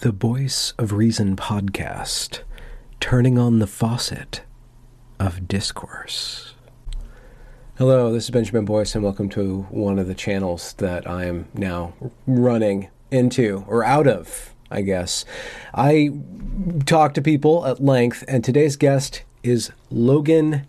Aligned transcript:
The 0.00 0.12
Voice 0.12 0.74
of 0.76 0.92
Reason 0.92 1.36
podcast, 1.36 2.40
turning 3.00 3.38
on 3.38 3.60
the 3.60 3.66
faucet 3.66 4.42
of 5.18 5.48
discourse. 5.48 6.52
Hello, 7.78 8.12
this 8.12 8.24
is 8.24 8.30
Benjamin 8.30 8.66
Boyce, 8.66 8.94
and 8.94 9.02
welcome 9.02 9.30
to 9.30 9.62
one 9.70 9.98
of 9.98 10.06
the 10.06 10.14
channels 10.14 10.74
that 10.74 11.08
I 11.08 11.24
am 11.24 11.48
now 11.54 11.94
running 12.26 12.90
into, 13.10 13.64
or 13.66 13.84
out 13.84 14.06
of, 14.06 14.54
I 14.70 14.82
guess. 14.82 15.24
I 15.72 16.10
talk 16.84 17.14
to 17.14 17.22
people 17.22 17.64
at 17.64 17.82
length, 17.82 18.22
and 18.28 18.44
today's 18.44 18.76
guest 18.76 19.22
is 19.42 19.72
Logan 19.90 20.66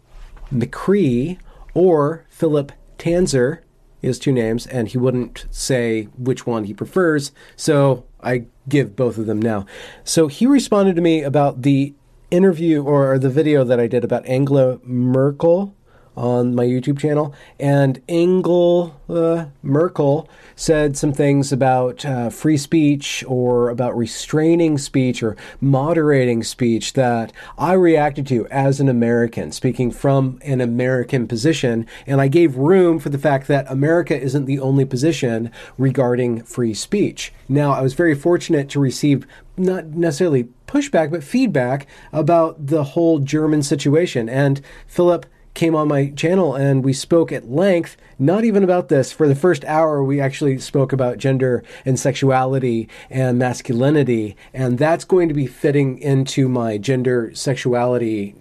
McCree 0.53 1.37
or 1.73 2.25
Philip 2.29 2.71
Tanzer. 2.97 3.59
Has 4.03 4.19
two 4.19 4.31
names, 4.31 4.67
and 4.67 4.87
he 4.87 4.97
wouldn't 4.97 5.45
say 5.49 6.03
which 6.17 6.45
one 6.45 6.63
he 6.63 6.73
prefers, 6.73 7.31
so 7.55 8.05
I 8.21 8.45
give 8.69 8.95
both 8.95 9.17
of 9.17 9.25
them 9.25 9.41
now. 9.41 9.65
So 10.03 10.27
he 10.27 10.45
responded 10.45 10.95
to 10.95 11.01
me 11.01 11.23
about 11.23 11.63
the 11.63 11.93
interview 12.31 12.83
or 12.83 13.17
the 13.17 13.29
video 13.29 13.63
that 13.63 13.79
I 13.79 13.87
did 13.87 14.03
about 14.03 14.25
Angela 14.25 14.79
Merkel 14.83 15.75
on 16.17 16.55
my 16.55 16.65
YouTube 16.65 16.99
channel, 16.99 17.33
and 17.59 18.01
Angel 18.09 18.99
uh, 19.07 19.45
Merkel 19.61 20.27
said 20.55 20.97
some 20.97 21.13
things 21.13 21.53
about 21.53 22.03
uh, 22.03 22.29
free 22.29 22.57
speech 22.57 23.23
or 23.27 23.69
about 23.69 23.95
restraining 23.95 24.79
speech 24.79 25.21
or 25.21 25.37
moderating 25.61 26.43
speech 26.43 26.93
that 26.93 27.31
I 27.57 27.73
reacted 27.73 28.25
to 28.27 28.47
as 28.47 28.79
an 28.79 28.89
American, 28.89 29.51
speaking 29.51 29.91
from 29.91 30.39
an 30.43 30.59
American 30.59 31.27
position, 31.27 31.85
and 32.07 32.19
I 32.19 32.27
gave 32.27 32.57
room 32.57 32.97
for 32.97 33.09
the 33.09 33.19
fact 33.19 33.47
that 33.47 33.71
America 33.71 34.19
isn't 34.19 34.45
the 34.45 34.59
only 34.59 34.85
position 34.85 35.51
regarding 35.77 36.41
free 36.41 36.73
speech. 36.73 37.31
Now, 37.47 37.71
I 37.71 37.81
was 37.81 37.93
very 37.93 38.15
fortunate 38.15 38.69
to 38.69 38.79
receive 38.79 39.27
not 39.55 39.85
necessarily 39.87 40.49
pushback, 40.67 41.11
but 41.11 41.23
feedback 41.23 41.87
about 42.11 42.67
the 42.67 42.83
whole 42.83 43.19
German 43.19 43.63
situation. 43.63 44.29
And 44.29 44.61
Philip 44.85 45.25
came 45.57 45.75
on 45.75 45.87
my 45.87 46.11
channel 46.11 46.55
and 46.55 46.85
we 46.85 46.93
spoke 46.93 47.31
at 47.31 47.49
length, 47.49 47.97
not 48.19 48.45
even 48.45 48.63
about 48.63 48.89
this. 48.89 49.11
For 49.11 49.27
the 49.27 49.35
first 49.35 49.65
hour, 49.65 50.03
we 50.03 50.21
actually 50.21 50.59
spoke 50.59 50.93
about 50.93 51.17
gender 51.17 51.63
and 51.83 51.99
sexuality 51.99 52.87
and 53.09 53.39
masculinity. 53.39 54.37
And 54.53 54.77
that's 54.77 55.03
going 55.03 55.27
to 55.27 55.33
be 55.33 55.47
fitting 55.47 55.97
into 55.97 56.47
my 56.47 56.77
gender 56.77 57.31
sexuality 57.33 58.35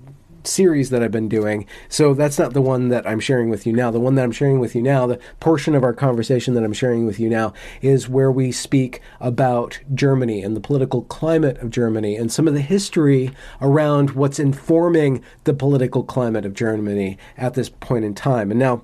series 0.47 0.91
that 0.91 1.03
I've 1.03 1.11
been 1.11 1.29
doing. 1.29 1.67
So 1.89 2.15
that's 2.15 2.39
not 2.39 2.53
the 2.53 2.63
one 2.63 2.89
that 2.89 3.07
I'm 3.07 3.21
sharing 3.21 3.51
with 3.51 3.67
you 3.67 3.73
now. 3.73 3.91
The 3.91 4.01
one 4.01 4.15
that 4.15 4.25
I'm 4.25 4.33
sharing 4.33 4.61
with 4.61 4.75
you 4.75 4.83
now, 4.83 5.07
the 5.07 5.19
portion 5.41 5.75
of 5.75 5.85
our 5.85 5.93
conversation 5.93 6.55
that 6.55 6.65
I'm 6.65 6.73
sharing 6.73 7.07
with 7.07 7.19
you 7.19 7.29
now, 7.29 7.53
is 7.83 8.09
where 8.09 8.31
we 8.31 8.53
speak 8.53 9.01
about 9.21 9.81
Germany 9.95 10.43
and 10.43 10.57
the 10.57 10.61
political 10.61 11.03
climate 11.03 11.59
of 11.59 11.71
Germany 11.71 12.17
and 12.17 12.31
some 12.31 12.49
of 12.49 12.55
the 12.55 12.61
history 12.61 13.33
around 13.61 14.11
what's 14.11 14.39
informing 14.39 15.23
the 15.45 15.55
political 15.55 16.03
climate 16.03 16.45
of 16.45 16.55
Germany 16.55 17.19
at 17.37 17.55
this 17.55 17.69
point 17.69 18.05
in 18.05 18.15
time. 18.15 18.51
And 18.51 18.61
now, 18.61 18.83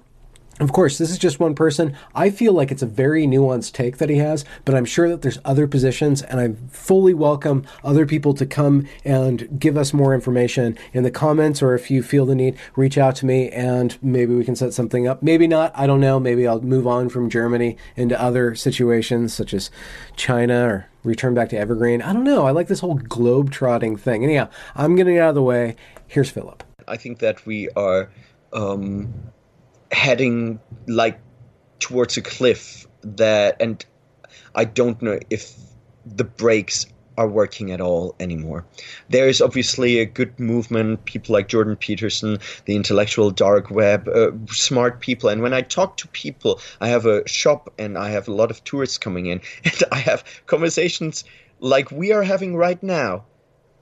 of 0.63 0.73
course, 0.73 0.99
this 0.99 1.11
is 1.11 1.19
just 1.19 1.41
one 1.41 1.55
person. 1.55 1.97
I 2.15 2.31
feel 2.31 2.53
like 2.53 2.71
it's 2.71 2.83
a 2.83 2.87
very 2.87 3.27
nuanced 3.27 3.73
take 3.73 3.99
that 3.99 4.09
he 4.09 4.17
has, 4.17 4.45
but 4.65 4.75
I'm 4.75 4.85
sure 4.85 5.09
that 5.09 5.23
there's 5.23 5.39
other 5.45 5.67
positions, 5.67 6.23
and 6.23 6.41
I 6.41 6.55
fully 6.71 7.15
welcome 7.15 7.65
other 7.85 8.07
people 8.07 8.35
to 8.35 8.47
come 8.47 8.87
and 9.05 9.59
give 9.59 9.77
us 9.77 9.93
more 9.93 10.15
information 10.15 10.77
in 10.93 11.03
the 11.03 11.11
comments, 11.11 11.63
or 11.63 11.75
if 11.75 11.91
you 11.91 12.03
feel 12.03 12.27
the 12.27 12.35
need, 12.35 12.57
reach 12.77 12.99
out 12.99 13.17
to 13.17 13.27
me 13.27 13.51
and 13.51 13.97
maybe 14.03 14.35
we 14.35 14.45
can 14.45 14.57
set 14.57 14.73
something 14.73 15.07
up. 15.07 15.23
Maybe 15.23 15.47
not. 15.47 15.73
I 15.75 15.87
don't 15.87 16.01
know. 16.01 16.19
Maybe 16.19 16.47
I'll 16.47 16.61
move 16.61 16.87
on 16.87 17.09
from 17.09 17.31
Germany 17.31 17.77
into 17.97 18.21
other 18.21 18.55
situations 18.55 19.33
such 19.33 19.55
as 19.55 19.71
China 20.17 20.67
or 20.67 20.87
return 21.05 21.35
back 21.35 21.49
to 21.51 21.59
Evergreen. 21.59 22.03
I 22.03 22.13
don't 22.13 22.25
know. 22.25 22.47
I 22.47 22.51
like 22.51 22.69
this 22.69 22.81
whole 22.81 22.95
globe 22.95 23.51
trotting 23.51 23.97
thing. 23.97 24.25
Anyhow, 24.25 24.49
I'm 24.75 24.97
getting 24.97 25.19
out 25.19 25.31
of 25.31 25.35
the 25.35 25.43
way. 25.43 25.77
Here's 26.07 26.31
Philip. 26.31 26.63
I 26.87 26.97
think 26.97 27.19
that 27.21 27.47
we 27.47 27.69
are. 27.71 28.11
Um 28.53 29.33
heading 29.92 30.58
like 30.86 31.20
towards 31.79 32.17
a 32.17 32.23
cliff 32.23 32.86
that 33.03 33.57
and 33.61 33.85
I 34.55 34.64
don't 34.64 35.01
know 35.03 35.19
if 35.30 35.55
the 36.05 36.25
brakes 36.25 36.86
are 37.19 37.29
working 37.29 37.70
at 37.70 37.80
all 37.80 38.14
anymore. 38.20 38.64
There 39.11 39.29
is 39.29 39.42
obviously 39.42 39.98
a 39.98 40.07
good 40.07 40.39
movement, 40.41 41.05
people 41.05 41.35
like 41.35 41.48
Jordan 41.48 41.77
Peterson, 41.77 42.39
the 42.64 42.75
intellectual 42.75 43.30
dark 43.30 43.70
web, 43.70 44.08
uh, 44.08 44.30
smart 44.51 45.01
people. 45.01 45.29
And 45.29 45.42
when 45.42 45.53
I 45.53 45.61
talk 45.61 45.98
to 45.98 46.09
people, 46.09 46.61
I 46.80 46.89
have 46.89 47.05
a 47.05 47.27
shop 47.29 47.73
and 47.79 47.98
I 47.98 48.11
have 48.11 48.29
a 48.29 48.33
lot 48.33 48.51
of 48.51 48.64
tourists 48.64 48.98
coming 48.98 49.27
in, 49.27 49.41
and 49.64 49.85
I 49.92 49.98
have 49.98 50.24
conversations 50.47 51.24
like 51.61 51.91
we 51.91 52.13
are 52.13 52.23
having 52.23 52.57
right 52.57 52.83
now 52.83 53.24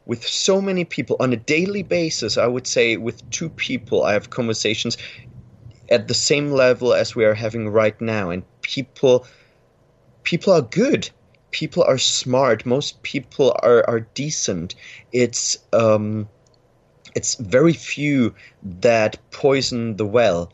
with 0.07 0.27
so 0.27 0.61
many 0.61 0.85
people 0.85 1.17
on 1.21 1.33
a 1.33 1.37
daily 1.37 1.83
basis. 1.83 2.37
I 2.37 2.47
would 2.47 2.67
say 2.67 2.97
with 2.97 3.29
two 3.31 3.49
people, 3.49 4.03
I 4.05 4.13
have 4.13 4.31
conversations 4.31 4.97
at 5.91 6.09
the 6.09 6.15
same 6.15 6.53
level 6.53 6.95
as 6.95 7.15
we 7.15 7.25
are 7.25 7.35
having 7.35 7.69
right 7.69 8.01
now. 8.01 8.31
And 8.31 8.43
people 8.63 9.27
people 10.23 10.53
are 10.53 10.63
good. 10.63 11.11
People 11.51 11.83
are 11.83 11.99
smart. 11.99 12.65
Most 12.65 13.03
people 13.03 13.57
are 13.63 13.89
are 13.89 14.01
decent. 14.01 14.75
It's 15.13 15.59
um 15.73 16.29
it's 17.15 17.35
very 17.35 17.73
few 17.73 18.35
that 18.63 19.19
poison 19.31 19.97
the 19.97 20.07
well. 20.07 20.53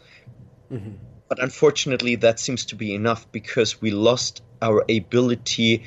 Mm-hmm. 0.72 0.96
but 1.28 1.40
unfortunately 1.40 2.16
that 2.16 2.40
seems 2.40 2.66
to 2.66 2.74
be 2.74 2.92
enough 2.92 3.30
because 3.30 3.80
we 3.80 3.92
lost 3.92 4.42
our 4.60 4.84
ability 4.88 5.84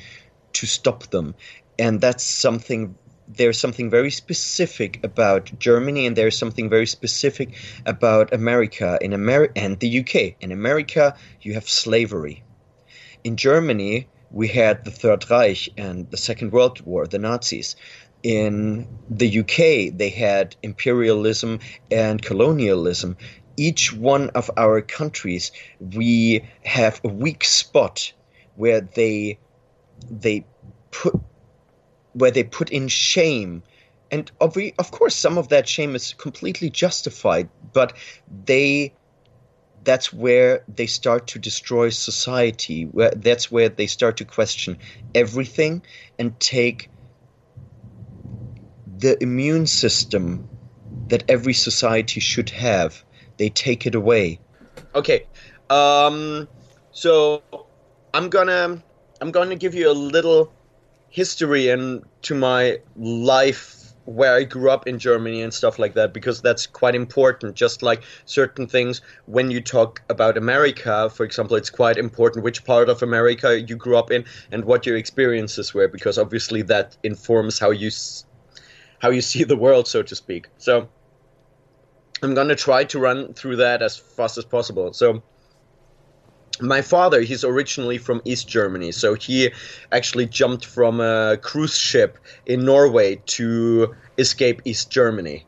to 0.54 0.66
stop 0.66 1.08
them. 1.10 1.34
And 1.78 2.00
that's 2.00 2.24
something 2.24 2.96
there's 3.36 3.58
something 3.58 3.90
very 3.90 4.10
specific 4.10 5.00
about 5.04 5.50
Germany 5.58 6.06
and 6.06 6.16
there's 6.16 6.36
something 6.36 6.68
very 6.68 6.86
specific 6.86 7.54
about 7.86 8.32
America 8.32 8.98
in 9.00 9.12
America 9.12 9.52
and 9.56 9.78
the 9.78 10.00
UK. 10.00 10.34
In 10.40 10.52
America, 10.52 11.16
you 11.40 11.54
have 11.54 11.68
slavery. 11.68 12.42
In 13.22 13.36
Germany, 13.36 14.08
we 14.30 14.48
had 14.48 14.84
the 14.84 14.90
Third 14.90 15.30
Reich 15.30 15.68
and 15.76 16.10
the 16.10 16.16
Second 16.16 16.52
World 16.52 16.80
War, 16.80 17.06
the 17.06 17.18
Nazis. 17.18 17.76
In 18.22 18.86
the 19.08 19.40
UK, 19.40 19.96
they 19.96 20.10
had 20.10 20.56
imperialism 20.62 21.60
and 21.90 22.20
colonialism. 22.20 23.16
Each 23.56 23.92
one 23.92 24.30
of 24.30 24.50
our 24.56 24.80
countries, 24.80 25.52
we 25.78 26.44
have 26.64 27.00
a 27.04 27.08
weak 27.08 27.44
spot 27.44 28.12
where 28.56 28.80
they 28.80 29.38
they 30.10 30.44
put 30.90 31.20
where 32.12 32.30
they 32.30 32.44
put 32.44 32.70
in 32.70 32.88
shame. 32.88 33.62
And 34.10 34.30
of, 34.40 34.56
course 34.90 35.14
some 35.14 35.38
of 35.38 35.48
that 35.48 35.68
shame 35.68 35.94
is 35.94 36.14
completely 36.14 36.68
justified 36.68 37.48
but 37.72 37.92
they 38.44 38.92
that's 39.84 40.12
where 40.12 40.64
they 40.68 40.86
start 40.86 41.28
to 41.28 41.38
destroy 41.38 41.90
society 41.90 42.84
where 42.84 43.12
that's 43.14 43.52
where 43.52 43.68
they 43.68 43.86
start 43.86 44.16
to 44.16 44.24
question 44.24 44.78
everything 45.14 45.82
and 46.18 46.38
take 46.40 46.90
the 48.98 49.16
immune 49.22 49.66
system 49.66 50.48
that 51.06 51.22
every 51.28 51.54
society 51.54 52.20
should 52.20 52.50
have. 52.50 53.02
They 53.38 53.48
take 53.48 53.86
it 53.86 53.94
away. 53.94 54.40
Okay 54.94 55.24
um 55.70 56.48
so 56.90 57.42
i'm 58.12 58.28
gonna 58.28 58.82
i'm 59.20 59.30
gonna 59.30 59.54
give 59.54 59.74
you 59.74 59.88
a 59.88 59.94
little 59.94 60.52
history 61.10 61.68
and 61.68 62.04
to 62.22 62.34
my 62.34 62.78
life 62.96 63.80
where 64.06 64.34
I 64.34 64.44
grew 64.44 64.70
up 64.70 64.88
in 64.88 64.98
Germany 64.98 65.42
and 65.42 65.52
stuff 65.52 65.78
like 65.78 65.94
that 65.94 66.12
because 66.12 66.40
that's 66.40 66.66
quite 66.66 66.94
important. 66.94 67.54
Just 67.54 67.82
like 67.82 68.02
certain 68.24 68.66
things, 68.66 69.02
when 69.26 69.50
you 69.50 69.60
talk 69.60 70.02
about 70.08 70.36
America, 70.36 71.10
for 71.10 71.24
example, 71.24 71.56
it's 71.56 71.70
quite 71.70 71.96
important 71.96 72.44
which 72.44 72.64
part 72.64 72.88
of 72.88 73.02
America 73.02 73.60
you 73.60 73.76
grew 73.76 73.96
up 73.96 74.10
in 74.10 74.24
and 74.50 74.64
what 74.64 74.86
your 74.86 74.96
experiences 74.96 75.74
were 75.74 75.86
because 75.86 76.18
obviously 76.18 76.62
that 76.62 76.96
informs 77.02 77.58
how 77.58 77.70
you 77.70 77.90
how 79.00 79.10
you 79.10 79.20
see 79.32 79.44
the 79.44 79.56
world, 79.56 79.86
so 79.86 80.02
to 80.02 80.16
speak. 80.16 80.48
So 80.58 80.88
I'm 82.22 82.34
gonna 82.34 82.56
try 82.56 82.84
to 82.84 82.98
run 82.98 83.34
through 83.34 83.56
that 83.56 83.82
as 83.82 83.96
fast 83.96 84.38
as 84.38 84.44
possible. 84.44 84.92
So 84.92 85.22
my 86.60 86.82
father 86.82 87.20
he's 87.22 87.44
originally 87.44 87.98
from 87.98 88.20
east 88.24 88.48
germany 88.48 88.92
so 88.92 89.14
he 89.14 89.50
actually 89.92 90.26
jumped 90.26 90.64
from 90.64 91.00
a 91.00 91.38
cruise 91.42 91.76
ship 91.76 92.18
in 92.46 92.64
norway 92.64 93.16
to 93.26 93.94
escape 94.18 94.60
east 94.64 94.90
germany. 94.90 95.44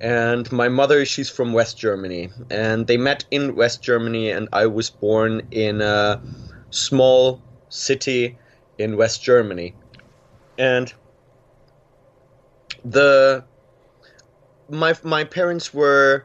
And 0.00 0.50
my 0.52 0.68
mother 0.68 1.04
she's 1.04 1.28
from 1.28 1.52
west 1.52 1.78
germany 1.78 2.30
and 2.50 2.86
they 2.86 2.96
met 2.96 3.24
in 3.30 3.56
west 3.56 3.82
germany 3.82 4.30
and 4.30 4.48
i 4.52 4.66
was 4.66 4.90
born 4.90 5.46
in 5.50 5.80
a 5.80 6.20
small 6.70 7.42
city 7.68 8.38
in 8.78 8.96
west 8.96 9.22
germany. 9.22 9.74
And 10.56 10.92
the 12.84 13.44
my 14.68 14.94
my 15.02 15.24
parents 15.24 15.74
were 15.74 16.24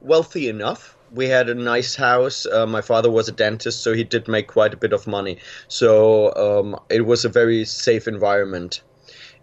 wealthy 0.00 0.48
enough 0.48 0.95
We 1.16 1.28
had 1.28 1.48
a 1.48 1.54
nice 1.54 1.96
house. 1.96 2.46
Uh, 2.46 2.66
my 2.66 2.82
father 2.82 3.10
was 3.10 3.28
a 3.28 3.32
dentist, 3.32 3.82
so 3.82 3.94
he 3.94 4.04
did 4.04 4.28
make 4.28 4.48
quite 4.48 4.74
a 4.74 4.76
bit 4.76 4.92
of 4.92 5.06
money. 5.06 5.38
So 5.66 6.34
um, 6.34 6.78
it 6.90 7.06
was 7.06 7.24
a 7.24 7.30
very 7.30 7.64
safe 7.64 8.06
environment. 8.06 8.82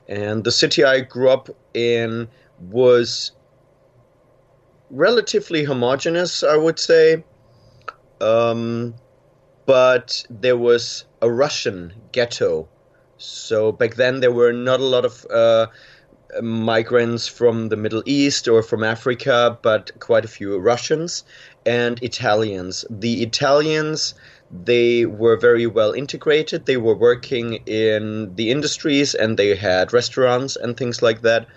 And 0.08 0.44
the 0.44 0.52
city 0.52 0.84
I 0.84 1.02
grew 1.02 1.30
up 1.30 1.50
in 1.74 2.28
was 2.60 3.32
relatively 4.92 5.64
homogenous, 5.64 6.44
I 6.44 6.58
would 6.58 6.78
say. 6.78 7.24
Um, 8.22 8.94
but 9.66 10.24
there 10.30 10.58
was 10.58 11.06
a 11.22 11.32
Russian 11.32 11.94
ghetto. 12.12 12.70
So 13.18 13.72
back 13.72 13.96
then 13.96 14.20
there 14.20 14.32
were 14.32 14.54
not 14.54 14.80
a 14.80 14.86
lot 14.86 15.06
of 15.06 15.26
uh, 15.32 15.68
migrants 16.42 17.28
from 17.28 17.70
the 17.70 17.78
Middle 17.78 18.04
East 18.06 18.48
or 18.48 18.62
from 18.62 18.84
Africa, 18.84 19.58
but 19.62 19.92
quite 20.00 20.26
a 20.26 20.28
few 20.28 20.58
Russians 20.58 21.24
and 21.66 22.02
Italians. 22.02 22.86
The 22.90 23.24
Italians 23.24 24.14
they 24.66 25.06
were 25.06 25.36
very 25.36 25.66
well 25.66 25.94
integrated. 25.94 26.66
They 26.66 26.78
were 26.78 26.96
working 26.96 27.56
in 27.66 28.36
the 28.36 28.52
industries 28.52 29.16
and 29.16 29.38
they 29.38 29.56
had 29.56 29.92
restaurants 29.92 30.56
and 30.56 30.78
things 30.78 31.02
like 31.02 31.22
that. 31.22 31.48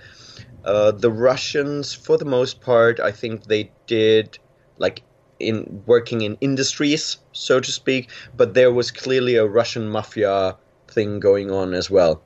Uh, 0.64 0.92
the 0.92 1.10
Russians, 1.10 1.92
for 1.92 2.16
the 2.16 2.24
most 2.24 2.60
part, 2.60 2.98
I 2.98 3.12
think 3.12 3.44
they 3.44 3.70
did 3.86 4.38
like 4.78 5.02
in 5.38 5.82
working 5.84 6.22
in 6.22 6.38
industries, 6.40 7.18
so 7.32 7.60
to 7.60 7.70
speak, 7.70 8.08
but 8.36 8.54
there 8.54 8.72
was 8.72 8.90
clearly 8.90 9.36
a 9.36 9.46
Russian 9.46 9.88
mafia 9.88 10.56
thing 10.88 11.20
going 11.20 11.50
on 11.50 11.74
as 11.74 11.90
well. 11.90 12.22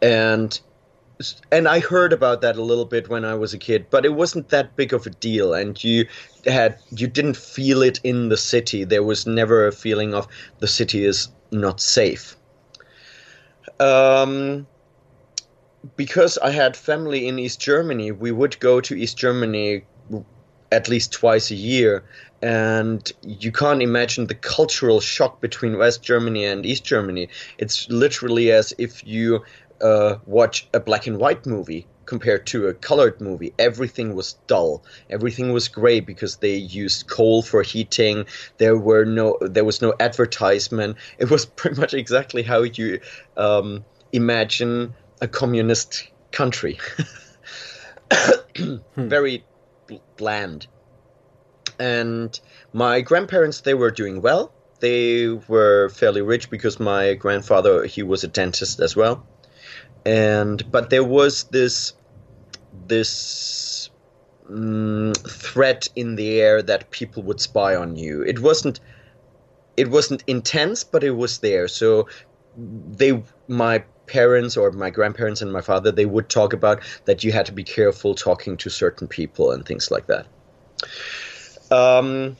And 0.00 0.58
and 1.50 1.66
I 1.66 1.80
heard 1.80 2.12
about 2.12 2.40
that 2.42 2.56
a 2.56 2.62
little 2.62 2.84
bit 2.84 3.08
when 3.08 3.24
I 3.24 3.34
was 3.34 3.54
a 3.54 3.58
kid, 3.58 3.86
but 3.90 4.04
it 4.04 4.14
wasn't 4.14 4.50
that 4.50 4.76
big 4.76 4.92
of 4.92 5.06
a 5.06 5.10
deal 5.10 5.54
and 5.54 5.82
you 5.82 6.06
had 6.44 6.78
you 6.90 7.06
didn't 7.06 7.36
feel 7.36 7.82
it 7.82 8.00
in 8.04 8.28
the 8.28 8.36
city. 8.36 8.84
There 8.84 9.02
was 9.02 9.26
never 9.26 9.66
a 9.66 9.72
feeling 9.72 10.14
of 10.14 10.28
the 10.58 10.68
city 10.68 11.04
is 11.04 11.28
not 11.50 11.80
safe. 11.80 12.36
Um 13.80 14.66
because 15.96 16.36
I 16.38 16.50
had 16.50 16.76
family 16.76 17.28
in 17.28 17.38
East 17.38 17.60
Germany, 17.60 18.10
we 18.12 18.32
would 18.32 18.58
go 18.58 18.80
to 18.80 18.94
East 18.94 19.16
Germany 19.16 19.84
at 20.72 20.88
least 20.88 21.12
twice 21.12 21.50
a 21.50 21.54
year. 21.54 22.04
And 22.42 23.10
you 23.22 23.50
can't 23.50 23.80
imagine 23.80 24.26
the 24.26 24.34
cultural 24.34 25.00
shock 25.00 25.40
between 25.40 25.78
West 25.78 26.02
Germany 26.02 26.44
and 26.44 26.66
East 26.66 26.84
Germany. 26.84 27.28
It's 27.58 27.88
literally 27.88 28.50
as 28.52 28.74
if 28.76 29.06
you 29.06 29.42
uh, 29.80 30.16
watch 30.26 30.68
a 30.72 30.80
black 30.80 31.06
and 31.06 31.18
white 31.18 31.46
movie 31.46 31.86
compared 32.06 32.46
to 32.46 32.68
a 32.68 32.74
colored 32.74 33.20
movie. 33.20 33.52
Everything 33.58 34.14
was 34.14 34.34
dull. 34.46 34.84
Everything 35.10 35.52
was 35.52 35.68
gray 35.68 36.00
because 36.00 36.36
they 36.36 36.54
used 36.54 37.08
coal 37.08 37.42
for 37.42 37.62
heating. 37.62 38.26
There 38.58 38.76
were 38.76 39.04
no, 39.04 39.38
there 39.40 39.64
was 39.64 39.82
no 39.82 39.94
advertisement. 39.98 40.96
It 41.18 41.30
was 41.30 41.46
pretty 41.60 41.80
much 41.80 41.94
exactly 41.94 42.42
how 42.42 42.62
you 42.62 43.00
um, 43.36 43.84
imagine 44.12 44.94
a 45.20 45.28
communist 45.28 46.08
country. 46.30 46.78
Very 48.96 49.44
bland. 50.16 50.66
And 51.78 52.38
my 52.72 53.00
grandparents, 53.00 53.60
they 53.60 53.74
were 53.74 53.90
doing 53.90 54.22
well. 54.22 54.52
They 54.80 55.28
were 55.28 55.88
fairly 55.88 56.22
rich 56.22 56.50
because 56.50 56.78
my 56.78 57.14
grandfather, 57.14 57.84
he 57.84 58.02
was 58.02 58.24
a 58.24 58.28
dentist 58.28 58.80
as 58.80 58.94
well. 58.94 59.26
And 60.06 60.70
but 60.70 60.90
there 60.90 61.04
was 61.04 61.44
this 61.44 61.92
this 62.86 63.90
mm, 64.48 65.16
threat 65.28 65.88
in 65.96 66.16
the 66.16 66.40
air 66.40 66.62
that 66.62 66.90
people 66.90 67.22
would 67.24 67.40
spy 67.40 67.74
on 67.74 67.96
you. 67.96 68.22
It 68.22 68.40
wasn't 68.40 68.80
it 69.76 69.90
wasn't 69.90 70.22
intense, 70.26 70.84
but 70.84 71.04
it 71.04 71.10
was 71.10 71.38
there. 71.40 71.68
So 71.68 72.08
they 72.56 73.22
my 73.48 73.84
parents 74.06 74.56
or 74.56 74.70
my 74.70 74.90
grandparents 74.90 75.42
and 75.42 75.52
my 75.52 75.60
father 75.60 75.90
they 75.90 76.06
would 76.06 76.28
talk 76.28 76.52
about 76.52 76.80
that 77.04 77.24
you 77.24 77.32
had 77.32 77.44
to 77.46 77.52
be 77.52 77.64
careful 77.64 78.14
talking 78.14 78.56
to 78.56 78.70
certain 78.70 79.08
people 79.08 79.50
and 79.50 79.66
things 79.66 79.90
like 79.90 80.06
that 80.06 80.26
um, 81.70 82.36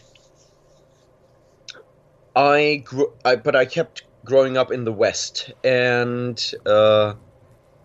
I 2.37 2.83
grew 2.85 3.13
I, 3.25 3.37
but 3.37 3.57
I 3.57 3.65
kept 3.65 4.05
growing 4.25 4.57
up 4.57 4.71
in 4.71 4.85
the 4.85 4.93
west 4.93 5.51
and 5.65 6.41
uh, 6.65 7.15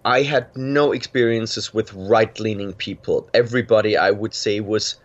I 0.03 0.24
had 0.24 0.56
no 0.57 0.92
experiences 0.92 1.74
with 1.74 1.94
right-leaning 1.94 2.74
people 2.74 3.30
everybody 3.33 3.98
I 3.98 4.12
would 4.12 4.33
say 4.33 4.59
was 4.59 4.95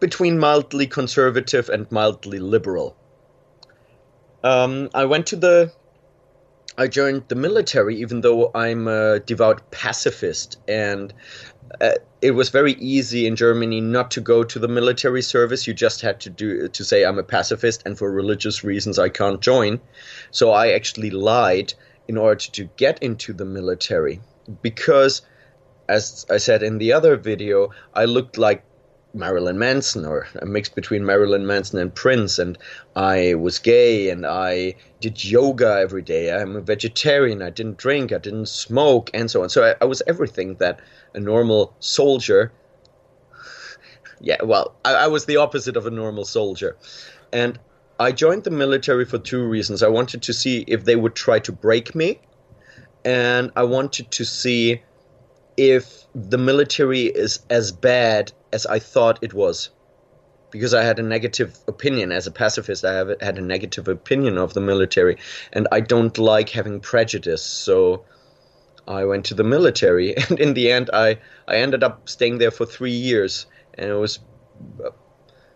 between 0.00 0.38
mildly 0.38 0.86
conservative 0.86 1.68
and 1.68 1.90
mildly 1.90 2.38
liberal 2.38 2.96
um, 4.42 4.88
I 4.94 5.04
went 5.04 5.26
to 5.28 5.36
the 5.36 5.72
I 6.78 6.86
joined 6.86 7.24
the 7.28 7.34
military, 7.34 8.00
even 8.00 8.22
though 8.22 8.50
I'm 8.54 8.88
a 8.88 9.20
devout 9.20 9.70
pacifist, 9.70 10.56
and 10.66 11.12
uh, 11.78 11.96
it 12.22 12.30
was 12.30 12.48
very 12.48 12.72
easy 12.74 13.26
in 13.26 13.36
Germany 13.36 13.82
not 13.82 14.10
to 14.12 14.20
go 14.22 14.44
to 14.44 14.58
the 14.58 14.68
military 14.68 15.20
service. 15.20 15.66
You 15.66 15.74
just 15.74 16.00
had 16.00 16.20
to 16.20 16.30
do 16.30 16.68
to 16.68 16.84
say 16.84 17.04
I'm 17.04 17.18
a 17.18 17.22
pacifist, 17.22 17.82
and 17.84 17.98
for 17.98 18.10
religious 18.10 18.64
reasons 18.64 18.98
I 18.98 19.10
can't 19.10 19.40
join. 19.42 19.80
So 20.30 20.52
I 20.52 20.70
actually 20.70 21.10
lied 21.10 21.74
in 22.10 22.16
order 22.18 22.40
to 22.40 22.64
get 22.76 23.00
into 23.04 23.32
the 23.32 23.44
military 23.44 24.20
because, 24.62 25.22
as 25.88 26.26
I 26.28 26.38
said 26.38 26.60
in 26.60 26.78
the 26.78 26.92
other 26.92 27.16
video, 27.16 27.70
I 27.94 28.06
looked 28.06 28.36
like 28.36 28.64
Marilyn 29.14 29.60
Manson 29.60 30.04
or 30.04 30.26
a 30.42 30.44
mix 30.44 30.68
between 30.68 31.06
Marilyn 31.06 31.46
Manson 31.46 31.78
and 31.78 31.94
Prince, 31.94 32.40
and 32.40 32.58
I 32.96 33.34
was 33.34 33.60
gay 33.60 34.10
and 34.10 34.26
I 34.26 34.74
did 35.00 35.24
yoga 35.24 35.78
every 35.80 36.02
day. 36.02 36.32
I'm 36.32 36.56
a 36.56 36.60
vegetarian. 36.60 37.42
I 37.42 37.50
didn't 37.50 37.78
drink. 37.78 38.12
I 38.12 38.18
didn't 38.18 38.48
smoke, 38.48 39.10
and 39.14 39.30
so 39.30 39.44
on. 39.44 39.48
So 39.48 39.62
I, 39.68 39.76
I 39.80 39.84
was 39.84 40.02
everything 40.08 40.56
that 40.56 40.80
a 41.14 41.20
normal 41.20 41.74
soldier. 41.78 42.52
Yeah, 44.22 44.42
well, 44.42 44.74
I, 44.84 44.92
I 45.04 45.06
was 45.06 45.24
the 45.24 45.38
opposite 45.38 45.78
of 45.78 45.86
a 45.86 45.90
normal 45.90 46.26
soldier, 46.26 46.76
and 47.32 47.58
I 48.00 48.12
joined 48.12 48.44
the 48.44 48.50
military 48.50 49.04
for 49.04 49.18
two 49.18 49.44
reasons. 49.44 49.82
I 49.82 49.88
wanted 49.88 50.22
to 50.22 50.32
see 50.32 50.64
if 50.66 50.86
they 50.86 50.96
would 50.96 51.14
try 51.14 51.38
to 51.40 51.52
break 51.52 51.94
me, 51.94 52.18
and 53.04 53.52
I 53.56 53.64
wanted 53.64 54.10
to 54.12 54.24
see 54.24 54.80
if 55.58 56.04
the 56.14 56.38
military 56.38 57.02
is 57.02 57.40
as 57.50 57.70
bad 57.72 58.32
as 58.54 58.64
I 58.64 58.78
thought 58.78 59.18
it 59.20 59.34
was. 59.34 59.68
Because 60.50 60.72
I 60.72 60.82
had 60.82 60.98
a 60.98 61.02
negative 61.02 61.58
opinion 61.68 62.10
as 62.10 62.26
a 62.26 62.30
pacifist, 62.30 62.86
I 62.86 62.94
have 62.94 63.20
had 63.20 63.36
a 63.36 63.42
negative 63.42 63.86
opinion 63.86 64.38
of 64.38 64.54
the 64.54 64.62
military, 64.62 65.18
and 65.52 65.68
I 65.70 65.80
don't 65.80 66.16
like 66.16 66.48
having 66.48 66.80
prejudice. 66.80 67.42
So 67.42 68.06
I 68.88 69.04
went 69.04 69.26
to 69.26 69.34
the 69.34 69.44
military, 69.44 70.16
and 70.30 70.40
in 70.40 70.54
the 70.54 70.72
end, 70.72 70.88
I 70.94 71.18
I 71.46 71.56
ended 71.56 71.84
up 71.84 72.08
staying 72.08 72.38
there 72.38 72.50
for 72.50 72.64
three 72.64 72.98
years, 73.10 73.44
and 73.74 73.90
it 73.90 74.00
was 74.06 74.20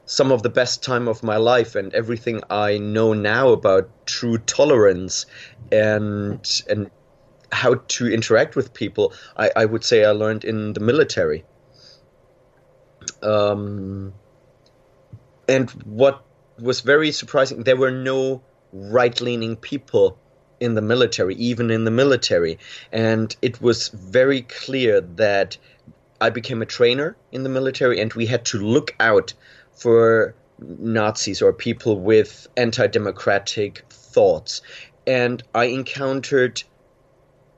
some 0.06 0.32
of 0.32 0.42
the 0.42 0.50
best 0.50 0.82
time 0.82 1.08
of 1.08 1.22
my 1.22 1.36
life, 1.36 1.74
and 1.74 1.92
everything 1.94 2.42
I 2.50 2.78
know 2.78 3.12
now 3.12 3.48
about 3.50 3.88
true 4.06 4.38
tolerance 4.38 5.26
and 5.72 6.62
and 6.68 6.90
how 7.52 7.74
to 7.74 8.12
interact 8.12 8.56
with 8.56 8.74
people, 8.74 9.12
I, 9.36 9.50
I 9.54 9.64
would 9.64 9.84
say 9.84 10.04
I 10.04 10.10
learned 10.10 10.44
in 10.44 10.72
the 10.72 10.80
military. 10.80 11.44
Um, 13.22 14.12
and 15.48 15.70
what 15.84 16.24
was 16.58 16.80
very 16.80 17.12
surprising, 17.12 17.62
there 17.62 17.76
were 17.76 17.90
no 17.90 18.42
right 18.72 19.20
leaning 19.20 19.56
people 19.56 20.18
in 20.60 20.74
the 20.74 20.82
military, 20.82 21.34
even 21.36 21.70
in 21.70 21.84
the 21.84 21.90
military. 21.90 22.58
And 22.92 23.34
it 23.40 23.60
was 23.60 23.88
very 23.88 24.42
clear 24.42 25.00
that 25.00 25.56
I 26.20 26.30
became 26.30 26.62
a 26.62 26.66
trainer 26.66 27.16
in 27.32 27.42
the 27.42 27.48
military, 27.48 28.00
and 28.00 28.12
we 28.14 28.26
had 28.26 28.44
to 28.46 28.58
look 28.58 28.94
out 28.98 29.34
for 29.76 30.34
Nazis 30.58 31.42
or 31.42 31.52
people 31.52 32.00
with 32.00 32.46
anti 32.56 32.86
democratic 32.86 33.84
thoughts. 33.90 34.62
And 35.06 35.42
I 35.54 35.64
encountered 35.66 36.62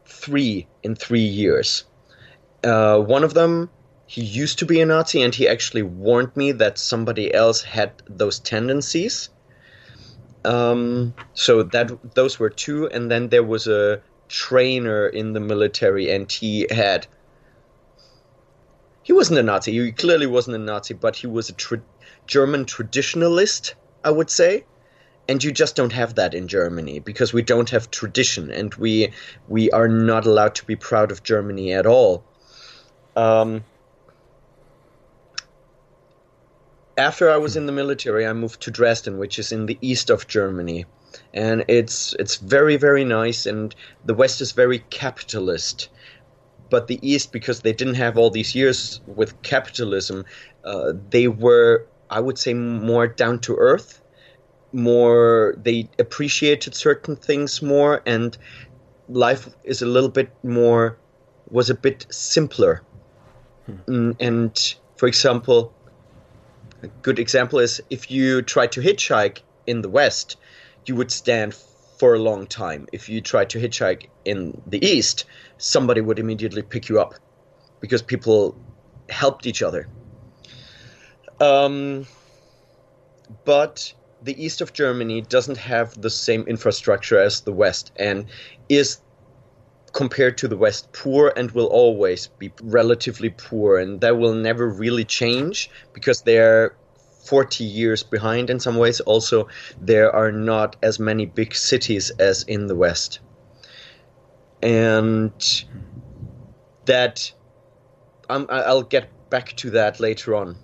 three 0.04 0.66
in 0.82 0.94
three 0.94 1.20
years. 1.20 1.84
Uh, 2.64 2.98
one 2.98 3.22
of 3.22 3.34
them, 3.34 3.70
he 4.06 4.22
used 4.22 4.58
to 4.60 4.66
be 4.66 4.80
a 4.80 4.86
Nazi, 4.86 5.22
and 5.22 5.34
he 5.34 5.46
actually 5.46 5.82
warned 5.82 6.36
me 6.36 6.52
that 6.52 6.78
somebody 6.78 7.32
else 7.32 7.62
had 7.62 7.92
those 8.08 8.38
tendencies. 8.38 9.28
Um, 10.44 11.14
so 11.34 11.62
that 11.64 12.14
those 12.14 12.38
were 12.38 12.50
two, 12.50 12.88
and 12.88 13.10
then 13.10 13.28
there 13.28 13.42
was 13.42 13.66
a 13.66 14.00
trainer 14.28 15.06
in 15.06 15.32
the 15.32 15.40
military, 15.40 16.10
and 16.10 16.30
he 16.30 16.66
had. 16.70 17.06
He 19.06 19.12
wasn't 19.12 19.38
a 19.38 19.42
Nazi. 19.42 19.70
He 19.72 19.92
clearly 19.92 20.26
wasn't 20.26 20.56
a 20.56 20.58
Nazi, 20.58 20.94
but 20.94 21.14
he 21.14 21.28
was 21.28 21.48
a 21.48 21.52
tra- 21.52 21.82
German 22.26 22.64
traditionalist, 22.64 23.74
I 24.02 24.10
would 24.10 24.30
say 24.30 24.64
and 25.28 25.42
you 25.42 25.52
just 25.52 25.76
don't 25.76 25.92
have 25.92 26.14
that 26.14 26.34
in 26.34 26.48
Germany 26.48 27.00
because 27.00 27.32
we 27.32 27.42
don't 27.42 27.70
have 27.70 27.90
tradition 27.90 28.50
and 28.50 28.74
we 28.74 29.12
we 29.48 29.70
are 29.70 29.88
not 29.88 30.26
allowed 30.26 30.54
to 30.56 30.64
be 30.64 30.76
proud 30.76 31.10
of 31.10 31.22
Germany 31.22 31.72
at 31.72 31.86
all. 31.86 32.24
Um, 33.16 33.64
after 36.96 37.30
I 37.30 37.36
was 37.38 37.56
in 37.56 37.66
the 37.66 37.72
military, 37.72 38.26
I 38.26 38.32
moved 38.32 38.60
to 38.62 38.70
Dresden, 38.70 39.18
which 39.18 39.38
is 39.38 39.52
in 39.52 39.66
the 39.66 39.78
east 39.80 40.10
of 40.10 40.26
Germany, 40.26 40.86
and 41.34 41.64
it's 41.68 42.14
it's 42.18 42.36
very 42.36 42.76
very 42.76 43.04
nice. 43.04 43.46
And 43.46 43.74
the 44.04 44.14
West 44.14 44.40
is 44.40 44.52
very 44.52 44.80
capitalist, 44.90 45.88
but 46.70 46.88
the 46.88 46.98
East, 47.02 47.32
because 47.32 47.60
they 47.60 47.72
didn't 47.72 47.94
have 47.94 48.18
all 48.18 48.30
these 48.30 48.54
years 48.54 49.00
with 49.06 49.40
capitalism, 49.42 50.24
uh, 50.64 50.92
they 51.10 51.28
were, 51.28 51.86
I 52.10 52.20
would 52.20 52.38
say, 52.38 52.54
more 52.54 53.06
down 53.06 53.40
to 53.40 53.56
earth. 53.56 54.00
More, 54.72 55.54
they 55.62 55.88
appreciated 55.98 56.74
certain 56.74 57.16
things 57.16 57.62
more, 57.62 58.02
and 58.04 58.36
life 59.08 59.48
is 59.64 59.82
a 59.82 59.86
little 59.86 60.10
bit 60.10 60.30
more, 60.42 60.98
was 61.50 61.70
a 61.70 61.74
bit 61.74 62.06
simpler. 62.10 62.82
Hmm. 63.86 64.12
And 64.20 64.74
for 64.96 65.06
example, 65.06 65.72
a 66.82 66.88
good 67.02 67.18
example 67.18 67.58
is 67.58 67.80
if 67.90 68.10
you 68.10 68.42
try 68.42 68.66
to 68.68 68.80
hitchhike 68.80 69.40
in 69.66 69.82
the 69.82 69.88
West, 69.88 70.36
you 70.84 70.94
would 70.96 71.10
stand 71.10 71.54
for 71.98 72.14
a 72.14 72.18
long 72.18 72.46
time. 72.46 72.86
If 72.92 73.08
you 73.08 73.20
try 73.20 73.44
to 73.46 73.58
hitchhike 73.58 74.08
in 74.24 74.60
the 74.66 74.84
East, 74.84 75.24
somebody 75.58 76.00
would 76.00 76.18
immediately 76.18 76.62
pick 76.62 76.88
you 76.88 77.00
up 77.00 77.14
because 77.80 78.02
people 78.02 78.56
helped 79.08 79.46
each 79.46 79.62
other. 79.62 79.88
Um, 81.40 82.06
but 83.44 83.92
the 84.22 84.42
east 84.42 84.60
of 84.60 84.72
Germany 84.72 85.20
doesn't 85.22 85.58
have 85.58 86.00
the 86.00 86.10
same 86.10 86.42
infrastructure 86.42 87.18
as 87.18 87.42
the 87.42 87.52
west 87.52 87.92
and 87.96 88.26
is 88.68 88.98
compared 89.92 90.36
to 90.38 90.48
the 90.48 90.56
west 90.56 90.92
poor 90.92 91.32
and 91.36 91.50
will 91.52 91.66
always 91.66 92.26
be 92.38 92.52
relatively 92.62 93.30
poor 93.30 93.78
and 93.78 94.00
that 94.00 94.18
will 94.18 94.34
never 94.34 94.68
really 94.68 95.04
change 95.04 95.70
because 95.94 96.22
they're 96.22 96.76
40 97.26 97.64
years 97.64 98.02
behind 98.02 98.50
in 98.50 98.60
some 98.60 98.76
ways 98.76 99.00
also 99.00 99.48
there 99.80 100.14
are 100.14 100.32
not 100.32 100.76
as 100.82 100.98
many 100.98 101.26
big 101.26 101.54
cities 101.54 102.10
as 102.18 102.42
in 102.44 102.66
the 102.66 102.74
west 102.74 103.20
and 104.62 105.64
that 106.86 107.32
um, 108.28 108.46
I'll 108.48 108.82
get 108.82 109.10
back 109.30 109.54
to 109.56 109.70
that 109.70 110.00
later 110.00 110.34
on. 110.34 110.56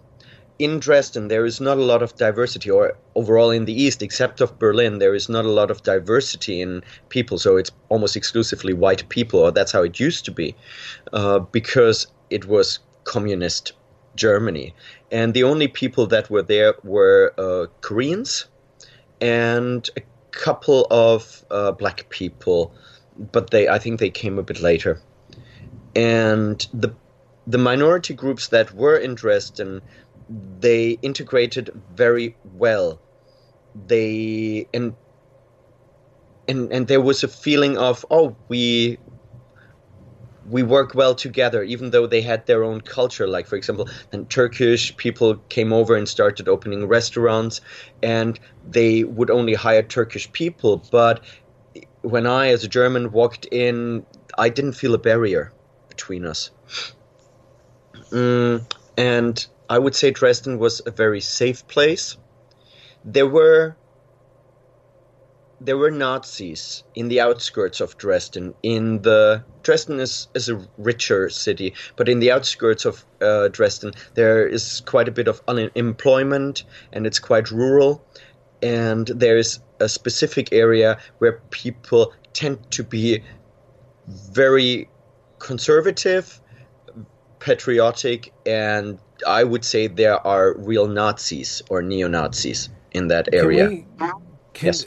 In 0.58 0.78
Dresden, 0.78 1.28
there 1.28 1.44
is 1.44 1.60
not 1.60 1.76
a 1.76 1.82
lot 1.82 2.02
of 2.02 2.14
diversity, 2.16 2.70
or 2.70 2.96
overall 3.14 3.50
in 3.50 3.64
the 3.64 3.72
East, 3.72 4.02
except 4.02 4.40
of 4.40 4.58
Berlin, 4.58 4.98
there 4.98 5.14
is 5.14 5.28
not 5.28 5.44
a 5.44 5.50
lot 5.50 5.70
of 5.70 5.82
diversity 5.82 6.60
in 6.60 6.82
people. 7.08 7.38
So 7.38 7.56
it's 7.56 7.72
almost 7.88 8.16
exclusively 8.16 8.72
white 8.72 9.08
people, 9.08 9.40
or 9.40 9.50
that's 9.50 9.72
how 9.72 9.82
it 9.82 9.98
used 9.98 10.24
to 10.26 10.30
be, 10.30 10.54
uh, 11.12 11.40
because 11.40 12.06
it 12.30 12.46
was 12.46 12.78
communist 13.04 13.72
Germany. 14.16 14.74
And 15.10 15.34
the 15.34 15.44
only 15.44 15.68
people 15.68 16.06
that 16.06 16.30
were 16.30 16.42
there 16.42 16.74
were 16.82 17.34
uh, 17.38 17.66
Koreans 17.80 18.46
and 19.20 19.88
a 19.96 20.02
couple 20.30 20.86
of 20.90 21.44
uh, 21.50 21.72
black 21.72 22.08
people 22.08 22.74
but 23.16 23.50
they 23.50 23.68
I 23.68 23.78
think 23.78 24.00
they 24.00 24.10
came 24.10 24.38
a 24.38 24.42
bit 24.42 24.60
later. 24.60 25.00
And 25.94 26.66
the 26.72 26.94
the 27.46 27.58
minority 27.58 28.14
groups 28.14 28.48
that 28.48 28.72
were 28.72 28.96
in 28.96 29.14
Dresden, 29.14 29.82
they 30.60 30.98
integrated 31.02 31.70
very 31.94 32.36
well. 32.54 33.00
They 33.86 34.66
and 34.72 34.94
and 36.48 36.72
and 36.72 36.86
there 36.86 37.00
was 37.00 37.22
a 37.22 37.28
feeling 37.28 37.76
of 37.78 38.04
oh 38.10 38.36
we 38.48 38.98
we 40.52 40.62
work 40.62 40.94
well 40.94 41.14
together 41.14 41.62
even 41.62 41.90
though 41.90 42.06
they 42.06 42.22
had 42.22 42.46
their 42.46 42.62
own 42.62 42.80
culture 42.80 43.26
like 43.26 43.46
for 43.46 43.56
example 43.56 43.88
then 44.10 44.26
turkish 44.26 44.96
people 44.96 45.36
came 45.48 45.72
over 45.72 45.96
and 45.96 46.08
started 46.08 46.48
opening 46.48 46.86
restaurants 46.86 47.60
and 48.02 48.38
they 48.68 49.02
would 49.02 49.30
only 49.30 49.54
hire 49.54 49.82
turkish 49.82 50.30
people 50.32 50.82
but 50.90 51.24
when 52.02 52.26
I, 52.26 52.48
as 52.48 52.64
a 52.64 52.68
German, 52.68 53.12
walked 53.12 53.46
in, 53.46 54.04
I 54.36 54.48
didn't 54.48 54.72
feel 54.72 54.94
a 54.94 54.98
barrier 54.98 55.52
between 55.88 56.26
us. 56.26 56.50
Mm, 58.10 58.66
and 58.96 59.46
I 59.70 59.78
would 59.78 59.94
say 59.94 60.10
Dresden 60.10 60.58
was 60.58 60.82
a 60.84 60.90
very 60.90 61.20
safe 61.20 61.66
place. 61.68 62.16
There 63.04 63.26
were 63.26 63.76
there 65.64 65.76
were 65.76 65.90
Nazis 65.90 66.82
in 66.94 67.08
the 67.08 67.20
outskirts 67.20 67.80
of 67.80 67.96
Dresden. 67.96 68.54
In 68.62 69.02
the 69.02 69.44
Dresden 69.62 70.00
is, 70.00 70.28
is 70.34 70.48
a 70.48 70.60
richer 70.76 71.28
city, 71.30 71.74
but 71.96 72.08
in 72.08 72.20
the 72.20 72.32
outskirts 72.32 72.84
of 72.84 73.04
uh, 73.20 73.48
Dresden, 73.48 73.92
there 74.14 74.46
is 74.46 74.82
quite 74.86 75.08
a 75.08 75.12
bit 75.12 75.28
of 75.28 75.40
unemployment, 75.46 76.64
and 76.92 77.06
it's 77.06 77.18
quite 77.18 77.50
rural. 77.50 78.04
And 78.62 79.06
there 79.08 79.38
is 79.38 79.60
a 79.80 79.88
specific 79.88 80.52
area 80.52 80.98
where 81.18 81.40
people 81.50 82.12
tend 82.32 82.70
to 82.72 82.84
be 82.84 83.22
very 84.06 84.88
conservative, 85.38 86.40
patriotic, 87.38 88.32
and 88.46 88.98
I 89.26 89.44
would 89.44 89.64
say 89.64 89.86
there 89.86 90.24
are 90.26 90.56
real 90.58 90.86
Nazis 90.88 91.62
or 91.70 91.82
neo 91.82 92.08
Nazis 92.08 92.68
in 92.92 93.08
that 93.08 93.28
area. 93.32 93.68
Can 93.68 93.76
we, 93.76 94.06
can, 94.54 94.66
yes. 94.66 94.86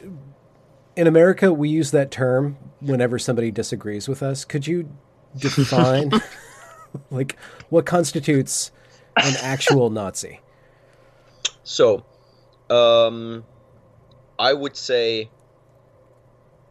In 0.95 1.07
America, 1.07 1.51
we 1.51 1.69
use 1.69 1.91
that 1.91 2.09
term 2.11 2.57
whenever 2.79 3.19
somebody 3.19 3.51
disagrees 3.51 4.07
with 4.07 4.23
us. 4.23 4.45
Could 4.45 4.65
you 4.65 4.89
define, 5.37 6.11
like, 7.11 7.37
what 7.69 7.85
constitutes 7.85 8.71
an 9.17 9.33
actual 9.41 9.89
Nazi? 9.89 10.39
So, 11.63 12.05
um, 12.69 13.43
I 14.39 14.53
would 14.53 14.77
say 14.77 15.29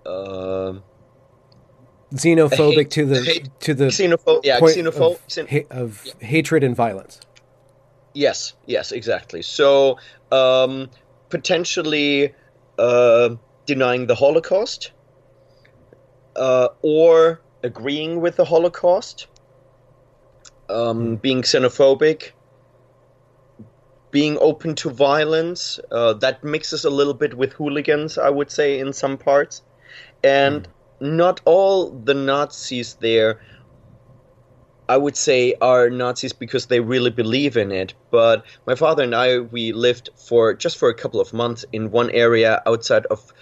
uh, 0.07 0.75
xenophobic 2.15 2.75
hate, 2.75 2.91
to 2.93 3.07
the 3.07 3.23
hate, 3.23 3.61
to 3.61 3.75
the 3.75 3.87
xenophobe, 3.87 4.41
yeah, 4.45 4.61
xenophobe 4.61 5.39
of, 5.39 5.51
ha- 5.51 5.67
of 5.71 6.05
yeah. 6.05 6.27
hatred 6.27 6.63
and 6.63 6.77
violence. 6.77 7.21
Yes, 8.13 8.55
yes, 8.67 8.93
exactly. 8.93 9.43
So 9.43 9.99
um, 10.31 10.89
potentially 11.31 12.33
uh, 12.79 13.35
denying 13.67 14.07
the 14.07 14.15
Holocaust 14.15 14.93
uh, 16.37 16.69
or 16.83 17.41
agreeing 17.63 18.21
with 18.21 18.37
the 18.37 18.45
Holocaust, 18.45 19.27
um, 20.69 21.17
being 21.17 21.43
xenophobic, 21.43 22.33
being 24.11 24.39
open 24.41 24.75
to 24.77 24.91
violence. 24.91 25.81
Uh, 25.91 26.13
that 26.15 26.45
mixes 26.45 26.85
a 26.85 26.91
little 26.91 27.15
bit 27.15 27.35
with 27.35 27.53
hooligans, 27.53 28.19
I 28.19 28.31
would 28.31 28.51
say, 28.51 28.79
in 28.79 28.93
some 28.93 29.17
parts. 29.17 29.63
And 30.23 30.69
mm. 31.01 31.13
not 31.17 31.41
all 31.45 31.91
the 31.91 32.15
Nazis 32.15 32.95
there, 32.95 33.41
I 34.89 34.97
would 34.97 35.17
say, 35.17 35.55
are 35.61 35.89
Nazis 35.89 36.33
because 36.33 36.67
they 36.67 36.81
really 36.81 37.11
believe 37.11 37.57
in 37.57 37.73
it. 37.73 37.95
But 38.11 38.45
my 38.67 38.75
father 38.75 39.03
and 39.03 39.15
I, 39.15 39.39
we 39.39 39.73
lived 39.73 40.11
for 40.17 40.55
just 40.55 40.77
for 40.77 40.89
a 40.89 40.95
couple 40.95 41.21
of 41.21 41.33
months 41.33 41.65
in 41.73 41.91
one 41.91 42.11
area 42.11 42.63
outside 42.67 43.07
of 43.07 43.33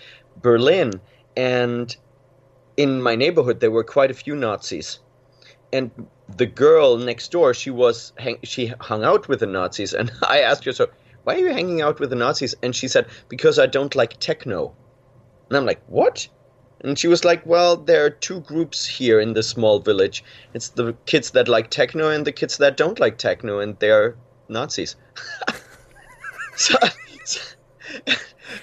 Berlin. 0.41 1.01
And 1.37 1.95
in 2.77 3.03
my 3.03 3.17
neighborhood, 3.17 3.61
there 3.61 3.71
were 3.71 3.85
quite 3.85 4.11
a 4.11 4.15
few 4.15 4.37
Nazis. 4.37 5.01
And 5.73 5.91
the 6.37 6.47
girl 6.47 6.97
next 6.97 7.31
door, 7.31 7.55
she 7.55 7.71
was 7.71 8.13
hang- 8.19 8.39
she 8.43 8.67
hung 8.81 9.05
out 9.05 9.29
with 9.29 9.41
the 9.41 9.47
Nazis, 9.47 9.93
and 9.95 10.13
I 10.23 10.41
asked 10.41 10.65
her, 10.65 10.73
"So, 10.73 10.89
why 11.25 11.35
are 11.35 11.39
you 11.39 11.53
hanging 11.53 11.81
out 11.81 12.01
with 12.01 12.11
the 12.11 12.17
Nazis?" 12.17 12.55
And 12.63 12.75
she 12.75 12.89
said, 12.89 13.07
"Because 13.29 13.59
I 13.59 13.67
don't 13.67 13.95
like 13.95 14.19
techno." 14.21 14.75
And 15.49 15.57
I'm 15.57 15.67
like, 15.67 15.83
"What?" 15.87 16.29
And 16.83 16.99
she 16.99 17.09
was 17.09 17.25
like, 17.25 17.47
"Well, 17.47 17.77
there 17.77 18.05
are 18.05 18.11
two 18.11 18.41
groups 18.41 18.87
here 18.87 19.21
in 19.21 19.35
this 19.35 19.49
small 19.49 19.79
village. 19.79 20.25
It's 20.53 20.71
the 20.71 20.95
kids 21.07 21.31
that 21.31 21.49
like 21.49 21.71
techno 21.71 22.11
and 22.11 22.27
the 22.27 22.33
kids 22.33 22.57
that 22.59 22.77
don't 22.77 22.99
like 22.99 23.19
techno, 23.19 23.61
and 23.61 23.79
they're 23.79 24.17
Nazis." 24.49 24.97
so, 26.57 26.75
so, 27.25 27.41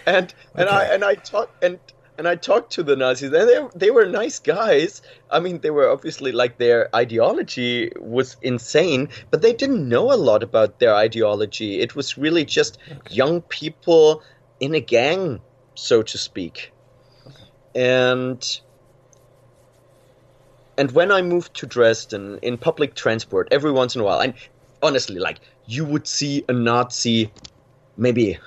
and 0.05 0.33
and 0.55 0.67
okay. 0.67 0.75
I 0.75 0.83
and 0.93 1.03
I 1.03 1.15
taught 1.15 1.49
and 1.61 1.79
and 2.19 2.27
I 2.27 2.35
talked 2.35 2.73
to 2.73 2.83
the 2.83 2.97
Nazis, 2.97 3.31
and 3.31 3.47
they 3.47 3.59
they 3.73 3.91
were 3.91 4.05
nice 4.05 4.39
guys. 4.39 5.01
I 5.31 5.39
mean, 5.39 5.61
they 5.61 5.69
were 5.69 5.89
obviously 5.89 6.33
like 6.33 6.57
their 6.57 6.93
ideology 6.93 7.93
was 7.97 8.35
insane, 8.41 9.07
but 9.31 9.41
they 9.41 9.53
didn't 9.53 9.87
know 9.87 10.11
a 10.11 10.19
lot 10.19 10.43
about 10.43 10.79
their 10.79 10.93
ideology. 10.93 11.79
It 11.79 11.95
was 11.95 12.17
really 12.17 12.43
just 12.43 12.77
okay. 12.91 13.15
young 13.15 13.41
people 13.43 14.21
in 14.59 14.75
a 14.75 14.81
gang, 14.81 15.39
so 15.75 16.03
to 16.03 16.17
speak. 16.17 16.73
And 17.75 18.61
and 20.77 20.91
when 20.91 21.11
I 21.11 21.21
moved 21.21 21.53
to 21.55 21.65
Dresden 21.65 22.39
in 22.41 22.57
public 22.57 22.95
transport, 22.95 23.49
every 23.51 23.71
once 23.71 23.95
in 23.95 24.01
a 24.01 24.03
while, 24.03 24.19
and 24.19 24.33
honestly, 24.81 25.19
like 25.19 25.39
you 25.65 25.85
would 25.85 26.07
see 26.07 26.43
a 26.47 26.53
Nazi 26.53 27.31
maybe 27.97 28.39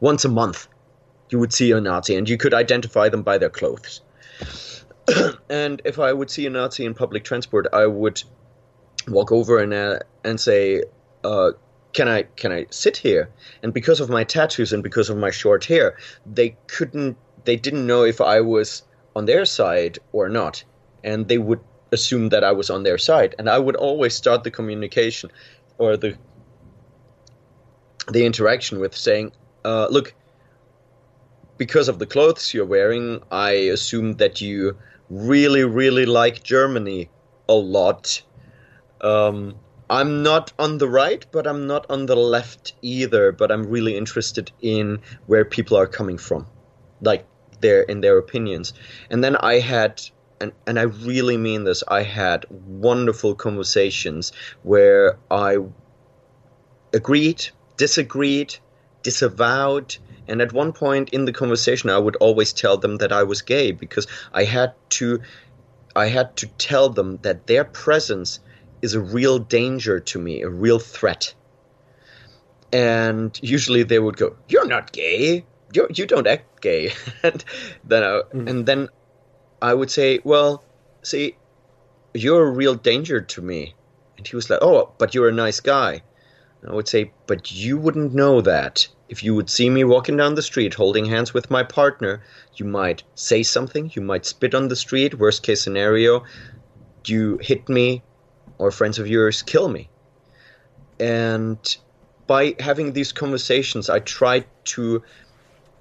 once 0.00 0.24
a 0.24 0.28
month 0.28 0.66
you 1.30 1.38
would 1.38 1.52
see 1.52 1.72
a 1.72 1.80
Nazi 1.80 2.16
and 2.16 2.28
you 2.28 2.36
could 2.36 2.54
identify 2.54 3.08
them 3.08 3.22
by 3.22 3.38
their 3.38 3.50
clothes. 3.50 4.02
and 5.50 5.82
if 5.84 5.98
I 5.98 6.12
would 6.12 6.30
see 6.30 6.46
a 6.46 6.50
Nazi 6.50 6.84
in 6.84 6.94
public 6.94 7.24
transport, 7.24 7.66
I 7.72 7.86
would 7.86 8.22
walk 9.08 9.32
over 9.32 9.58
and 9.58 9.74
uh, 9.74 9.98
and 10.22 10.40
say, 10.40 10.84
uh, 11.24 11.52
can 11.92 12.08
I 12.08 12.22
can 12.36 12.52
I 12.52 12.66
sit 12.70 12.96
here? 12.96 13.28
And 13.62 13.72
because 13.72 14.00
of 14.00 14.08
my 14.08 14.24
tattoos 14.24 14.72
and 14.72 14.82
because 14.82 15.10
of 15.10 15.16
my 15.16 15.30
short 15.30 15.64
hair, 15.64 15.96
they 16.24 16.56
couldn't 16.66 17.16
they 17.44 17.56
didn't 17.56 17.86
know 17.86 18.04
if 18.04 18.20
I 18.20 18.40
was 18.40 18.82
on 19.16 19.26
their 19.26 19.44
side 19.44 19.98
or 20.12 20.28
not. 20.28 20.64
And 21.02 21.28
they 21.28 21.38
would 21.38 21.60
assume 21.92 22.30
that 22.30 22.44
I 22.44 22.52
was 22.52 22.70
on 22.70 22.82
their 22.82 22.98
side. 22.98 23.34
And 23.38 23.48
I 23.48 23.58
would 23.58 23.76
always 23.76 24.14
start 24.14 24.44
the 24.44 24.50
communication 24.50 25.30
or 25.78 25.96
the 25.96 26.16
the 28.10 28.26
interaction 28.26 28.80
with 28.80 28.94
saying, 28.94 29.32
uh, 29.64 29.86
look, 29.90 30.12
because 31.56 31.88
of 31.88 31.98
the 31.98 32.06
clothes 32.06 32.52
you're 32.52 32.66
wearing, 32.66 33.22
I 33.30 33.52
assume 33.72 34.14
that 34.14 34.42
you 34.42 34.76
really, 35.08 35.64
really 35.64 36.04
like 36.04 36.42
Germany 36.42 37.08
a 37.48 37.54
lot. 37.54 38.22
Um, 39.00 39.54
I'm 39.88 40.22
not 40.22 40.52
on 40.58 40.78
the 40.78 40.88
right, 40.88 41.24
but 41.32 41.46
I'm 41.46 41.66
not 41.66 41.86
on 41.88 42.06
the 42.06 42.16
left 42.16 42.74
either. 42.82 43.32
But 43.32 43.50
I'm 43.50 43.66
really 43.66 43.96
interested 43.96 44.50
in 44.60 45.00
where 45.26 45.44
people 45.44 45.76
are 45.78 45.86
coming 45.86 46.18
from, 46.18 46.46
like 47.00 47.26
their 47.64 47.80
in 47.92 48.00
their 48.00 48.18
opinions. 48.18 48.72
And 49.10 49.24
then 49.24 49.36
I 49.36 49.54
had, 49.72 49.92
and 50.40 50.52
and 50.66 50.78
I 50.78 50.86
really 51.10 51.38
mean 51.48 51.64
this, 51.64 51.82
I 51.88 52.02
had 52.02 52.46
wonderful 52.50 53.34
conversations 53.34 54.32
where 54.62 55.16
I 55.30 55.58
agreed, 56.92 57.40
disagreed, 57.76 58.50
disavowed. 59.02 59.96
And 60.28 60.40
at 60.40 60.52
one 60.52 60.72
point 60.72 61.10
in 61.10 61.24
the 61.26 61.32
conversation, 61.32 61.90
I 61.90 61.98
would 61.98 62.16
always 62.16 62.52
tell 62.52 62.76
them 62.78 62.98
that 62.98 63.12
I 63.12 63.22
was 63.24 63.42
gay 63.42 63.72
because 63.72 64.06
I 64.32 64.44
had 64.44 64.72
to, 64.98 65.20
I 66.04 66.06
had 66.06 66.36
to 66.36 66.46
tell 66.58 66.88
them 66.88 67.18
that 67.22 67.46
their 67.46 67.64
presence 67.64 68.40
is 68.80 68.94
a 68.94 69.00
real 69.00 69.38
danger 69.38 70.00
to 70.00 70.18
me, 70.18 70.42
a 70.42 70.48
real 70.48 70.78
threat. 70.78 71.34
And 72.72 73.38
usually 73.42 73.84
they 73.84 73.98
would 73.98 74.16
go, 74.16 74.28
"You're 74.48 74.66
not 74.76 74.92
gay. 74.92 75.44
You're, 75.74 75.88
you 75.92 76.06
don't 76.06 76.26
act 76.26 76.60
gay." 76.60 76.92
and 77.22 77.44
then, 77.84 78.02
I, 78.02 78.22
mm. 78.32 78.48
and 78.48 78.66
then 78.66 78.88
I 79.60 79.74
would 79.74 79.90
say, 79.90 80.20
"Well, 80.24 80.64
see, 81.02 81.36
you're 82.14 82.46
a 82.46 82.50
real 82.50 82.74
danger 82.74 83.20
to 83.20 83.42
me." 83.42 83.74
And 84.16 84.26
he 84.26 84.36
was 84.36 84.48
like, 84.48 84.60
"Oh, 84.62 84.92
but 84.98 85.14
you're 85.14 85.28
a 85.28 85.32
nice 85.32 85.60
guy." 85.60 86.02
And 86.62 86.70
I 86.70 86.74
would 86.74 86.88
say, 86.88 87.12
"But 87.26 87.52
you 87.52 87.76
wouldn't 87.76 88.14
know 88.14 88.40
that. 88.40 88.88
If 89.08 89.22
you 89.22 89.34
would 89.34 89.50
see 89.50 89.68
me 89.68 89.84
walking 89.84 90.16
down 90.16 90.34
the 90.34 90.42
street 90.42 90.74
holding 90.74 91.04
hands 91.04 91.34
with 91.34 91.50
my 91.50 91.62
partner, 91.62 92.22
you 92.56 92.64
might 92.64 93.02
say 93.14 93.42
something. 93.42 93.92
You 93.94 94.02
might 94.02 94.24
spit 94.24 94.54
on 94.54 94.68
the 94.68 94.76
street. 94.76 95.18
Worst 95.18 95.42
case 95.42 95.60
scenario, 95.60 96.24
you 97.04 97.38
hit 97.42 97.68
me 97.68 98.02
or 98.58 98.70
friends 98.70 98.98
of 98.98 99.08
yours 99.08 99.42
kill 99.42 99.68
me. 99.68 99.88
And 100.98 101.58
by 102.26 102.54
having 102.58 102.92
these 102.92 103.12
conversations, 103.12 103.90
I 103.90 103.98
try 104.00 104.44
to 104.64 105.02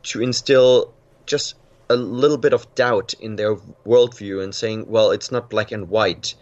to 0.03 0.22
instill 0.22 0.93
just 1.25 1.55
a 1.89 1.95
little 1.95 2.38
bit 2.38 2.53
of 2.53 2.74
doubt 2.75 3.13
in 3.19 3.36
their 3.36 3.55
worldview 3.86 4.43
and 4.43 4.55
saying, 4.55 4.86
well, 4.88 5.12
it's 5.12 5.31
not 5.31 5.50
black 5.50 5.72
and 5.72 5.89
white. 5.89 6.36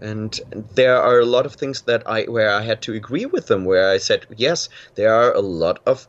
And 0.00 0.38
there 0.74 1.00
are 1.00 1.20
a 1.20 1.26
lot 1.26 1.46
of 1.46 1.54
things 1.54 1.82
that 1.82 2.06
I 2.06 2.24
where 2.24 2.50
I 2.50 2.62
had 2.62 2.82
to 2.82 2.94
agree 2.94 3.26
with 3.26 3.46
them, 3.46 3.64
where 3.64 3.90
I 3.90 3.98
said, 3.98 4.26
yes, 4.36 4.68
there 4.94 5.14
are 5.14 5.32
a 5.32 5.40
lot 5.40 5.80
of 5.86 6.08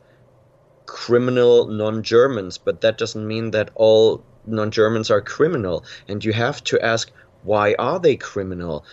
criminal 0.86 1.66
non-Germans, 1.66 2.58
but 2.58 2.80
that 2.80 2.98
doesn't 2.98 3.26
mean 3.26 3.50
that 3.52 3.70
all 3.74 4.24
non-Germans 4.46 5.10
are 5.10 5.20
criminal. 5.20 5.84
And 6.08 6.24
you 6.24 6.32
have 6.32 6.62
to 6.64 6.80
ask, 6.80 7.10
why 7.42 7.74
are 7.78 8.00
they 8.00 8.16
criminal? 8.16 8.84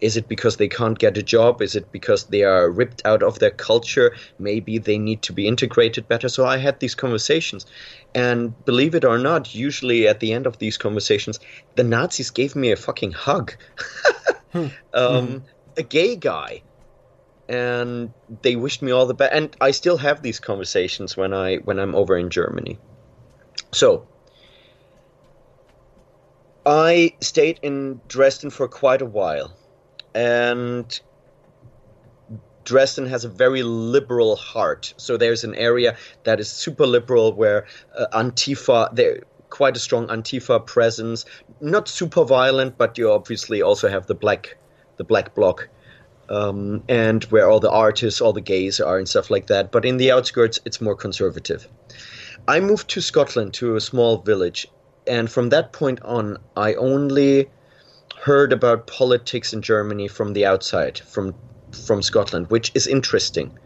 Is 0.00 0.16
it 0.16 0.28
because 0.28 0.56
they 0.56 0.68
can't 0.68 0.98
get 0.98 1.16
a 1.16 1.22
job? 1.22 1.62
Is 1.62 1.74
it 1.74 1.90
because 1.90 2.24
they 2.24 2.42
are 2.42 2.70
ripped 2.70 3.02
out 3.04 3.22
of 3.22 3.38
their 3.38 3.50
culture? 3.50 4.14
Maybe 4.38 4.78
they 4.78 4.98
need 4.98 5.22
to 5.22 5.32
be 5.32 5.46
integrated 5.46 6.08
better. 6.08 6.28
So 6.28 6.44
I 6.44 6.58
had 6.58 6.80
these 6.80 6.94
conversations. 6.94 7.66
And 8.14 8.52
believe 8.64 8.94
it 8.94 9.04
or 9.04 9.18
not, 9.18 9.54
usually 9.54 10.06
at 10.06 10.20
the 10.20 10.32
end 10.32 10.46
of 10.46 10.58
these 10.58 10.76
conversations, 10.76 11.40
the 11.76 11.84
Nazis 11.84 12.30
gave 12.30 12.54
me 12.56 12.72
a 12.72 12.76
fucking 12.76 13.12
hug. 13.12 13.54
hmm. 14.52 14.66
um, 14.94 15.26
hmm. 15.26 15.38
A 15.76 15.82
gay 15.82 16.16
guy. 16.16 16.62
And 17.48 18.12
they 18.42 18.56
wished 18.56 18.82
me 18.82 18.90
all 18.90 19.06
the 19.06 19.14
best. 19.14 19.32
And 19.32 19.56
I 19.60 19.70
still 19.70 19.98
have 19.98 20.22
these 20.22 20.40
conversations 20.40 21.16
when 21.16 21.32
I 21.32 21.56
when 21.56 21.78
I'm 21.78 21.94
over 21.94 22.16
in 22.16 22.28
Germany. 22.28 22.78
So 23.72 24.08
I 26.66 27.14
stayed 27.20 27.60
in 27.62 28.00
Dresden 28.08 28.50
for 28.50 28.66
quite 28.66 29.00
a 29.00 29.06
while 29.06 29.54
and 30.16 31.00
Dresden 32.64 33.06
has 33.06 33.24
a 33.24 33.28
very 33.28 33.62
liberal 33.62 34.34
heart. 34.34 34.94
So 34.96 35.16
there's 35.16 35.44
an 35.44 35.54
area 35.54 35.96
that 36.24 36.40
is 36.40 36.50
super 36.50 36.86
liberal 36.86 37.32
where 37.32 37.66
uh, 37.96 38.06
Antifa, 38.12 38.94
there 38.94 39.20
quite 39.50 39.76
a 39.76 39.80
strong 39.80 40.08
Antifa 40.08 40.66
presence. 40.66 41.26
Not 41.60 41.86
super 41.88 42.24
violent, 42.24 42.78
but 42.78 42.98
you 42.98 43.12
obviously 43.12 43.62
also 43.62 43.88
have 43.88 44.06
the 44.06 44.14
black, 44.14 44.56
the 44.96 45.04
black 45.04 45.34
bloc, 45.34 45.68
um, 46.28 46.82
and 46.88 47.22
where 47.24 47.48
all 47.48 47.60
the 47.60 47.70
artists, 47.70 48.20
all 48.20 48.32
the 48.32 48.40
gays 48.40 48.80
are 48.80 48.98
and 48.98 49.08
stuff 49.08 49.30
like 49.30 49.46
that. 49.46 49.70
But 49.70 49.84
in 49.84 49.98
the 49.98 50.10
outskirts, 50.10 50.58
it's 50.64 50.80
more 50.80 50.96
conservative. 50.96 51.68
I 52.48 52.60
moved 52.60 52.88
to 52.90 53.00
Scotland 53.00 53.54
to 53.54 53.76
a 53.76 53.80
small 53.80 54.18
village, 54.18 54.66
and 55.06 55.30
from 55.30 55.50
that 55.50 55.72
point 55.72 56.02
on, 56.02 56.38
I 56.56 56.74
only 56.74 57.48
heard 58.20 58.52
about 58.52 58.86
politics 58.86 59.52
in 59.52 59.62
Germany 59.62 60.08
from 60.08 60.32
the 60.32 60.46
outside, 60.46 60.98
from 60.98 61.34
from 61.84 62.02
Scotland, 62.02 62.50
which 62.50 62.72
is 62.74 62.86
interesting. 62.86 63.58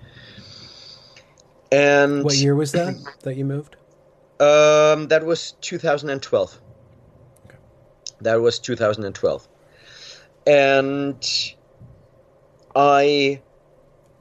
And 1.73 2.25
what 2.25 2.35
year 2.35 2.55
was 2.55 2.73
that 2.73 2.97
that 3.23 3.37
you 3.37 3.45
moved? 3.45 3.77
Um, 4.41 5.09
that 5.09 5.25
was 5.25 5.53
2012. 5.61 6.61
Okay. 7.47 7.57
That 8.23 8.41
was 8.41 8.59
2012, 8.59 9.49
and 10.47 11.55
I, 12.75 13.41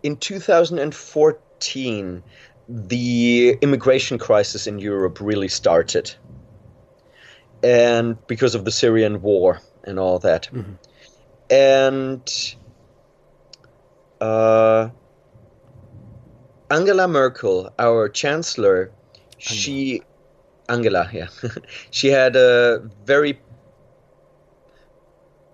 in 0.03 0.17
2014, 0.17 2.23
the 2.67 3.57
immigration 3.61 4.17
crisis 4.19 4.67
in 4.67 4.79
Europe 4.79 5.19
really 5.19 5.47
started, 5.47 6.13
and 7.63 8.15
because 8.27 8.53
of 8.53 8.63
the 8.63 8.71
Syrian 8.71 9.21
war 9.21 9.59
and 9.89 9.99
all 9.99 10.19
that. 10.19 10.49
Mm-hmm. 10.53 10.73
And 11.51 12.55
uh, 14.21 14.89
Angela 16.69 17.07
Merkel, 17.07 17.73
our 17.79 18.07
chancellor, 18.09 18.91
Angela. 18.91 19.37
she 19.37 20.01
Angela, 20.69 21.09
yeah, 21.11 21.27
she 21.91 22.09
had 22.09 22.35
a 22.35 22.87
very 23.05 23.39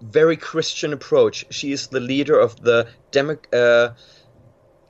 very 0.02 0.38
Christian 0.38 0.94
approach. 0.94 1.46
She 1.50 1.72
is 1.72 1.88
the 1.88 2.00
leader 2.00 2.38
of 2.38 2.62
the 2.62 2.88
Demo- 3.12 3.38
uh, 3.54 3.94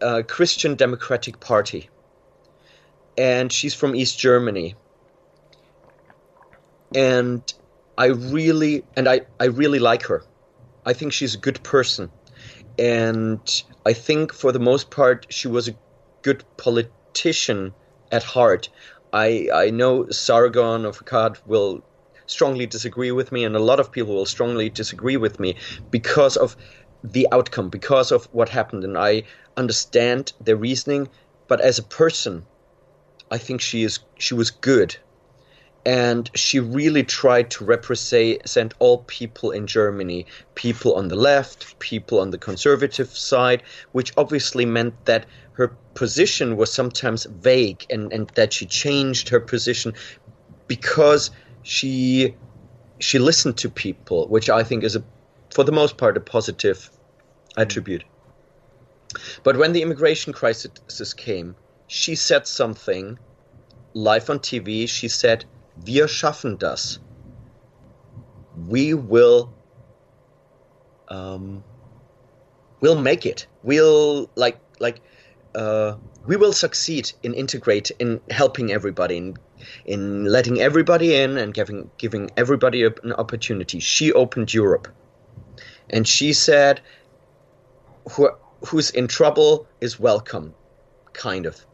uh, 0.01 0.23
Christian 0.27 0.75
Democratic 0.75 1.39
Party, 1.39 1.89
and 3.17 3.51
she's 3.51 3.73
from 3.73 3.95
East 3.95 4.17
Germany. 4.19 4.75
And 6.93 7.53
I 7.97 8.07
really 8.07 8.83
and 8.95 9.07
I, 9.07 9.21
I 9.39 9.45
really 9.45 9.79
like 9.79 10.03
her. 10.03 10.23
I 10.85 10.93
think 10.93 11.13
she's 11.13 11.35
a 11.35 11.37
good 11.37 11.63
person. 11.63 12.11
And 12.77 13.63
I 13.85 13.93
think 13.93 14.33
for 14.33 14.51
the 14.51 14.59
most 14.59 14.91
part 14.91 15.25
she 15.29 15.47
was 15.47 15.67
a 15.67 15.75
good 16.21 16.43
politician 16.57 17.73
at 18.11 18.23
heart. 18.23 18.69
I 19.13 19.49
I 19.53 19.69
know 19.69 20.09
Sargon 20.09 20.85
of 20.85 20.99
Akkad 20.99 21.37
will 21.45 21.83
strongly 22.27 22.65
disagree 22.65 23.11
with 23.11 23.31
me 23.31 23.45
and 23.45 23.55
a 23.55 23.59
lot 23.59 23.79
of 23.79 23.91
people 23.91 24.15
will 24.15 24.25
strongly 24.25 24.69
disagree 24.69 25.17
with 25.17 25.39
me 25.39 25.55
because 25.91 26.35
of 26.35 26.57
the 27.03 27.27
outcome, 27.31 27.69
because 27.69 28.11
of 28.11 28.25
what 28.31 28.49
happened 28.49 28.83
and 28.83 28.97
I 28.97 29.23
understand 29.55 30.33
their 30.41 30.55
reasoning, 30.55 31.07
but 31.47 31.61
as 31.61 31.79
a 31.79 31.83
person 31.83 32.45
I 33.31 33.37
think 33.37 33.61
she 33.61 33.83
is 33.83 33.99
she 34.17 34.33
was 34.33 34.51
good 34.51 34.97
and 35.85 36.31
she 36.33 36.59
really 36.59 37.03
tried 37.03 37.51
to 37.51 37.63
represent 37.63 38.73
all 38.79 38.99
people 39.05 39.51
in 39.51 39.67
Germany 39.67 40.25
people 40.55 40.95
on 40.95 41.09
the 41.09 41.15
left, 41.15 41.77
people 41.79 42.19
on 42.19 42.31
the 42.31 42.37
conservative 42.37 43.09
side, 43.09 43.61
which 43.91 44.11
obviously 44.17 44.65
meant 44.65 45.05
that 45.05 45.25
her 45.53 45.67
position 45.93 46.57
was 46.57 46.71
sometimes 46.71 47.25
vague 47.25 47.85
and, 47.89 48.11
and 48.11 48.29
that 48.29 48.51
she 48.51 48.65
changed 48.65 49.29
her 49.29 49.39
position 49.39 49.93
because 50.67 51.29
she 51.63 52.35
she 52.99 53.19
listened 53.19 53.57
to 53.57 53.69
people, 53.69 54.27
which 54.27 54.49
I 54.49 54.63
think 54.63 54.83
is 54.83 54.95
a 54.95 55.03
for 55.53 55.63
the 55.63 55.71
most 55.71 55.97
part 55.97 56.17
a 56.17 56.19
positive 56.19 56.89
mm. 56.89 57.61
attribute. 57.61 58.03
But 59.43 59.57
when 59.57 59.71
the 59.73 59.81
immigration 59.81 60.33
crisis 60.33 61.13
came, 61.13 61.55
she 61.87 62.15
said 62.15 62.47
something 62.47 63.19
live 63.93 64.29
on 64.29 64.39
TV. 64.39 64.89
She 64.89 65.07
said, 65.07 65.45
wir 65.83 66.07
schaffen 66.07 66.57
das. 66.57 66.99
We 68.67 68.93
will 68.93 69.53
um, 71.09 71.63
we'll 72.79 72.99
make 72.99 73.25
it. 73.25 73.47
We'll 73.63 74.29
like 74.35 74.59
like 74.79 75.01
uh, 75.53 75.95
we 76.25 76.35
will 76.35 76.53
succeed 76.53 77.11
in 77.23 77.33
integrate 77.33 77.91
in 77.99 78.21
helping 78.29 78.71
everybody 78.71 79.17
in 79.17 79.37
in 79.85 80.25
letting 80.25 80.59
everybody 80.59 81.15
in 81.15 81.37
and 81.37 81.53
giving 81.53 81.89
giving 81.97 82.31
everybody 82.37 82.83
an 82.83 83.13
opportunity. 83.13 83.79
She 83.79 84.11
opened 84.13 84.53
Europe, 84.53 84.87
and 85.89 86.07
she 86.07 86.33
said, 86.33 86.81
Who, 88.11 88.29
"Who's 88.67 88.89
in 88.89 89.07
trouble 89.07 89.67
is 89.81 89.99
welcome," 89.99 90.53
kind 91.13 91.45
of. 91.45 91.65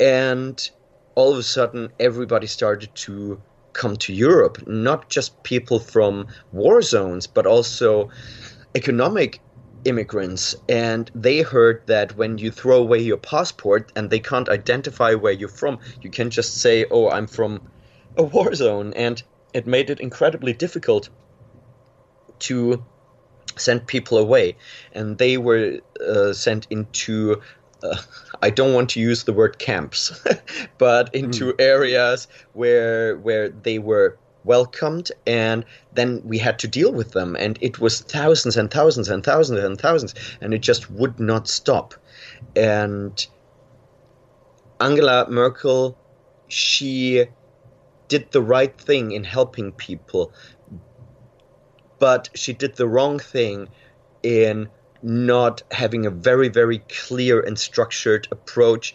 And 0.00 0.70
all 1.14 1.32
of 1.32 1.38
a 1.38 1.42
sudden, 1.42 1.90
everybody 2.00 2.46
started 2.46 2.94
to 2.94 3.40
come 3.72 3.96
to 3.96 4.12
Europe. 4.12 4.66
Not 4.66 5.08
just 5.08 5.42
people 5.42 5.78
from 5.78 6.28
war 6.52 6.82
zones, 6.82 7.26
but 7.26 7.46
also 7.46 8.10
economic 8.74 9.40
immigrants 9.84 10.56
and 10.68 11.10
they 11.14 11.42
heard 11.42 11.82
that 11.86 12.16
when 12.16 12.38
you 12.38 12.50
throw 12.50 12.78
away 12.78 12.98
your 12.98 13.18
passport 13.18 13.92
and 13.94 14.10
they 14.10 14.18
can't 14.18 14.48
identify 14.48 15.14
where 15.14 15.32
you're 15.32 15.48
from 15.48 15.78
you 16.00 16.10
can 16.10 16.30
just 16.30 16.56
say 16.60 16.86
oh 16.90 17.10
i'm 17.10 17.26
from 17.26 17.60
a 18.16 18.22
war 18.22 18.54
zone 18.54 18.92
and 18.94 19.22
it 19.52 19.66
made 19.66 19.90
it 19.90 20.00
incredibly 20.00 20.52
difficult 20.52 21.10
to 22.38 22.82
send 23.56 23.86
people 23.86 24.18
away 24.18 24.56
and 24.92 25.18
they 25.18 25.36
were 25.36 25.78
uh, 26.06 26.32
sent 26.32 26.66
into 26.70 27.40
uh, 27.84 27.96
I 28.42 28.50
don't 28.50 28.74
want 28.74 28.90
to 28.90 29.00
use 29.00 29.24
the 29.24 29.32
word 29.32 29.58
camps, 29.58 30.22
but 30.78 31.14
into 31.14 31.52
mm. 31.52 31.60
areas 31.60 32.28
where 32.52 33.16
where 33.18 33.48
they 33.50 33.78
were 33.78 34.18
welcomed 34.44 35.10
and 35.26 35.64
then 35.94 36.20
we 36.24 36.38
had 36.38 36.58
to 36.58 36.68
deal 36.68 36.92
with 36.92 37.12
them 37.12 37.34
and 37.38 37.58
it 37.62 37.80
was 37.80 38.00
thousands 38.02 38.56
and 38.56 38.70
thousands 38.70 39.08
and 39.08 39.24
thousands 39.24 39.64
and 39.64 39.80
thousands 39.80 40.14
and 40.42 40.52
it 40.52 40.60
just 40.60 40.90
would 40.90 41.18
not 41.18 41.48
stop 41.48 41.94
and 42.54 43.26
angela 44.80 45.26
merkel 45.30 45.96
she 46.48 47.24
did 48.08 48.30
the 48.32 48.42
right 48.42 48.78
thing 48.78 49.12
in 49.12 49.24
helping 49.24 49.72
people 49.72 50.30
but 51.98 52.28
she 52.34 52.52
did 52.52 52.76
the 52.76 52.86
wrong 52.86 53.18
thing 53.18 53.66
in 54.22 54.68
not 55.04 55.62
having 55.70 56.06
a 56.06 56.10
very 56.10 56.48
very 56.48 56.78
clear 56.78 57.40
and 57.40 57.58
structured 57.58 58.26
approach 58.30 58.94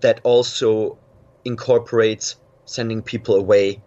that 0.00 0.20
also 0.22 0.98
incorporates 1.44 2.36
sending 2.66 3.02
people 3.02 3.34
away 3.34 3.82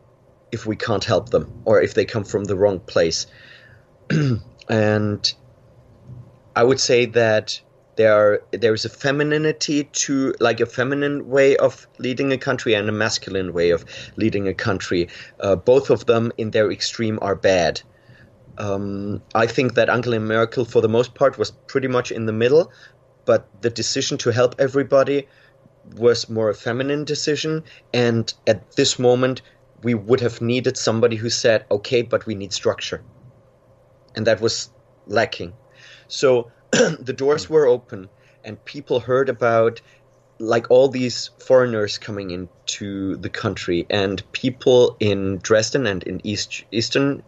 if 0.52 0.66
we 0.66 0.76
can't 0.76 1.04
help 1.04 1.30
them 1.30 1.62
or 1.66 1.82
if 1.82 1.94
they 1.94 2.04
come 2.04 2.24
from 2.24 2.44
the 2.44 2.56
wrong 2.56 2.80
place. 2.80 3.28
and 4.70 5.34
I 6.56 6.64
would 6.64 6.80
say 6.80 7.06
that 7.06 7.62
there 7.96 8.42
there's 8.52 8.86
a 8.86 8.90
femininity 8.90 9.84
to 9.84 10.34
like 10.40 10.60
a 10.60 10.66
feminine 10.66 11.30
way 11.30 11.58
of 11.58 11.88
leading 12.00 12.32
a 12.32 12.38
country 12.38 12.74
and 12.74 12.90
a 12.90 12.92
masculine 12.92 13.54
way 13.54 13.70
of 13.70 13.86
leading 14.16 14.48
a 14.48 14.54
country. 14.54 15.08
Uh, 15.40 15.56
both 15.56 15.90
of 15.90 16.06
them, 16.06 16.32
in 16.38 16.52
their 16.52 16.72
extreme, 16.72 17.20
are 17.22 17.36
bad. 17.36 17.82
Um, 18.58 19.22
I 19.34 19.48
think 19.48 19.76
that 19.76 19.90
Angela 19.90 20.20
Merkel, 20.20 20.66
for 20.66 20.82
the 20.82 20.90
most 20.90 21.14
part, 21.16 21.38
was 21.38 21.52
pretty 21.52 21.88
much 21.88 22.12
in 22.12 22.26
the 22.26 22.34
middle, 22.34 22.72
but 23.26 23.48
the 23.62 23.70
decision 23.70 24.18
to 24.20 24.32
help 24.32 24.56
everybody 24.60 25.28
was 25.96 26.30
more 26.30 26.50
a 26.50 26.54
feminine 26.54 27.06
decision. 27.06 27.64
And 27.94 28.34
at 28.48 28.74
this 28.74 29.00
moment, 29.00 29.42
we 29.84 29.94
would 29.94 30.20
have 30.20 30.42
needed 30.42 30.78
somebody 30.78 31.16
who 31.16 31.30
said, 31.30 31.66
okay, 31.72 32.02
but 32.02 32.26
we 32.26 32.36
need 32.36 32.54
structure. 32.54 33.04
And 34.16 34.28
that 34.28 34.42
was 34.42 34.70
lacking. 35.08 35.54
So 36.08 36.52
the 36.72 37.14
doors 37.14 37.50
were 37.50 37.66
open 37.66 38.10
and 38.44 38.64
people 38.66 39.00
heard 39.00 39.30
about 39.30 39.82
like 40.40 40.72
all 40.72 40.88
these 40.88 41.30
foreigners 41.40 42.00
coming 42.00 42.32
into 42.32 43.16
the 43.18 43.30
country 43.30 43.86
and 43.90 44.24
people 44.32 44.98
in 45.00 45.38
Dresden 45.38 45.86
and 45.86 46.02
in 46.04 46.20
East 46.26 46.64
Eastern 46.72 47.22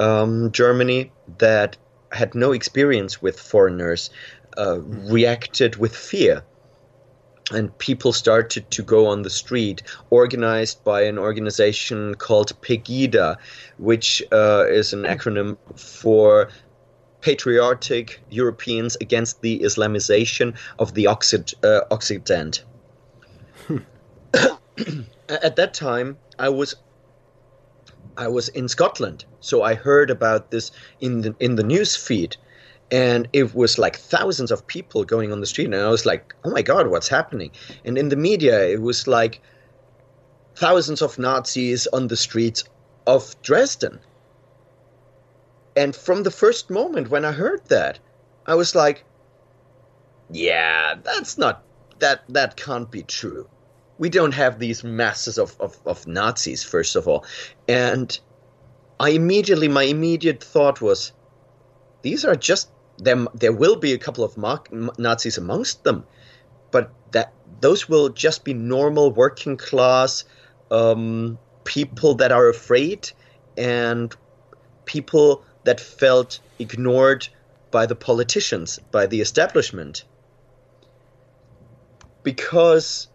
um, 0.00 0.50
Germany 0.50 1.12
that 1.38 1.76
had 2.10 2.34
no 2.34 2.52
experience 2.52 3.22
with 3.22 3.38
foreigners 3.38 4.10
uh, 4.58 4.80
reacted 4.80 5.76
with 5.76 5.94
fear 5.94 6.42
and 7.52 7.76
people 7.78 8.12
started 8.12 8.70
to 8.70 8.82
go 8.82 9.06
on 9.06 9.22
the 9.22 9.30
street, 9.30 9.82
organized 10.10 10.82
by 10.84 11.02
an 11.02 11.18
organization 11.18 12.14
called 12.14 12.52
Pegida, 12.62 13.36
which 13.78 14.22
uh, 14.32 14.66
is 14.68 14.92
an 14.92 15.02
acronym 15.02 15.56
for 15.76 16.48
Patriotic 17.20 18.20
Europeans 18.30 18.96
Against 19.00 19.42
the 19.42 19.60
Islamization 19.60 20.56
of 20.78 20.94
the 20.94 21.06
Occid- 21.06 21.54
uh, 21.64 21.82
Occident. 21.90 22.64
At 25.28 25.56
that 25.56 25.74
time, 25.74 26.16
I 26.38 26.48
was 26.48 26.76
I 28.16 28.28
was 28.28 28.48
in 28.48 28.68
Scotland, 28.68 29.24
so 29.40 29.62
I 29.62 29.74
heard 29.74 30.10
about 30.10 30.50
this 30.50 30.70
in 31.00 31.22
the 31.22 31.34
in 31.40 31.56
the 31.56 31.62
news 31.62 31.96
feed 31.96 32.36
and 32.90 33.28
it 33.32 33.54
was 33.54 33.78
like 33.78 33.96
thousands 33.96 34.50
of 34.50 34.66
people 34.66 35.04
going 35.04 35.30
on 35.32 35.40
the 35.40 35.46
street 35.46 35.66
and 35.66 35.76
i 35.76 35.88
was 35.88 36.04
like 36.04 36.34
oh 36.44 36.50
my 36.50 36.62
god 36.62 36.88
what's 36.88 37.08
happening? 37.08 37.50
And 37.84 37.96
in 37.96 38.08
the 38.08 38.16
media 38.16 38.68
it 38.68 38.82
was 38.82 39.06
like 39.06 39.40
thousands 40.56 41.00
of 41.02 41.18
nazis 41.18 41.86
on 41.88 42.08
the 42.08 42.16
streets 42.16 42.64
of 43.06 43.40
dresden. 43.42 44.00
And 45.76 45.94
from 45.94 46.24
the 46.24 46.30
first 46.30 46.68
moment 46.68 47.10
when 47.10 47.24
i 47.24 47.32
heard 47.32 47.64
that 47.66 47.98
i 48.46 48.54
was 48.54 48.74
like 48.74 49.04
yeah 50.30 50.94
that's 51.02 51.38
not 51.38 51.62
that 52.00 52.22
that 52.28 52.56
can't 52.56 52.90
be 52.90 53.02
true 53.02 53.48
we 54.00 54.08
don't 54.08 54.32
have 54.32 54.58
these 54.58 54.82
masses 54.82 55.38
of, 55.38 55.56
of, 55.60 55.78
of 55.86 56.06
nazis 56.06 56.64
first 56.64 56.96
of 56.96 57.06
all 57.06 57.24
and 57.68 58.18
i 58.98 59.10
immediately 59.10 59.68
my 59.68 59.84
immediate 59.84 60.42
thought 60.42 60.80
was 60.80 61.12
these 62.02 62.24
are 62.24 62.34
just 62.34 62.70
there 63.00 63.26
there 63.34 63.52
will 63.52 63.76
be 63.76 63.92
a 63.92 63.98
couple 63.98 64.24
of 64.24 64.36
Nazis 64.98 65.38
amongst 65.38 65.84
them, 65.84 66.04
but 66.70 66.90
that 67.12 67.32
those 67.60 67.88
will 67.88 68.10
just 68.10 68.44
be 68.44 68.54
normal 68.54 69.10
working 69.10 69.56
class 69.56 70.24
um, 70.70 71.38
people 71.64 72.14
that 72.16 72.32
are 72.32 72.48
afraid 72.48 73.10
and 73.56 74.14
people 74.84 75.44
that 75.64 75.80
felt 75.80 76.40
ignored 76.58 77.28
by 77.70 77.86
the 77.86 77.94
politicians, 77.94 78.78
by 78.90 79.06
the 79.06 79.20
establishment. 79.20 80.04
Because 82.22 83.08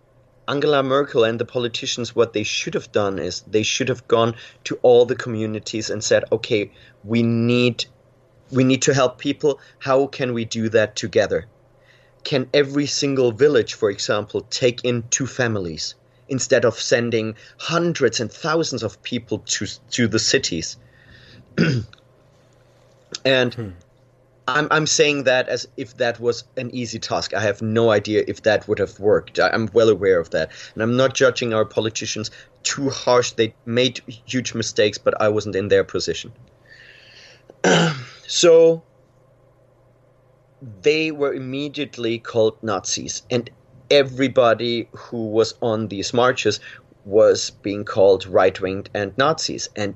Angela 0.48 0.84
Merkel 0.84 1.24
and 1.24 1.40
the 1.40 1.46
politicians, 1.46 2.16
what 2.16 2.34
they 2.34 2.44
should 2.44 2.76
have 2.76 2.92
done 2.92 3.18
is 3.18 3.42
they 3.42 3.64
should 3.64 3.90
have 3.90 4.08
gone 4.08 4.36
to 4.66 4.78
all 4.84 5.06
the 5.06 5.16
communities 5.16 5.90
and 5.90 6.04
said, 6.04 6.24
okay, 6.32 6.72
we 7.04 7.24
need 7.24 7.86
we 8.52 8.64
need 8.64 8.84
to 8.84 8.94
help 8.94 9.18
people. 9.18 9.60
How 9.80 10.06
can 10.08 10.34
we 10.34 10.46
do 10.46 10.70
that 10.70 10.96
together? 10.96 11.48
Can 12.24 12.48
every 12.54 12.86
single 12.86 13.32
village, 13.32 13.74
for 13.74 13.90
example, 13.90 14.42
take 14.42 14.84
in 14.84 15.04
two 15.10 15.28
families 15.28 15.96
instead 16.28 16.66
of 16.66 16.80
sending 16.80 17.36
hundreds 17.58 18.20
and 18.20 18.32
thousands 18.32 18.84
of 18.84 19.02
people 19.02 19.40
to 19.40 19.66
to 19.92 20.08
the 20.08 20.20
cities? 20.20 20.78
and 23.26 23.54
hmm. 23.54 23.70
I'm 24.48 24.68
I'm 24.70 24.86
saying 24.86 25.24
that 25.24 25.50
as 25.50 25.68
if 25.76 25.98
that 25.98 26.20
was 26.20 26.44
an 26.56 26.70
easy 26.74 27.00
task. 27.00 27.34
I 27.34 27.42
have 27.42 27.62
no 27.62 27.90
idea 27.90 28.24
if 28.28 28.44
that 28.44 28.68
would 28.68 28.80
have 28.80 29.00
worked. 29.00 29.40
I'm 29.40 29.70
well 29.74 29.90
aware 29.90 30.20
of 30.20 30.30
that, 30.32 30.52
and 30.74 30.84
I'm 30.84 30.96
not 30.96 31.16
judging 31.16 31.54
our 31.54 31.66
politicians 31.66 32.30
too 32.64 32.90
harsh. 32.90 33.32
They 33.32 33.56
made 33.66 34.02
huge 34.08 34.54
mistakes, 34.54 34.98
but 34.98 35.20
I 35.20 35.30
wasn't 35.30 35.56
in 35.56 35.70
their 35.70 35.84
position. 35.84 36.32
So 38.28 38.82
they 40.82 41.12
were 41.12 41.34
immediately 41.34 42.18
called 42.18 42.58
Nazis, 42.64 43.22
and 43.30 43.50
everybody 43.92 44.90
who 44.92 45.28
was 45.28 45.54
on 45.62 45.90
these 45.90 46.12
marches 46.12 46.60
was 47.06 47.52
being 47.62 47.86
called 47.86 48.26
right 48.26 48.60
winged 48.60 48.90
and 48.94 49.16
Nazis. 49.18 49.70
And 49.76 49.96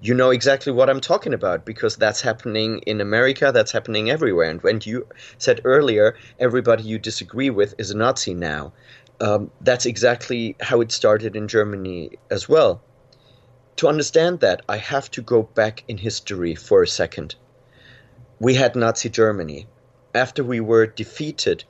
you 0.00 0.14
know 0.14 0.30
exactly 0.30 0.72
what 0.72 0.90
I'm 0.90 1.00
talking 1.00 1.34
about 1.34 1.64
because 1.64 1.96
that's 1.96 2.20
happening 2.20 2.78
in 2.80 3.00
America, 3.00 3.50
that's 3.52 3.72
happening 3.72 4.10
everywhere. 4.10 4.50
And 4.50 4.62
when 4.62 4.80
you 4.84 5.06
said 5.38 5.60
earlier, 5.64 6.16
everybody 6.38 6.82
you 6.82 6.98
disagree 6.98 7.50
with 7.50 7.74
is 7.78 7.90
a 7.90 7.96
Nazi 7.96 8.34
now, 8.34 8.72
um, 9.20 9.50
that's 9.60 9.86
exactly 9.86 10.56
how 10.60 10.80
it 10.80 10.92
started 10.92 11.36
in 11.36 11.48
Germany 11.48 12.18
as 12.30 12.48
well. 12.48 12.82
To 13.76 13.88
understand 13.88 14.40
that, 14.40 14.62
I 14.68 14.76
have 14.76 15.10
to 15.12 15.22
go 15.22 15.42
back 15.42 15.84
in 15.88 15.98
history 15.98 16.54
for 16.54 16.82
a 16.82 16.88
second 16.88 17.34
we 18.38 18.54
had 18.54 18.76
Nazi 18.76 19.08
Germany. 19.08 19.66
After 20.14 20.44
we 20.44 20.60
were 20.60 20.86
defeated, 20.86 21.64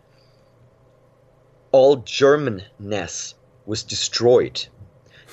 all 1.73 1.99
Germanness 1.99 3.35
was 3.67 3.83
destroyed. 3.83 4.67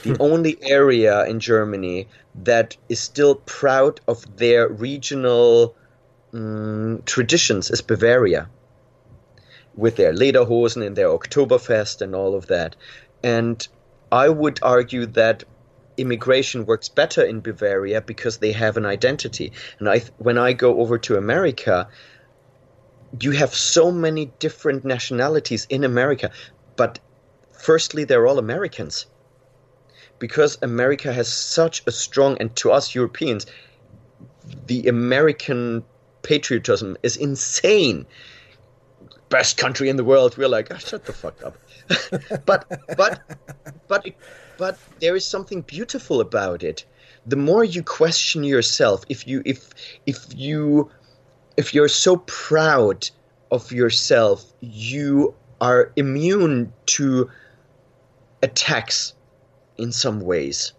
The 0.04 0.18
only 0.20 0.58
area 0.62 1.26
in 1.26 1.40
Germany 1.40 2.08
that 2.36 2.78
is 2.90 3.00
still 3.00 3.36
proud 3.36 4.02
of 4.08 4.38
their 4.38 4.68
regional 4.68 5.76
um, 6.34 7.02
traditions 7.06 7.70
is 7.72 7.82
Bavaria. 7.82 8.50
with 9.76 9.96
their 9.96 10.14
Lederhosen 10.14 10.86
and 10.86 10.96
their 10.96 11.08
Oktoberfest 11.10 12.02
and 12.02 12.16
all 12.16 12.36
of 12.36 12.48
that. 12.48 12.76
And 13.24 13.68
I 14.12 14.30
would 14.30 14.60
argue 14.62 15.06
that 15.08 15.44
immigration 15.98 16.66
works 16.66 16.90
better 16.90 17.24
in 17.24 17.42
Bavaria 17.42 18.02
because 18.02 18.38
they 18.38 18.52
have 18.52 18.78
an 18.78 18.86
identity. 18.86 19.52
And 19.80 19.90
I, 19.90 20.02
when 20.18 20.38
I 20.38 20.54
go 20.54 20.80
over 20.80 20.98
to 21.00 21.18
America, 21.18 21.88
you 23.20 23.32
have 23.32 23.54
so 23.54 23.92
many 23.92 24.32
different 24.40 24.86
nationalities 24.86 25.66
in 25.70 25.84
America, 25.84 26.32
but 26.76 27.00
firstly, 27.52 28.04
they're 28.06 28.28
all 28.28 28.40
Americans. 28.40 29.06
Because 30.24 30.58
America 30.62 31.12
has 31.12 31.28
such 31.28 31.84
a 31.86 31.92
strong, 31.92 32.38
and 32.40 32.56
to 32.56 32.72
us 32.72 32.96
Europeans, 32.96 33.46
the 34.68 34.88
American 34.88 35.84
patriotism 36.22 36.96
is 37.04 37.18
insane. 37.18 38.06
Best 39.28 39.58
country 39.58 39.90
in 39.90 39.98
the 39.98 40.04
world. 40.06 40.38
We're 40.38 40.48
like, 40.48 40.72
oh, 40.72 40.78
shut 40.78 41.04
the 41.04 41.12
fuck 41.12 41.44
up. 41.44 41.58
but 42.46 42.64
but 42.96 43.20
but 43.90 44.08
but 44.58 44.80
there 45.02 45.14
is 45.14 45.26
something 45.26 45.60
beautiful 45.60 46.22
about 46.22 46.64
it. 46.64 46.86
The 47.26 47.36
more 47.36 47.66
you 47.66 47.84
question 47.84 48.46
yourself, 48.46 49.04
if 49.10 49.28
you 49.28 49.42
if 49.44 49.72
if 50.06 50.26
you 50.34 50.90
if 51.58 51.74
you're 51.74 51.90
so 51.90 52.16
proud 52.16 53.10
of 53.52 53.74
yourself, 53.74 54.46
you 54.62 55.36
are 55.60 55.92
immune 55.98 56.72
to 56.96 57.30
attacks 58.42 59.16
in 59.78 59.92
some 59.92 60.22
ways. 60.22 60.74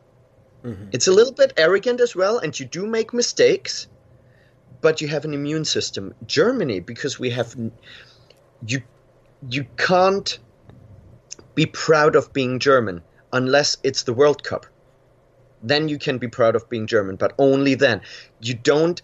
Mm-hmm. 0.65 0.91
It's 0.93 1.07
a 1.07 1.13
little 1.13 1.33
bit 1.33 1.53
arrogant 1.57 2.01
as 2.01 2.17
well, 2.17 2.39
and 2.39 2.59
you 2.59 2.67
do 2.67 2.87
make 2.87 3.13
mistakes, 3.13 3.87
but 4.81 5.01
you 5.01 5.09
have 5.09 5.25
an 5.25 5.35
immune 5.35 5.65
system. 5.65 6.15
Germany, 6.27 6.81
because 6.81 7.19
we 7.19 7.31
have 7.31 7.55
you, 8.67 8.83
you 9.51 9.67
can't 9.77 10.39
be 11.55 11.67
proud 11.67 12.17
of 12.17 12.33
being 12.33 12.59
German 12.59 13.03
unless 13.33 13.77
it's 13.83 14.05
the 14.05 14.13
World 14.13 14.43
Cup. 14.43 14.67
Then 15.63 15.89
you 15.89 15.99
can 15.99 16.19
be 16.19 16.29
proud 16.29 16.57
of 16.57 16.69
being 16.69 16.87
German, 16.87 17.17
but 17.17 17.35
only 17.39 17.75
then. 17.75 18.01
You 18.41 18.55
don't 18.55 19.01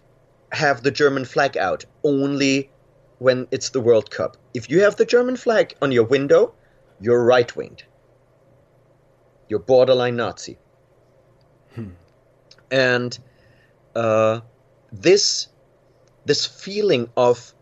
have 0.53 0.83
the 0.83 0.91
German 0.91 1.25
flag 1.25 1.57
out 1.57 1.85
only 2.05 2.71
when 3.19 3.47
it's 3.51 3.71
the 3.71 3.81
World 3.81 4.11
Cup. 4.11 4.37
If 4.55 4.71
you 4.71 4.83
have 4.83 4.97
the 4.97 5.05
German 5.05 5.37
flag 5.37 5.75
on 5.83 5.93
your 5.93 6.05
window, 6.05 6.55
you're 7.01 7.25
right 7.25 7.55
winged. 7.55 7.85
You're 9.51 9.59
borderline 9.59 10.15
Nazi. 10.15 10.59
Hmm. 11.75 11.91
And 12.71 13.19
uh, 13.97 14.41
this 14.93 15.49
this 16.25 16.47
feeling 16.47 17.11
of 17.17 17.53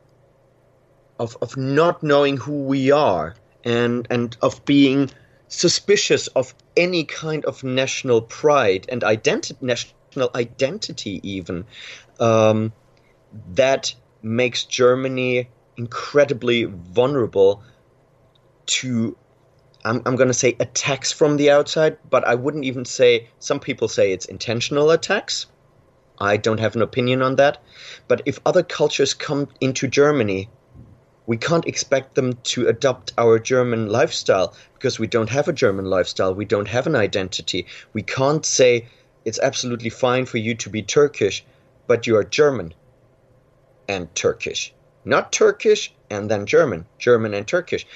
of 1.18 1.38
of 1.40 1.56
not 1.56 2.02
knowing 2.02 2.36
who 2.36 2.64
we 2.64 2.90
are 2.90 3.34
and 3.64 4.06
and 4.10 4.36
of 4.42 4.66
being 4.66 5.10
suspicious 5.48 6.26
of 6.28 6.54
any 6.76 7.04
kind 7.04 7.46
of 7.46 7.64
national 7.64 8.20
pride 8.20 8.84
and 8.90 9.02
identity 9.02 9.56
national 9.62 10.30
identity 10.34 11.20
even 11.22 11.64
um, 12.20 12.70
that 13.54 13.94
makes 14.20 14.64
Germany 14.64 15.48
incredibly 15.78 16.64
vulnerable 16.64 17.62
to 18.66 19.16
I'm, 19.88 20.02
I'm 20.04 20.16
going 20.16 20.28
to 20.28 20.34
say 20.34 20.54
attacks 20.60 21.12
from 21.12 21.38
the 21.38 21.50
outside, 21.50 21.96
but 22.10 22.26
I 22.26 22.34
wouldn't 22.34 22.66
even 22.66 22.84
say 22.84 23.28
some 23.38 23.58
people 23.58 23.88
say 23.88 24.12
it's 24.12 24.26
intentional 24.26 24.90
attacks. 24.90 25.46
I 26.20 26.36
don't 26.36 26.60
have 26.60 26.76
an 26.76 26.82
opinion 26.82 27.22
on 27.22 27.36
that. 27.36 27.62
But 28.06 28.20
if 28.26 28.38
other 28.44 28.62
cultures 28.62 29.14
come 29.14 29.48
into 29.62 29.88
Germany, 29.88 30.50
we 31.26 31.38
can't 31.38 31.66
expect 31.66 32.16
them 32.16 32.34
to 32.52 32.68
adopt 32.68 33.14
our 33.16 33.38
German 33.38 33.88
lifestyle 33.88 34.54
because 34.74 34.98
we 34.98 35.06
don't 35.06 35.30
have 35.30 35.48
a 35.48 35.54
German 35.54 35.86
lifestyle. 35.86 36.34
We 36.34 36.44
don't 36.44 36.68
have 36.68 36.86
an 36.86 36.96
identity. 36.96 37.66
We 37.94 38.02
can't 38.02 38.44
say 38.44 38.88
it's 39.24 39.38
absolutely 39.38 39.90
fine 39.90 40.26
for 40.26 40.36
you 40.36 40.54
to 40.56 40.68
be 40.68 40.82
Turkish, 40.82 41.44
but 41.86 42.06
you 42.06 42.16
are 42.16 42.24
German 42.24 42.74
and 43.88 44.14
Turkish. 44.14 44.74
Not 45.06 45.32
Turkish 45.32 45.94
and 46.10 46.30
then 46.30 46.44
German, 46.44 46.84
German 46.98 47.32
and 47.32 47.46
Turkish. 47.46 47.86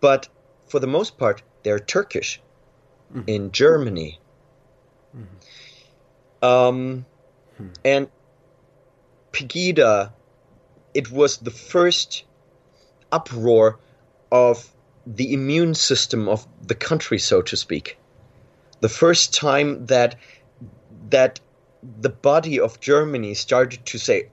But 0.00 0.28
for 0.70 0.78
the 0.78 0.86
most 0.86 1.18
part, 1.18 1.42
they're 1.62 1.78
Turkish 1.78 2.40
mm-hmm. 3.12 3.22
in 3.26 3.52
Germany. 3.52 4.20
Mm-hmm. 5.16 6.44
Um, 6.44 7.04
hmm. 7.56 7.68
And 7.84 8.08
Pegida, 9.32 10.12
it 10.94 11.10
was 11.10 11.38
the 11.38 11.50
first 11.50 12.24
uproar 13.12 13.78
of 14.30 14.72
the 15.06 15.34
immune 15.34 15.74
system 15.74 16.28
of 16.28 16.46
the 16.62 16.74
country, 16.74 17.18
so 17.18 17.42
to 17.42 17.56
speak. 17.56 17.98
The 18.80 18.88
first 18.88 19.34
time 19.34 19.86
that 19.86 20.16
that 21.10 21.40
the 22.00 22.10
body 22.10 22.60
of 22.60 22.78
Germany 22.80 23.34
started 23.34 23.84
to 23.86 23.98
say 23.98 24.28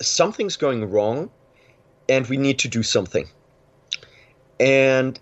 something's 0.00 0.56
going 0.56 0.90
wrong 0.90 1.30
and 2.08 2.26
we 2.26 2.36
need 2.36 2.58
to 2.60 2.68
do 2.68 2.82
something. 2.82 3.28
And 4.58 5.18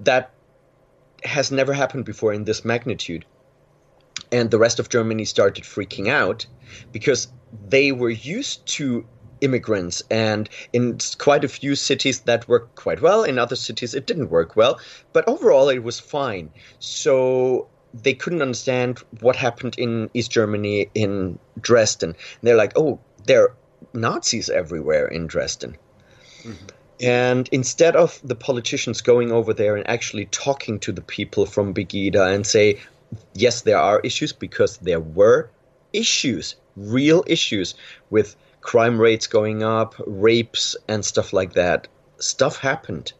that 0.00 0.30
has 1.24 1.50
never 1.50 1.72
happened 1.72 2.04
before 2.04 2.32
in 2.32 2.44
this 2.44 2.64
magnitude. 2.64 3.24
And 4.32 4.50
the 4.50 4.58
rest 4.58 4.78
of 4.78 4.88
Germany 4.88 5.24
started 5.24 5.64
freaking 5.64 6.08
out 6.08 6.46
because 6.92 7.28
they 7.68 7.92
were 7.92 8.10
used 8.10 8.64
to 8.66 9.06
immigrants. 9.40 10.02
And 10.10 10.48
in 10.72 10.98
quite 11.18 11.44
a 11.44 11.48
few 11.48 11.74
cities 11.74 12.20
that 12.20 12.48
worked 12.48 12.76
quite 12.76 13.00
well 13.00 13.24
in 13.24 13.38
other 13.38 13.56
cities 13.56 13.94
it 13.94 14.06
didn't 14.06 14.30
work 14.30 14.56
well. 14.56 14.78
But 15.12 15.26
overall 15.28 15.68
it 15.68 15.82
was 15.82 15.98
fine. 15.98 16.50
So 16.78 17.68
they 17.92 18.14
couldn't 18.14 18.42
understand 18.42 19.00
what 19.20 19.34
happened 19.36 19.74
in 19.76 20.10
east 20.14 20.30
germany 20.30 20.88
in 20.94 21.38
dresden. 21.60 22.10
And 22.10 22.42
they're 22.42 22.56
like 22.56 22.72
oh 22.76 23.00
there 23.26 23.42
are 23.42 23.56
nazis 23.92 24.48
everywhere 24.48 25.08
in 25.08 25.26
dresden. 25.26 25.76
Mm-hmm. 26.42 26.66
And 27.00 27.48
instead 27.50 27.96
of 27.96 28.20
the 28.22 28.34
politicians 28.34 29.00
going 29.00 29.32
over 29.32 29.54
there 29.54 29.74
and 29.74 29.88
actually 29.88 30.26
talking 30.26 30.78
to 30.80 30.92
the 30.92 31.00
people 31.00 31.46
from 31.46 31.72
Pegida 31.72 32.34
and 32.34 32.46
say, 32.46 32.78
yes, 33.34 33.62
there 33.62 33.78
are 33.78 34.00
issues 34.00 34.32
because 34.32 34.76
there 34.78 35.00
were 35.00 35.48
issues, 35.92 36.56
real 36.76 37.24
issues 37.26 37.74
with 38.10 38.36
crime 38.60 39.00
rates 39.00 39.26
going 39.26 39.62
up, 39.62 39.94
rapes, 40.06 40.76
and 40.88 41.04
stuff 41.04 41.32
like 41.32 41.54
that. 41.54 41.88
Stuff 42.18 42.58
happened. 42.58 43.12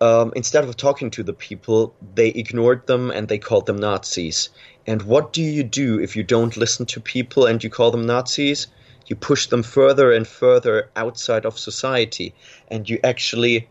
Um, 0.00 0.32
instead 0.34 0.64
of 0.64 0.76
talking 0.76 1.10
to 1.12 1.22
the 1.22 1.32
people, 1.32 1.94
they 2.14 2.28
ignored 2.28 2.86
them 2.86 3.10
and 3.10 3.28
they 3.28 3.38
called 3.38 3.66
them 3.66 3.76
Nazis. 3.76 4.48
And 4.86 5.02
what 5.02 5.32
do 5.32 5.42
you 5.42 5.62
do 5.62 6.00
if 6.00 6.16
you 6.16 6.24
don't 6.24 6.56
listen 6.56 6.86
to 6.86 7.00
people 7.00 7.46
and 7.46 7.62
you 7.62 7.70
call 7.70 7.90
them 7.90 8.06
Nazis? 8.06 8.66
You 9.10 9.16
push 9.16 9.46
them 9.48 9.64
further 9.64 10.12
and 10.12 10.26
further 10.26 10.88
outside 10.94 11.44
of 11.44 11.58
society 11.58 12.32
and 12.68 12.88
you 12.88 12.98
actually 13.02 13.68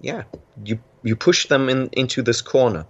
yeah 0.00 0.22
you 0.64 0.78
you 1.02 1.16
push 1.16 1.48
them 1.48 1.68
in, 1.68 1.88
into 1.92 2.22
this 2.22 2.40
corner. 2.40 2.86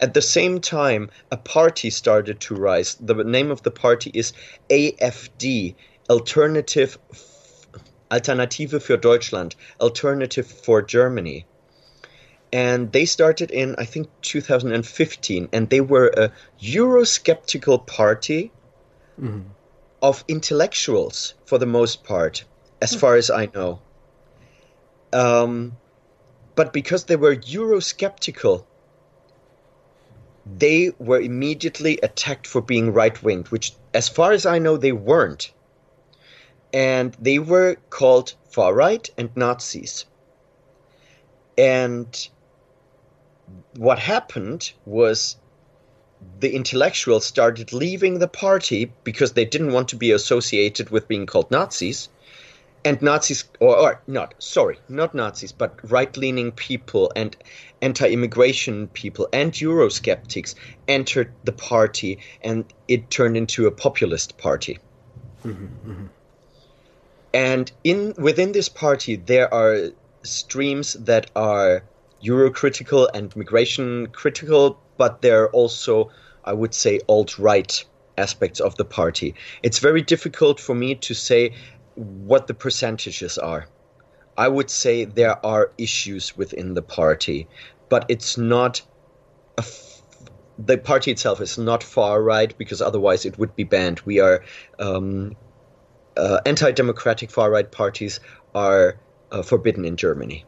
At 0.00 0.14
the 0.14 0.22
same 0.22 0.60
time 0.60 1.10
a 1.30 1.38
party 1.38 1.88
started 1.90 2.38
to 2.40 2.54
rise. 2.54 2.96
The 3.00 3.14
name 3.24 3.50
of 3.50 3.62
the 3.62 3.70
party 3.70 4.10
is 4.12 4.34
afd 4.68 5.74
alternative 6.10 6.98
alternative 8.10 8.70
für 8.82 9.00
deutschland 9.00 9.56
alternative 9.80 10.46
for 10.46 10.82
germany. 10.82 11.46
And 12.52 12.92
they 12.92 13.06
started 13.06 13.50
in 13.50 13.74
i 13.78 13.86
think 13.86 14.08
2015 14.20 15.48
and 15.50 15.70
they 15.70 15.80
were 15.80 16.08
a 16.08 16.30
eurosceptical 16.60 17.86
party. 17.86 18.52
Mm-hmm 19.18 19.59
of 20.02 20.24
intellectuals 20.28 21.34
for 21.46 21.58
the 21.58 21.66
most 21.66 22.04
part, 22.04 22.44
as 22.80 22.94
far 22.94 23.16
as 23.16 23.30
I 23.30 23.46
know. 23.54 23.80
Um, 25.12 25.76
but 26.54 26.72
because 26.72 27.04
they 27.04 27.16
were 27.16 27.36
Eurosceptical, 27.36 28.64
they 30.46 30.92
were 30.98 31.20
immediately 31.20 31.98
attacked 32.02 32.46
for 32.46 32.60
being 32.60 32.92
right 32.92 33.22
winged, 33.22 33.48
which, 33.48 33.72
as 33.94 34.08
far 34.08 34.32
as 34.32 34.46
I 34.46 34.58
know, 34.58 34.76
they 34.76 34.92
weren't. 34.92 35.52
And 36.72 37.16
they 37.20 37.38
were 37.38 37.76
called 37.90 38.34
far 38.50 38.72
right 38.74 39.08
and 39.18 39.30
Nazis. 39.36 40.06
And 41.58 42.28
what 43.76 43.98
happened 43.98 44.72
was 44.84 45.36
the 46.40 46.54
intellectuals 46.54 47.24
started 47.24 47.72
leaving 47.72 48.18
the 48.18 48.28
party 48.28 48.92
because 49.04 49.32
they 49.32 49.44
didn't 49.44 49.72
want 49.72 49.88
to 49.88 49.96
be 49.96 50.10
associated 50.12 50.90
with 50.90 51.08
being 51.08 51.26
called 51.26 51.50
Nazis. 51.50 52.08
And 52.82 53.00
Nazis, 53.02 53.44
or, 53.58 53.76
or 53.76 54.02
not, 54.06 54.34
sorry, 54.38 54.78
not 54.88 55.14
Nazis, 55.14 55.52
but 55.52 55.78
right 55.90 56.16
leaning 56.16 56.50
people 56.50 57.12
and 57.14 57.36
anti 57.82 58.08
immigration 58.08 58.88
people 58.88 59.28
and 59.34 59.52
Eurosceptics 59.52 60.54
entered 60.88 61.30
the 61.44 61.52
party 61.52 62.18
and 62.42 62.64
it 62.88 63.10
turned 63.10 63.36
into 63.36 63.66
a 63.66 63.70
populist 63.70 64.38
party. 64.38 64.78
Mm-hmm. 65.44 66.06
And 67.34 67.70
in 67.84 68.14
within 68.16 68.52
this 68.52 68.68
party, 68.68 69.16
there 69.16 69.52
are 69.52 69.90
streams 70.22 70.94
that 70.94 71.30
are 71.36 71.82
Eurocritical 72.22 73.08
and 73.14 73.34
migration 73.36 74.08
critical, 74.08 74.78
but 74.96 75.22
there 75.22 75.44
are 75.44 75.50
also, 75.50 76.10
I 76.44 76.52
would 76.52 76.74
say, 76.74 77.00
alt 77.08 77.38
right 77.38 77.84
aspects 78.18 78.60
of 78.60 78.76
the 78.76 78.84
party. 78.84 79.34
It's 79.62 79.78
very 79.78 80.02
difficult 80.02 80.60
for 80.60 80.74
me 80.74 80.94
to 80.96 81.14
say 81.14 81.54
what 81.94 82.46
the 82.46 82.54
percentages 82.54 83.38
are. 83.38 83.66
I 84.36 84.48
would 84.48 84.70
say 84.70 85.04
there 85.04 85.44
are 85.44 85.72
issues 85.76 86.36
within 86.36 86.74
the 86.74 86.82
party, 86.82 87.48
but 87.88 88.04
it's 88.08 88.36
not 88.36 88.82
the 90.58 90.78
party 90.78 91.10
itself 91.10 91.40
is 91.40 91.58
not 91.58 91.82
far 91.82 92.22
right 92.22 92.56
because 92.56 92.82
otherwise 92.82 93.24
it 93.24 93.38
would 93.38 93.54
be 93.56 93.64
banned. 93.64 94.00
We 94.00 94.20
are 94.20 94.44
um, 94.78 95.36
uh, 96.16 96.40
anti-democratic 96.44 97.30
far 97.30 97.50
right 97.50 97.70
parties 97.70 98.20
are 98.54 98.98
uh, 99.32 99.42
forbidden 99.42 99.84
in 99.84 99.96
Germany. 99.96 100.44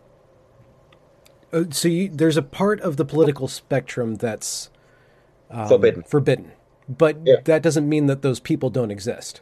Uh, 1.52 1.64
so 1.70 1.88
you, 1.88 2.08
there's 2.08 2.36
a 2.36 2.42
part 2.42 2.80
of 2.80 2.96
the 2.96 3.04
political 3.04 3.48
spectrum 3.48 4.16
that's 4.16 4.70
um, 5.50 5.68
forbidden. 5.68 6.02
Forbidden, 6.04 6.52
but 6.88 7.18
Yeah. 7.24 7.36
that 7.44 7.62
doesn't 7.62 7.88
mean 7.88 8.06
that 8.06 8.22
those 8.22 8.40
people 8.40 8.70
don't 8.70 8.90
exist. 8.90 9.40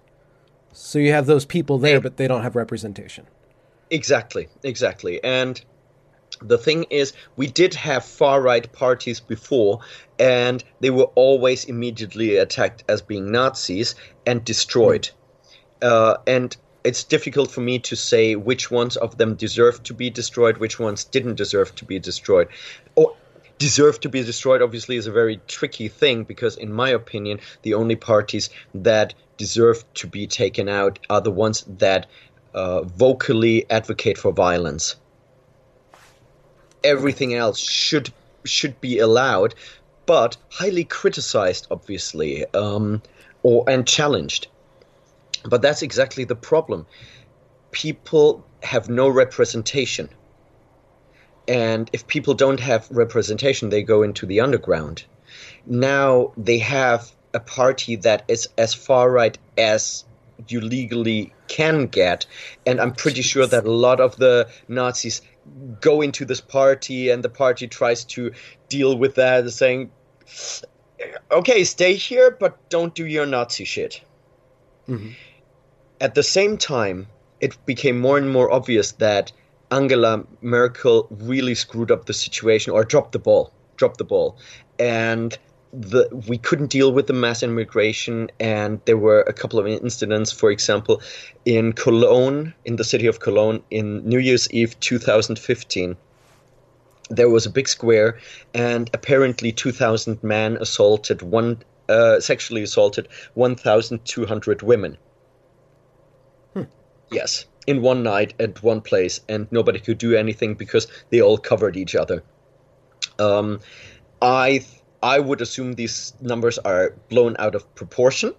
So 0.72 0.98
you 0.98 1.12
have 1.12 1.26
those 1.26 1.44
people 1.44 1.78
there, 1.78 1.94
Yeah. 1.94 2.00
but 2.00 2.16
they 2.16 2.26
don't 2.28 2.42
have 2.42 2.56
representation. 2.56 3.26
Exactly, 3.90 4.48
exactly. 4.62 5.22
And 5.24 5.60
the 6.42 6.58
thing 6.58 6.84
is, 6.90 7.12
we 7.36 7.46
did 7.48 7.74
have 7.74 8.04
far 8.04 8.40
right 8.40 8.70
parties 8.72 9.20
before, 9.20 9.80
and 10.18 10.62
they 10.80 10.90
were 10.90 11.10
always 11.16 11.64
immediately 11.64 12.36
attacked 12.36 12.84
as 12.88 13.02
being 13.02 13.30
Nazis 13.30 13.94
and 14.26 14.44
destroyed. 14.44 15.10
Uh, 15.82 16.16
and 16.26 16.56
it's 16.84 17.04
difficult 17.04 17.50
for 17.50 17.60
me 17.60 17.78
to 17.80 17.96
say 17.96 18.36
which 18.36 18.70
ones 18.70 18.96
of 18.96 19.18
them 19.18 19.34
deserved 19.34 19.84
to 19.84 19.94
be 19.94 20.10
destroyed, 20.10 20.58
which 20.58 20.78
ones 20.78 21.04
didn't 21.04 21.34
deserve 21.34 21.74
to 21.76 21.84
be 21.84 21.98
destroyed. 21.98 22.48
Or 22.94 23.14
deserve 23.60 24.00
to 24.00 24.08
be 24.08 24.24
destroyed 24.24 24.62
obviously 24.62 24.96
is 24.96 25.06
a 25.06 25.12
very 25.12 25.38
tricky 25.46 25.86
thing 25.86 26.24
because 26.24 26.56
in 26.56 26.72
my 26.72 26.88
opinion 26.88 27.38
the 27.60 27.74
only 27.74 27.94
parties 27.94 28.48
that 28.74 29.12
deserve 29.36 29.84
to 29.92 30.06
be 30.06 30.26
taken 30.26 30.66
out 30.66 30.98
are 31.10 31.20
the 31.20 31.30
ones 31.30 31.62
that 31.68 32.06
uh, 32.54 32.80
vocally 32.80 33.70
advocate 33.70 34.16
for 34.16 34.32
violence 34.32 34.96
everything 36.82 37.34
else 37.34 37.58
should 37.58 38.10
should 38.44 38.80
be 38.80 38.98
allowed 38.98 39.54
but 40.06 40.38
highly 40.48 40.84
criticized 40.84 41.66
obviously 41.70 42.46
um, 42.54 43.02
or 43.42 43.68
and 43.68 43.86
challenged 43.86 44.48
but 45.48 45.62
that's 45.62 45.82
exactly 45.82 46.24
the 46.24 46.36
problem 46.36 46.86
people 47.72 48.44
have 48.62 48.88
no 48.88 49.08
representation 49.08 50.08
and 51.50 51.90
if 51.92 52.06
people 52.06 52.34
don't 52.34 52.60
have 52.60 52.88
representation, 52.92 53.70
they 53.70 53.82
go 53.82 54.04
into 54.04 54.24
the 54.24 54.38
underground. 54.38 55.04
Now 55.66 56.32
they 56.36 56.58
have 56.58 57.10
a 57.34 57.40
party 57.40 57.96
that 57.96 58.24
is 58.28 58.48
as 58.56 58.72
far 58.72 59.10
right 59.10 59.36
as 59.58 60.04
you 60.46 60.60
legally 60.60 61.32
can 61.48 61.86
get, 61.86 62.24
and 62.64 62.80
I'm 62.80 62.92
pretty 62.92 63.22
sure 63.22 63.46
that 63.46 63.66
a 63.66 63.70
lot 63.70 64.00
of 64.00 64.16
the 64.16 64.48
Nazis 64.68 65.22
go 65.80 66.02
into 66.02 66.24
this 66.24 66.40
party, 66.40 67.10
and 67.10 67.24
the 67.24 67.28
party 67.28 67.66
tries 67.66 68.04
to 68.04 68.32
deal 68.68 68.96
with 68.96 69.16
that, 69.16 69.50
saying, 69.50 69.90
"Okay, 71.32 71.64
stay 71.64 71.94
here, 71.94 72.30
but 72.30 72.56
don't 72.70 72.94
do 72.94 73.06
your 73.06 73.26
Nazi 73.26 73.64
shit." 73.64 74.00
Mm-hmm. 74.88 75.10
At 76.02 76.14
the 76.14 76.22
same 76.22 76.56
time, 76.56 77.08
it 77.40 77.54
became 77.66 78.00
more 78.00 78.16
and 78.16 78.30
more 78.30 78.50
obvious 78.50 78.92
that 78.92 79.32
Angela 79.70 80.24
Merkel 80.40 81.06
really 81.10 81.54
screwed 81.54 81.90
up 81.90 82.06
the 82.06 82.14
situation 82.14 82.72
or 82.72 82.84
dropped 82.84 83.12
the 83.12 83.18
ball, 83.18 83.52
dropped 83.76 83.98
the 83.98 84.04
ball, 84.04 84.38
and 84.78 85.36
the 85.74 86.08
we 86.26 86.38
couldn't 86.38 86.70
deal 86.70 86.90
with 86.90 87.06
the 87.06 87.12
mass 87.12 87.42
immigration, 87.42 88.30
and 88.40 88.80
there 88.86 88.96
were 88.96 89.20
a 89.20 89.34
couple 89.34 89.58
of 89.58 89.66
incidents. 89.66 90.32
For 90.32 90.50
example, 90.50 91.02
in 91.44 91.74
Cologne, 91.74 92.54
in 92.64 92.76
the 92.76 92.84
city 92.84 93.06
of 93.06 93.20
Cologne, 93.20 93.62
in 93.70 94.02
New 94.08 94.20
Year's 94.20 94.50
Eve 94.52 94.80
2015, 94.80 95.98
there 97.10 97.28
was 97.28 97.44
a 97.44 97.50
big 97.50 97.68
square, 97.68 98.18
and 98.54 98.88
apparently 98.94 99.52
2,000 99.52 100.24
men 100.24 100.56
assaulted 100.62 101.20
one, 101.20 101.58
uh, 101.90 102.20
sexually 102.20 102.62
assaulted 102.62 103.06
1,200 103.34 104.62
women. 104.62 104.96
Yes, 107.10 107.46
in 107.66 107.82
one 107.82 108.02
night 108.02 108.34
at 108.38 108.62
one 108.62 108.80
place, 108.80 109.20
and 109.28 109.48
nobody 109.50 109.80
could 109.80 109.98
do 109.98 110.14
anything 110.14 110.54
because 110.54 110.86
they 111.10 111.20
all 111.20 111.38
covered 111.38 111.76
each 111.76 111.94
other. 111.94 112.22
Um, 113.18 113.60
I 114.22 114.64
I 115.02 115.18
would 115.18 115.40
assume 115.40 115.72
these 115.74 116.14
numbers 116.20 116.58
are 116.58 116.94
blown 117.08 117.36
out 117.38 117.54
of 117.54 117.74
proportion, 117.74 118.34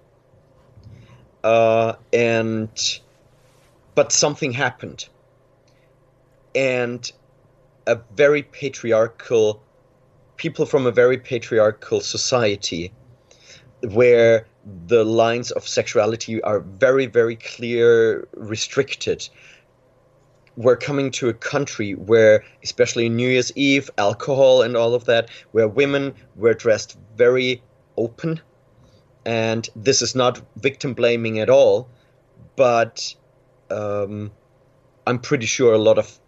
uh, 1.43 1.93
and 2.13 2.99
but 3.95 4.11
something 4.11 4.53
happened, 4.53 5.07
and 6.55 7.11
a 7.87 7.99
very 8.15 8.43
patriarchal 8.43 9.61
people 10.37 10.65
from 10.65 10.85
a 10.85 10.91
very 10.91 11.17
patriarchal 11.17 11.99
society 11.99 12.93
where 13.83 14.45
the 14.87 15.03
lines 15.03 15.51
of 15.51 15.67
sexuality 15.67 16.41
are 16.43 16.59
very, 16.59 17.05
very 17.05 17.35
clear, 17.35 18.27
restricted. 18.33 19.27
We're 20.55 20.77
coming 20.77 21.11
to 21.11 21.29
a 21.29 21.33
country 21.33 21.93
where, 21.93 22.43
especially 22.63 23.09
New 23.09 23.27
Year's 23.27 23.51
Eve, 23.55 23.89
alcohol 23.97 24.61
and 24.61 24.75
all 24.77 24.93
of 24.93 25.05
that, 25.05 25.29
where 25.51 25.67
women 25.67 26.13
were 26.35 26.53
dressed 26.53 26.97
very 27.15 27.63
open. 27.97 28.39
And 29.25 29.67
this 29.75 30.01
is 30.01 30.15
not 30.15 30.41
victim 30.57 30.93
blaming 30.93 31.39
at 31.39 31.49
all, 31.49 31.87
but 32.55 33.15
um, 33.69 34.31
I'm 35.07 35.19
pretty 35.19 35.45
sure 35.45 35.73
a 35.73 35.77
lot 35.77 35.97
of 35.97 36.19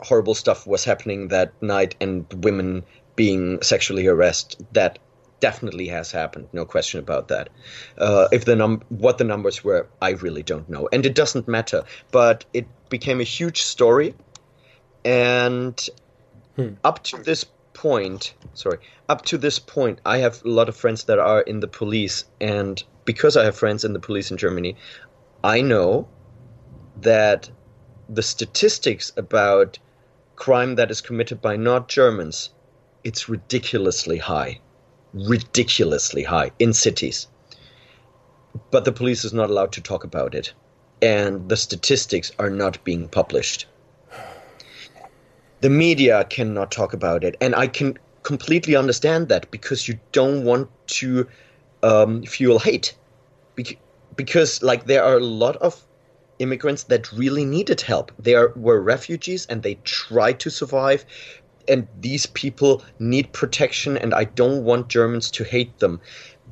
horrible 0.00 0.34
stuff 0.34 0.66
was 0.66 0.84
happening 0.84 1.28
that 1.28 1.52
night 1.62 1.96
and 2.00 2.26
women 2.44 2.84
being 3.16 3.60
sexually 3.62 4.04
harassed 4.04 4.62
that 4.72 4.98
definitely 5.40 5.86
has 5.88 6.10
happened 6.10 6.48
no 6.52 6.64
question 6.64 7.00
about 7.00 7.28
that. 7.28 7.48
Uh, 7.98 8.28
if 8.32 8.44
the 8.44 8.56
num 8.56 8.82
what 8.88 9.18
the 9.18 9.24
numbers 9.24 9.62
were 9.62 9.86
i 10.00 10.10
really 10.10 10.42
don't 10.42 10.68
know. 10.68 10.88
And 10.92 11.04
it 11.04 11.14
doesn't 11.14 11.48
matter 11.48 11.84
but 12.10 12.44
it 12.52 12.66
became 12.88 13.20
a 13.20 13.24
huge 13.24 13.62
story. 13.62 14.14
And 15.04 15.88
up 16.84 17.02
to 17.04 17.16
this 17.18 17.44
point 17.74 18.34
sorry 18.54 18.78
up 19.10 19.22
to 19.26 19.36
this 19.36 19.58
point 19.58 20.00
i 20.06 20.16
have 20.16 20.42
a 20.44 20.48
lot 20.48 20.68
of 20.68 20.76
friends 20.76 21.04
that 21.04 21.18
are 21.18 21.42
in 21.42 21.60
the 21.60 21.68
police. 21.68 22.24
And 22.40 22.82
because 23.04 23.36
i 23.36 23.44
have 23.44 23.56
friends 23.56 23.84
in 23.84 23.92
the 23.92 24.00
police 24.00 24.30
in 24.30 24.36
germany 24.36 24.76
i 25.44 25.60
know 25.60 26.08
that 27.00 27.50
the 28.08 28.22
statistics 28.22 29.12
about 29.16 29.78
crime 30.36 30.74
that 30.74 30.90
is 30.90 31.00
committed 31.00 31.40
by 31.40 31.56
not 31.56 31.88
germans 31.88 32.50
it's 33.04 33.28
ridiculously 33.28 34.18
high 34.18 34.58
ridiculously 35.16 36.22
high 36.22 36.50
in 36.58 36.72
cities. 36.72 37.26
But 38.70 38.84
the 38.84 38.92
police 38.92 39.24
is 39.24 39.32
not 39.32 39.50
allowed 39.50 39.72
to 39.72 39.80
talk 39.80 40.04
about 40.04 40.34
it. 40.34 40.52
And 41.02 41.48
the 41.48 41.56
statistics 41.56 42.32
are 42.38 42.50
not 42.50 42.82
being 42.84 43.08
published. 43.08 43.66
The 45.60 45.70
media 45.70 46.24
cannot 46.24 46.70
talk 46.70 46.92
about 46.92 47.24
it. 47.24 47.36
And 47.40 47.54
I 47.54 47.66
can 47.66 47.98
completely 48.22 48.76
understand 48.76 49.28
that 49.28 49.50
because 49.50 49.88
you 49.88 49.98
don't 50.12 50.44
want 50.44 50.68
to 50.86 51.26
um, 51.82 52.22
fuel 52.22 52.58
hate. 52.58 52.96
Bec- 53.56 53.78
because, 54.16 54.62
like, 54.62 54.86
there 54.86 55.04
are 55.04 55.16
a 55.16 55.24
lot 55.24 55.56
of 55.56 55.82
immigrants 56.38 56.84
that 56.84 57.12
really 57.12 57.44
needed 57.44 57.80
help. 57.80 58.12
They 58.18 58.34
are, 58.34 58.52
were 58.56 58.80
refugees 58.80 59.46
and 59.46 59.62
they 59.62 59.74
tried 59.84 60.40
to 60.40 60.50
survive 60.50 61.04
and 61.68 61.86
these 62.00 62.26
people 62.26 62.82
need 62.98 63.32
protection 63.32 63.96
and 63.96 64.14
I 64.14 64.24
don't 64.24 64.64
want 64.64 64.88
Germans 64.88 65.30
to 65.32 65.44
hate 65.44 65.78
them. 65.78 66.00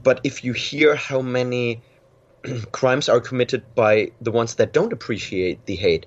But 0.03 0.21
if 0.25 0.45
you 0.45 0.53
hear 0.53 0.95
how 0.95 1.23
many 1.23 1.83
crimes 2.73 3.09
are 3.09 3.21
committed 3.21 3.63
by 3.75 4.11
the 4.21 4.31
ones 4.31 4.57
that 4.57 4.73
don't 4.73 4.93
appreciate 4.93 5.65
the 5.67 5.77
hate, 5.77 6.07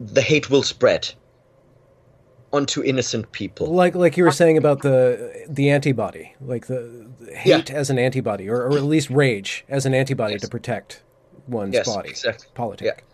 the 0.00 0.20
hate 0.22 0.50
will 0.50 0.62
spread 0.62 1.12
onto 2.52 2.82
innocent 2.82 3.32
people. 3.32 3.66
Like 3.66 3.94
like 3.96 4.16
you 4.16 4.22
were 4.24 4.30
saying 4.30 4.56
about 4.58 4.82
the 4.82 5.44
the 5.48 5.70
antibody, 5.70 6.34
like 6.40 6.66
the, 6.66 7.06
the 7.20 7.34
hate 7.34 7.70
as 7.70 7.90
an 7.90 7.98
antibody, 7.98 8.48
or, 8.48 8.62
or 8.62 8.76
at 8.76 8.84
least 8.84 9.10
rage 9.10 9.64
as 9.68 9.86
an 9.86 9.94
antibody 9.94 10.34
Yes. 10.34 10.42
to 10.42 10.48
protect 10.48 11.02
one's 11.48 11.74
Yes, 11.74 11.86
body. 11.86 12.10
exactly. 12.10 12.46
Politic. 12.54 13.04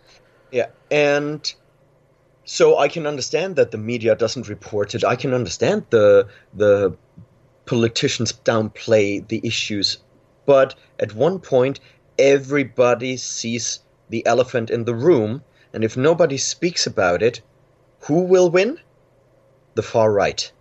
Yeah, 0.51 0.67
and 0.91 1.51
so 2.57 2.77
I 2.77 2.89
can 2.89 3.07
understand 3.07 3.55
that 3.55 3.71
the 3.71 3.77
media 3.77 4.13
doesn't 4.13 4.49
report 4.49 4.93
it. 4.93 5.05
I 5.05 5.15
can 5.15 5.33
understand 5.33 5.85
the 5.89 6.27
the 6.53 6.97
politicians 7.65 8.33
downplay 8.33 9.25
the 9.25 9.39
issues, 9.41 9.99
but 10.45 10.75
at 10.99 11.15
one 11.15 11.39
point, 11.39 11.79
everybody 12.19 13.15
sees 13.15 13.79
the 14.09 14.25
elephant 14.25 14.69
in 14.69 14.83
the 14.83 14.93
room 14.93 15.43
And 15.73 15.85
if 15.85 15.95
nobody 15.95 16.37
speaks 16.37 16.85
about 16.85 17.23
it, 17.23 17.41
who 18.01 18.23
will 18.23 18.49
win? 18.49 18.77
The 19.75 19.83
far 19.83 20.11
right. 20.11 20.51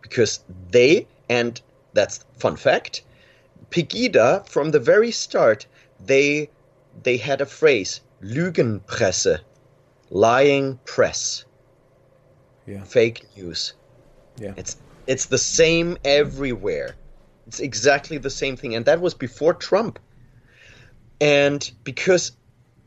Because 0.00 0.42
they, 0.70 1.06
and 1.28 1.60
that's 1.92 2.24
fun 2.38 2.56
fact, 2.56 3.02
Pegida 3.70 4.48
from 4.48 4.70
the 4.70 4.80
very 4.80 5.10
start, 5.10 5.66
they 6.02 6.48
they 7.02 7.18
had 7.18 7.42
a 7.42 7.52
phrase, 7.58 8.00
Lügenpresse, 8.22 9.40
lying 10.10 10.78
press. 10.84 11.44
Yeah. 12.66 12.84
Fake 12.84 13.26
news. 13.36 13.72
Yeah. 14.38 14.54
It's 14.56 14.76
it's 15.06 15.26
the 15.26 15.38
same 15.38 15.96
everywhere. 16.04 16.94
It's 17.46 17.60
exactly 17.60 18.18
the 18.18 18.30
same 18.30 18.56
thing 18.56 18.74
and 18.74 18.84
that 18.84 19.00
was 19.00 19.14
before 19.14 19.54
Trump. 19.54 19.98
And 21.20 21.70
because 21.84 22.32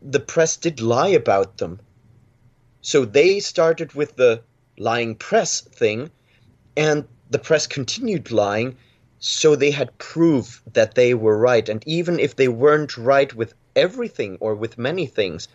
the 0.02 0.20
press 0.20 0.58
did 0.58 0.82
lie 0.82 1.10
about 1.10 1.58
them. 1.58 1.80
So 2.82 3.06
they 3.06 3.40
started 3.40 3.94
with 3.94 4.16
the 4.16 4.42
lying 4.78 5.16
press 5.16 5.62
thing 5.62 6.12
and 6.76 7.06
the 7.30 7.40
press 7.40 7.68
continued 7.68 8.32
lying 8.32 8.76
so 9.20 9.56
they 9.56 9.72
had 9.72 9.98
proof 9.98 10.62
that 10.74 10.96
they 10.96 11.14
were 11.14 11.38
right 11.38 11.70
and 11.70 11.84
even 11.88 12.20
if 12.20 12.36
they 12.36 12.48
weren't 12.48 12.98
right 12.98 13.34
with 13.34 13.54
everything 13.76 14.38
or 14.42 14.56
with 14.56 14.78
many 14.78 15.06
things 15.06 15.48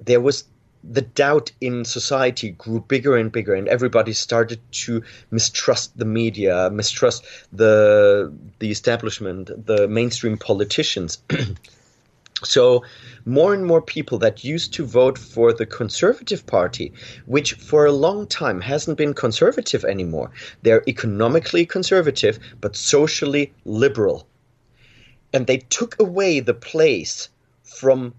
there 0.00 0.20
was 0.20 0.44
the 0.88 1.02
doubt 1.02 1.50
in 1.60 1.84
society 1.84 2.50
grew 2.50 2.80
bigger 2.80 3.16
and 3.16 3.32
bigger 3.32 3.54
and 3.54 3.66
everybody 3.68 4.12
started 4.12 4.60
to 4.70 5.02
mistrust 5.30 5.98
the 5.98 6.04
media 6.04 6.70
mistrust 6.70 7.24
the 7.52 8.32
the 8.60 8.70
establishment 8.70 9.66
the 9.66 9.88
mainstream 9.88 10.36
politicians. 10.38 11.18
So 12.44 12.84
more 13.24 13.54
and 13.54 13.64
more 13.64 13.80
people 13.80 14.18
that 14.18 14.44
used 14.44 14.74
to 14.74 14.84
vote 14.84 15.16
for 15.16 15.54
the 15.54 15.64
conservative 15.64 16.44
party 16.44 16.92
which 17.24 17.54
for 17.54 17.86
a 17.86 17.92
long 17.92 18.26
time 18.26 18.60
hasn't 18.60 18.98
been 18.98 19.14
conservative 19.14 19.86
anymore 19.86 20.30
they're 20.60 20.84
economically 20.86 21.64
conservative 21.64 22.38
but 22.60 22.76
socially 22.76 23.54
liberal. 23.64 24.28
And 25.32 25.46
they 25.46 25.56
took 25.56 25.98
away 25.98 26.40
the 26.40 26.52
place 26.52 27.30
from 27.64 28.12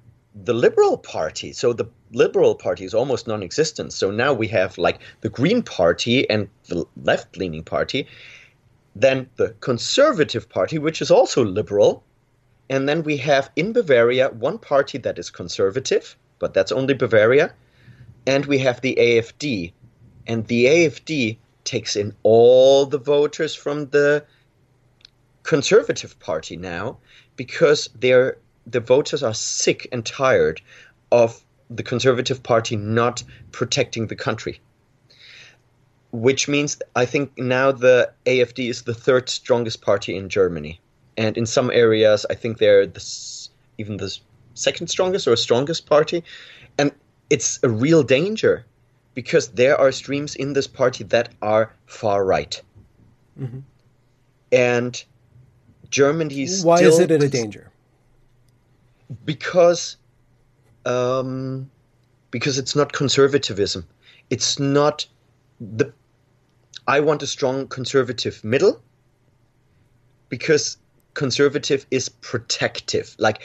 the 0.43 0.53
liberal 0.53 0.97
party 0.97 1.51
so 1.51 1.73
the 1.73 1.85
liberal 2.11 2.55
party 2.55 2.85
is 2.85 2.93
almost 2.93 3.27
non-existent. 3.27 3.91
So 3.91 4.11
now 4.11 4.33
we 4.33 4.47
have 4.47 4.77
like 4.77 4.99
the 5.21 5.29
green 5.29 5.61
party 5.61 6.29
and 6.29 6.47
the 6.67 6.85
left-leaning 7.03 7.63
party 7.63 8.07
then 8.95 9.29
the 9.35 9.49
conservative 9.59 10.49
party 10.49 10.77
which 10.79 11.01
is 11.01 11.11
also 11.11 11.43
liberal 11.43 12.03
and 12.69 12.89
then 12.89 13.03
we 13.03 13.17
have 13.17 13.49
in 13.55 13.73
bavaria 13.73 14.29
one 14.29 14.57
party 14.57 14.97
that 14.97 15.19
is 15.19 15.29
conservative 15.29 16.15
but 16.39 16.53
that's 16.53 16.71
only 16.71 16.93
bavaria 16.93 17.53
and 18.25 18.45
we 18.45 18.57
have 18.57 18.81
the 18.81 18.95
afd 18.99 19.71
and 20.25 20.47
the 20.47 20.65
afd 20.65 21.37
takes 21.63 21.95
in 21.95 22.13
all 22.23 22.85
the 22.85 22.97
voters 22.97 23.53
from 23.53 23.85
the 23.89 24.23
conservative 25.43 26.17
party 26.19 26.57
now 26.57 26.97
because 27.35 27.89
they're 27.99 28.37
the 28.67 28.79
voters 28.81 29.23
are 29.23 29.33
sick 29.33 29.87
and 29.91 30.05
tired 30.05 30.61
of 31.11 31.41
the 31.69 31.83
Conservative 31.83 32.43
Party 32.43 32.75
not 32.75 33.23
protecting 33.51 34.07
the 34.07 34.15
country. 34.15 34.59
Which 36.11 36.47
means 36.47 36.77
I 36.95 37.05
think 37.05 37.37
now 37.37 37.71
the 37.71 38.11
AFD 38.25 38.69
is 38.69 38.83
the 38.83 38.93
third 38.93 39.29
strongest 39.29 39.81
party 39.81 40.15
in 40.15 40.29
Germany. 40.29 40.79
And 41.17 41.37
in 41.37 41.45
some 41.45 41.71
areas, 41.71 42.25
I 42.29 42.35
think 42.35 42.57
they're 42.59 42.85
the, 42.85 43.03
even 43.77 43.97
the 43.97 44.17
second 44.53 44.87
strongest 44.87 45.27
or 45.27 45.35
strongest 45.35 45.85
party. 45.85 46.23
And 46.77 46.91
it's 47.29 47.59
a 47.63 47.69
real 47.69 48.03
danger 48.03 48.65
because 49.13 49.49
there 49.49 49.77
are 49.77 49.91
streams 49.91 50.35
in 50.35 50.53
this 50.53 50.67
party 50.67 51.03
that 51.05 51.29
are 51.41 51.73
far 51.87 52.23
right. 52.23 52.61
Mm-hmm. 53.39 53.59
And 54.51 55.03
Germany's. 55.89 56.63
Why 56.63 56.81
is 56.81 56.99
it 56.99 57.11
a 57.11 57.27
danger? 57.27 57.66
Because 59.25 59.97
um, 60.85 61.69
because 62.31 62.57
it's 62.57 62.75
not 62.75 62.93
conservatism. 62.93 63.85
It's 64.29 64.59
not 64.59 65.05
the. 65.59 65.93
I 66.87 66.99
want 67.01 67.23
a 67.23 67.27
strong 67.27 67.67
conservative 67.67 68.43
middle. 68.43 68.81
Because 70.29 70.77
conservative 71.13 71.85
is 71.89 72.09
protective. 72.09 73.15
Like 73.17 73.41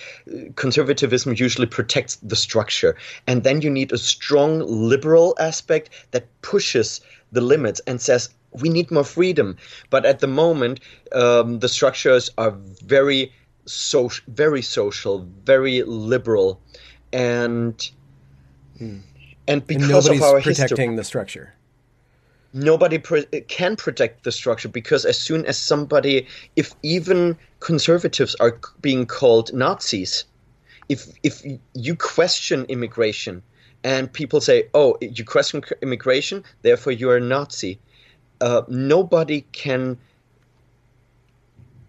conservatism 0.56 1.34
usually 1.36 1.66
protects 1.66 2.16
the 2.16 2.36
structure, 2.36 2.96
and 3.26 3.44
then 3.44 3.62
you 3.62 3.70
need 3.70 3.92
a 3.92 3.98
strong 3.98 4.60
liberal 4.66 5.34
aspect 5.38 5.90
that 6.10 6.26
pushes 6.42 7.00
the 7.32 7.40
limits 7.40 7.80
and 7.86 8.00
says 8.00 8.28
we 8.60 8.68
need 8.68 8.90
more 8.90 9.04
freedom. 9.04 9.56
But 9.90 10.04
at 10.04 10.20
the 10.20 10.26
moment, 10.26 10.80
um, 11.12 11.60
the 11.60 11.68
structures 11.68 12.30
are 12.36 12.50
very 12.84 13.32
social, 13.66 14.24
very 14.28 14.62
social, 14.62 15.26
very 15.44 15.82
liberal 15.82 16.60
and 17.12 17.90
hmm. 18.78 18.98
and 19.48 19.66
because 19.66 20.06
and 20.06 20.16
of 20.16 20.22
our 20.22 20.40
protecting 20.40 20.90
history, 20.90 20.96
the 20.96 21.04
structure. 21.04 21.54
Nobody 22.54 22.98
can 23.48 23.76
protect 23.76 24.24
the 24.24 24.32
structure 24.32 24.68
because 24.68 25.06
as 25.06 25.18
soon 25.18 25.46
as 25.46 25.56
somebody, 25.56 26.26
if 26.54 26.74
even 26.82 27.38
conservatives 27.60 28.34
are 28.40 28.58
being 28.82 29.06
called 29.06 29.52
Nazis, 29.54 30.24
if 30.88 31.06
if 31.22 31.42
you 31.74 31.96
question 31.96 32.66
immigration 32.68 33.42
and 33.84 34.12
people 34.12 34.40
say, 34.40 34.68
"Oh, 34.74 34.98
you 35.00 35.24
question 35.24 35.62
immigration, 35.80 36.44
therefore 36.62 36.92
you 36.92 37.10
are 37.10 37.16
a 37.16 37.20
Nazi," 37.20 37.78
uh, 38.40 38.62
nobody 38.68 39.42
can. 39.52 39.98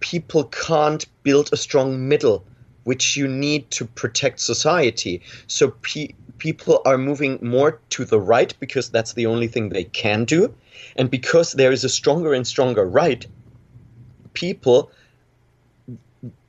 People 0.04 0.44
can't 0.44 1.06
build 1.24 1.50
a 1.52 1.58
strong 1.58 2.10
middle 2.10 2.46
which 2.84 3.16
you 3.16 3.28
need 3.28 3.72
to 3.72 3.86
protect 3.86 4.40
society. 4.40 5.22
So 5.48 5.70
pe- 5.82 6.16
people 6.38 6.82
are 6.86 6.98
moving 6.98 7.40
more 7.42 7.80
to 7.92 8.04
the 8.04 8.20
right 8.20 8.54
because 8.60 8.90
that's 8.90 9.14
the 9.14 9.26
only 9.26 9.48
thing 9.48 9.70
they 9.70 9.86
can 9.86 10.26
do. 10.26 10.54
And 10.98 11.10
because 11.10 11.54
there 11.54 11.72
is 11.72 11.86
a 11.86 11.90
stronger 11.90 12.34
and 12.34 12.46
stronger 12.46 12.86
right, 12.86 13.26
people 14.34 14.92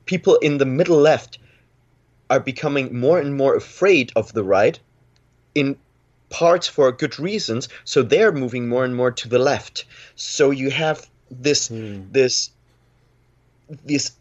people 0.05 0.35
in 0.37 0.57
the 0.57 0.65
middle 0.65 0.97
left 0.97 1.39
are 2.29 2.39
becoming 2.39 2.99
more 2.99 3.19
and 3.19 3.35
more 3.35 3.55
afraid 3.55 4.11
of 4.15 4.33
the 4.33 4.43
right 4.43 4.79
in 5.53 5.77
parts 6.29 6.67
for 6.67 6.91
good 6.91 7.19
reasons 7.19 7.69
so 7.85 8.01
they're 8.01 8.31
moving 8.31 8.67
more 8.67 8.83
and 8.83 8.95
more 8.95 9.11
to 9.11 9.29
the 9.29 9.39
left 9.39 9.85
so 10.15 10.51
you 10.51 10.69
have 10.69 11.07
this 11.31 11.69
hmm. 11.69 12.01
this 12.11 12.51
this 13.69 14.11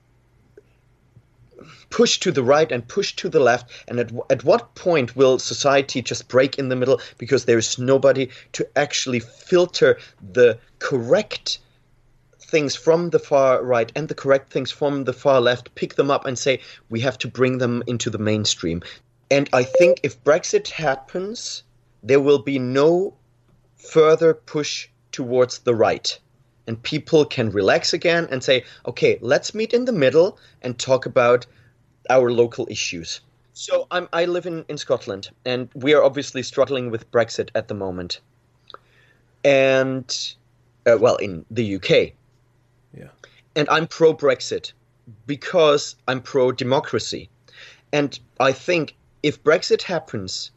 push 1.91 2.19
to 2.19 2.33
the 2.33 2.43
right 2.43 2.73
and 2.73 2.89
push 2.89 3.15
to 3.15 3.29
the 3.29 3.39
left 3.41 3.71
and 3.87 4.01
at, 4.01 4.11
at 4.29 4.43
what 4.43 4.75
point 4.75 5.15
will 5.15 5.39
society 5.39 6.03
just 6.03 6.29
break 6.29 6.59
in 6.59 6.69
the 6.69 6.77
middle 6.77 7.01
because 7.19 7.45
there's 7.45 7.79
nobody 7.79 8.29
to 8.53 8.67
actually 8.77 9.21
filter 9.21 9.99
the 10.33 10.59
correct 10.81 11.59
things 12.41 12.75
from 12.75 13.11
the 13.11 13.19
far 13.19 13.63
right 13.63 13.93
and 13.95 14.09
the 14.09 14.15
correct 14.15 14.53
things 14.53 14.71
from 14.71 15.05
the 15.05 15.13
far 15.13 15.41
left 15.41 15.75
pick 15.77 15.95
them 15.95 16.11
up 16.11 16.27
and 16.27 16.39
say 16.39 16.61
we 16.91 17.01
have 17.01 17.17
to 17.17 17.29
bring 17.29 17.59
them 17.59 17.83
into 17.87 18.11
the 18.11 18.19
mainstream. 18.19 18.83
And 19.31 19.49
i 19.53 19.63
think 19.63 20.01
if 20.03 20.23
brexit 20.25 20.69
happens 20.69 21.63
there 22.03 22.21
will 22.21 22.41
be 22.41 22.59
no 22.59 23.15
further 23.77 24.35
push 24.35 24.89
towards 25.13 25.61
the 25.61 25.75
right 25.75 26.19
and 26.67 26.83
people 26.83 27.25
can 27.25 27.51
relax 27.51 27.93
again 27.93 28.27
and 28.31 28.43
say 28.43 28.65
okay 28.87 29.19
let's 29.21 29.55
meet 29.55 29.73
in 29.73 29.85
the 29.85 29.93
middle 29.93 30.39
and 30.63 30.79
talk 30.79 31.07
about 31.07 31.47
our 32.11 32.31
local 32.31 32.67
issues. 32.71 33.21
So 33.53 33.87
I'm, 33.91 34.09
I 34.13 34.25
live 34.25 34.47
in, 34.47 34.65
in 34.69 34.79
Scotland, 34.79 35.31
and 35.45 35.69
we 35.75 35.95
are 35.95 36.03
obviously 36.03 36.43
struggling 36.43 36.91
with 36.91 37.11
Brexit 37.11 37.51
at 37.55 37.69
the 37.69 37.75
moment. 37.75 38.21
And, 39.45 40.35
uh, 40.87 40.99
well, 41.01 41.17
in 41.17 41.45
the 41.51 41.77
UK. 41.77 42.13
Yeah. 42.97 43.11
And 43.55 43.69
I'm 43.71 43.87
pro 43.87 44.15
Brexit 44.15 44.73
because 45.27 45.97
I'm 46.09 46.21
pro 46.21 46.51
democracy. 46.51 47.29
And 47.93 48.19
I 48.41 48.53
think 48.53 48.97
if 49.23 49.43
Brexit 49.45 49.83
happens, 49.83 50.51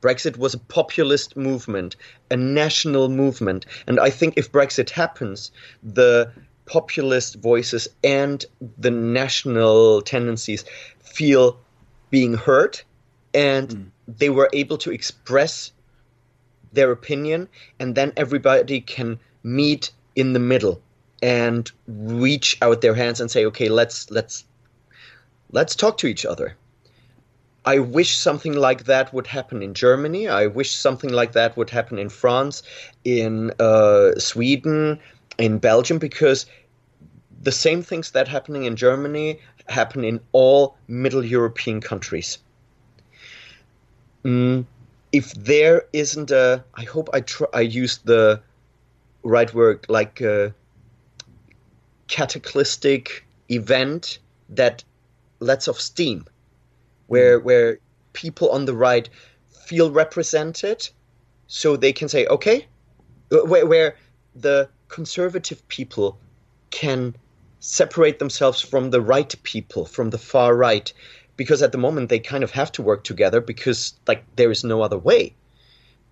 Brexit 0.00 0.36
was 0.36 0.54
a 0.54 0.58
populist 0.58 1.36
movement, 1.36 1.96
a 2.30 2.36
national 2.36 3.08
movement. 3.08 3.66
And 3.86 3.98
I 3.98 4.10
think 4.10 4.34
if 4.36 4.52
Brexit 4.52 4.90
happens, 4.90 5.50
the 5.82 6.30
populist 6.66 7.36
voices 7.36 7.88
and 8.04 8.44
the 8.78 8.90
national 8.90 10.02
tendencies 10.02 10.64
feel 11.00 11.58
being 12.10 12.34
heard 12.34 12.80
and 13.32 13.68
mm. 13.68 13.86
they 14.06 14.30
were 14.30 14.50
able 14.52 14.78
to 14.78 14.90
express 14.90 15.72
their 16.72 16.90
opinion 16.90 17.48
and 17.78 17.94
then 17.94 18.12
everybody 18.16 18.80
can 18.80 19.18
meet 19.42 19.90
in 20.14 20.32
the 20.32 20.38
middle 20.38 20.80
and 21.22 21.70
reach 21.86 22.58
out 22.60 22.80
their 22.80 22.94
hands 22.94 23.20
and 23.20 23.30
say 23.30 23.46
okay 23.46 23.68
let's 23.68 24.10
let's 24.10 24.44
let's 25.52 25.74
talk 25.74 25.96
to 25.96 26.06
each 26.06 26.26
other 26.26 26.56
I 27.66 27.80
wish 27.80 28.16
something 28.16 28.52
like 28.54 28.84
that 28.84 29.12
would 29.12 29.26
happen 29.26 29.60
in 29.60 29.74
Germany. 29.74 30.28
I 30.28 30.46
wish 30.46 30.72
something 30.72 31.10
like 31.10 31.32
that 31.32 31.56
would 31.56 31.68
happen 31.68 31.98
in 31.98 32.08
France, 32.08 32.62
in 33.04 33.50
uh, 33.58 34.12
Sweden, 34.18 35.00
in 35.36 35.58
Belgium, 35.58 35.98
because 35.98 36.46
the 37.42 37.50
same 37.50 37.82
things 37.82 38.12
that 38.12 38.28
happening 38.28 38.64
in 38.64 38.76
Germany 38.76 39.40
happen 39.68 40.04
in 40.04 40.20
all 40.30 40.76
Middle 40.86 41.24
European 41.24 41.80
countries. 41.80 42.38
Mm, 44.24 44.64
if 45.10 45.34
there 45.34 45.86
isn't 45.92 46.30
a, 46.30 46.64
I 46.74 46.84
hope 46.84 47.10
I 47.12 47.20
try, 47.20 47.48
I 47.52 47.62
used 47.62 48.06
the 48.06 48.40
right 49.24 49.52
word, 49.52 49.84
like 49.88 50.20
a 50.20 50.54
cataclysmic 52.06 53.26
event 53.50 54.20
that 54.50 54.84
lets 55.40 55.66
off 55.66 55.80
steam, 55.80 56.26
where 57.06 57.40
mm. 57.40 57.44
where 57.44 57.78
people 58.12 58.50
on 58.50 58.64
the 58.64 58.74
right 58.74 59.08
feel 59.66 59.90
represented, 59.90 60.88
so 61.46 61.76
they 61.76 61.92
can 61.92 62.08
say, 62.08 62.26
okay, 62.26 62.66
uh, 63.32 63.38
where, 63.44 63.66
where 63.66 63.96
the 64.34 64.68
conservative 64.88 65.66
people 65.68 66.18
can 66.70 67.14
separate 67.60 68.18
themselves 68.18 68.60
from 68.60 68.90
the 68.90 69.00
right 69.00 69.34
people, 69.42 69.84
from 69.84 70.10
the 70.10 70.18
far 70.18 70.54
right, 70.54 70.92
because 71.36 71.62
at 71.62 71.72
the 71.72 71.78
moment 71.78 72.08
they 72.08 72.18
kind 72.18 72.44
of 72.44 72.50
have 72.52 72.70
to 72.72 72.82
work 72.82 73.04
together 73.04 73.40
because 73.40 73.94
like 74.06 74.24
there 74.36 74.50
is 74.50 74.64
no 74.64 74.82
other 74.82 74.98
way. 74.98 75.34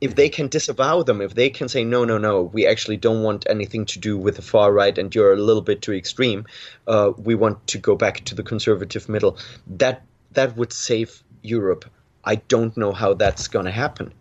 If 0.01 0.13
mm. 0.13 0.17
they 0.17 0.29
can 0.29 0.49
disavow 0.49 1.03
them, 1.03 1.21
if 1.21 1.35
they 1.35 1.51
can 1.51 1.69
say 1.69 1.85
no, 1.85 2.05
no, 2.05 2.19
no, 2.19 2.43
we 2.43 2.67
actually 2.67 2.97
don't 2.97 3.23
want 3.23 3.47
anything 3.49 3.87
to 3.87 3.99
do 3.99 4.19
with 4.19 4.37
the 4.37 4.43
far 4.43 4.73
right, 4.73 4.99
and 4.99 5.15
you're 5.15 5.33
a 5.33 5.37
little 5.37 5.63
bit 5.63 5.81
too 5.83 5.93
extreme. 5.93 6.45
Uh, 6.87 7.13
we 7.17 7.35
want 7.35 7.65
to 7.69 7.79
go 7.79 7.95
back 7.95 8.25
to 8.25 8.35
the 8.35 8.43
conservative 8.43 9.09
middle. 9.09 9.39
That 9.67 10.03
that 10.35 10.57
would 10.57 10.73
save 10.73 11.23
Europe. 11.43 11.85
I 12.25 12.37
don't 12.37 12.77
know 12.77 12.93
how 12.93 13.15
that's 13.15 13.49
going 13.49 13.67
to 13.67 13.71
happen. 13.71 14.13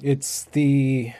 It's 0.00 0.44
the 0.52 1.12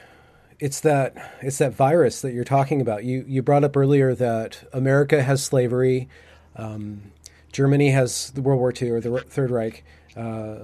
it's 0.59 0.79
that 0.81 1.33
it's 1.41 1.57
that 1.59 1.73
virus 1.73 2.21
that 2.21 2.33
you're 2.33 2.43
talking 2.43 2.81
about. 2.81 3.03
You 3.03 3.23
you 3.27 3.41
brought 3.41 3.63
up 3.63 3.77
earlier 3.77 4.15
that 4.15 4.67
America 4.73 5.21
has 5.23 5.43
slavery, 5.43 6.09
um, 6.55 7.11
Germany 7.51 7.91
has 7.91 8.31
the 8.31 8.41
World 8.41 8.59
War 8.59 8.73
II 8.79 8.89
or 8.89 8.99
the 8.99 9.19
Third 9.19 9.51
Reich, 9.51 9.83
uh, 10.15 10.55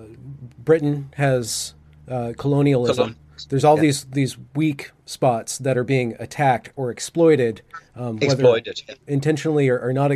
Britain 0.64 1.14
has 1.16 1.74
uh, 2.08 2.34
colonialism. 2.38 3.16
There's 3.48 3.64
all 3.64 3.76
yeah. 3.76 3.84
these 3.84 4.04
these 4.06 4.38
weak 4.56 4.92
spots 5.06 5.58
that 5.60 5.78
are 5.78 5.84
being 5.84 6.16
attacked 6.20 6.72
or 6.76 6.92
exploited, 6.92 7.62
um, 7.96 8.20
exploited 8.22 8.82
intentionally 9.08 9.70
or, 9.70 9.80
or 9.80 9.94
not 9.94 10.12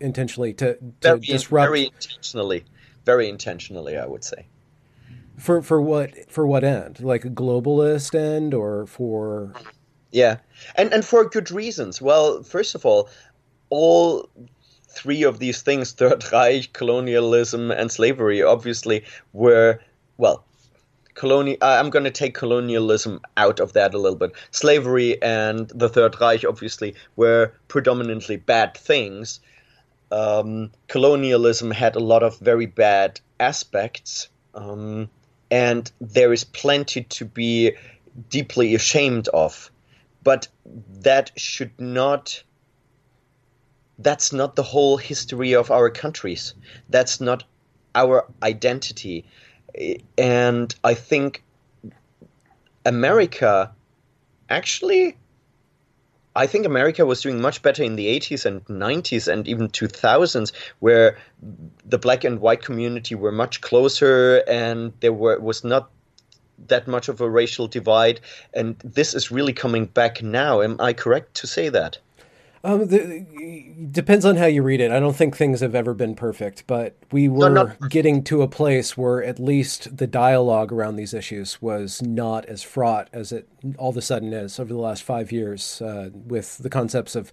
intentionally 0.00 0.52
to, 0.54 0.74
to 0.74 0.78
very, 1.00 1.20
disrupt. 1.20 1.68
Very 1.68 1.86
intentionally, 1.86 2.64
very 3.04 3.28
intentionally, 3.28 3.96
I 3.96 4.06
would 4.06 4.24
say. 4.24 4.46
For 5.38 5.62
for 5.62 5.80
what 5.80 6.30
for 6.30 6.46
what 6.46 6.64
end? 6.64 7.00
Like 7.00 7.24
a 7.24 7.30
globalist 7.30 8.14
end 8.14 8.54
or 8.54 8.86
for? 8.86 9.52
Yeah, 10.10 10.38
and 10.76 10.92
and 10.92 11.04
for 11.04 11.28
good 11.28 11.50
reasons. 11.50 12.00
Well, 12.00 12.42
first 12.42 12.74
of 12.74 12.86
all, 12.86 13.10
all 13.70 14.28
three 14.88 15.22
of 15.22 15.38
these 15.38 15.60
things 15.62 15.92
Third 15.92 16.24
Reich, 16.32 16.72
colonialism, 16.72 17.70
and 17.70 17.92
slavery 17.92 18.42
obviously 18.42 19.04
were, 19.34 19.78
well, 20.16 20.44
colonial. 21.14 21.58
Uh, 21.60 21.76
I'm 21.78 21.90
going 21.90 22.04
to 22.04 22.10
take 22.10 22.34
colonialism 22.34 23.20
out 23.36 23.60
of 23.60 23.74
that 23.74 23.92
a 23.92 23.98
little 23.98 24.16
bit. 24.16 24.32
Slavery 24.52 25.20
and 25.22 25.68
the 25.68 25.88
Third 25.88 26.18
Reich 26.18 26.44
obviously 26.44 26.94
were 27.16 27.52
predominantly 27.68 28.36
bad 28.36 28.74
things. 28.74 29.40
Um, 30.10 30.70
colonialism 30.88 31.70
had 31.70 31.96
a 31.96 32.00
lot 32.00 32.22
of 32.22 32.38
very 32.38 32.66
bad 32.66 33.20
aspects. 33.40 34.28
Um, 34.54 35.10
and 35.50 35.90
there 36.00 36.32
is 36.32 36.44
plenty 36.44 37.04
to 37.04 37.24
be 37.24 37.72
deeply 38.28 38.74
ashamed 38.74 39.28
of. 39.28 39.70
But 40.22 40.48
that 41.00 41.30
should 41.36 41.78
not. 41.78 42.42
That's 43.98 44.32
not 44.32 44.56
the 44.56 44.62
whole 44.62 44.96
history 44.96 45.54
of 45.54 45.70
our 45.70 45.88
countries. 45.88 46.54
That's 46.90 47.20
not 47.20 47.44
our 47.94 48.26
identity. 48.42 49.24
And 50.18 50.74
I 50.84 50.94
think 50.94 51.42
America 52.84 53.72
actually 54.50 55.16
I 56.36 56.46
think 56.46 56.66
America 56.66 57.06
was 57.06 57.22
doing 57.22 57.40
much 57.40 57.62
better 57.62 57.82
in 57.82 57.96
the 57.96 58.06
80s 58.06 58.44
and 58.44 58.62
90s 58.66 59.26
and 59.26 59.48
even 59.48 59.68
2000s, 59.68 60.52
where 60.80 61.16
the 61.84 61.98
black 61.98 62.24
and 62.24 62.40
white 62.40 62.62
community 62.62 63.14
were 63.14 63.32
much 63.32 63.62
closer 63.62 64.44
and 64.46 64.92
there 65.00 65.14
were, 65.14 65.40
was 65.40 65.64
not 65.64 65.90
that 66.68 66.86
much 66.86 67.08
of 67.08 67.22
a 67.22 67.28
racial 67.28 67.68
divide. 67.68 68.20
And 68.52 68.78
this 68.84 69.14
is 69.14 69.30
really 69.30 69.54
coming 69.54 69.86
back 69.86 70.22
now. 70.22 70.60
Am 70.60 70.76
I 70.78 70.92
correct 70.92 71.34
to 71.36 71.46
say 71.46 71.70
that? 71.70 71.98
Um, 72.66 72.88
the, 72.88 73.24
depends 73.92 74.24
on 74.24 74.34
how 74.34 74.46
you 74.46 74.60
read 74.64 74.80
it. 74.80 74.90
I 74.90 74.98
don't 74.98 75.14
think 75.14 75.36
things 75.36 75.60
have 75.60 75.76
ever 75.76 75.94
been 75.94 76.16
perfect, 76.16 76.66
but 76.66 76.96
we 77.12 77.28
were 77.28 77.48
no, 77.48 77.72
getting 77.88 78.24
to 78.24 78.42
a 78.42 78.48
place 78.48 78.96
where 78.96 79.22
at 79.22 79.38
least 79.38 79.96
the 79.98 80.08
dialogue 80.08 80.72
around 80.72 80.96
these 80.96 81.14
issues 81.14 81.62
was 81.62 82.02
not 82.02 82.44
as 82.46 82.64
fraught 82.64 83.08
as 83.12 83.30
it 83.30 83.48
all 83.78 83.90
of 83.90 83.96
a 83.96 84.02
sudden 84.02 84.32
is 84.32 84.58
over 84.58 84.72
the 84.72 84.80
last 84.80 85.04
five 85.04 85.30
years, 85.30 85.80
uh, 85.80 86.10
with 86.12 86.58
the 86.58 86.68
concepts 86.68 87.14
of 87.14 87.30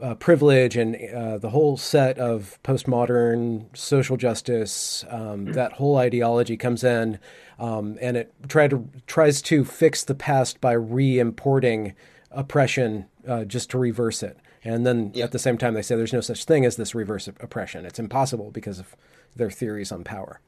uh, 0.00 0.14
privilege 0.14 0.78
and 0.78 0.96
uh, 1.10 1.36
the 1.36 1.50
whole 1.50 1.76
set 1.76 2.18
of 2.18 2.58
postmodern 2.64 3.66
social 3.76 4.16
justice. 4.16 5.04
Um, 5.10 5.52
that 5.52 5.74
whole 5.74 5.98
ideology 5.98 6.56
comes 6.56 6.82
in, 6.82 7.18
um, 7.58 7.98
and 8.00 8.16
it 8.16 8.32
try 8.48 8.66
to 8.68 8.88
tries 9.06 9.42
to 9.42 9.62
fix 9.62 10.04
the 10.04 10.14
past 10.14 10.58
by 10.62 10.72
re-importing 10.72 11.94
oppression 12.30 13.04
uh, 13.28 13.44
just 13.44 13.68
to 13.70 13.78
reverse 13.78 14.22
it. 14.22 14.38
And 14.64 14.86
then 14.86 15.12
yeah. 15.14 15.24
at 15.24 15.32
the 15.32 15.38
same 15.38 15.56
time, 15.56 15.74
they 15.74 15.82
say 15.82 15.96
there's 15.96 16.12
no 16.12 16.20
such 16.20 16.44
thing 16.44 16.64
as 16.64 16.76
this 16.76 16.94
reverse 16.94 17.28
oppression. 17.28 17.86
It's 17.86 17.98
impossible 17.98 18.50
because 18.50 18.78
of 18.78 18.94
their 19.36 19.50
theories 19.50 19.90
on 19.90 20.04
power. 20.04 20.40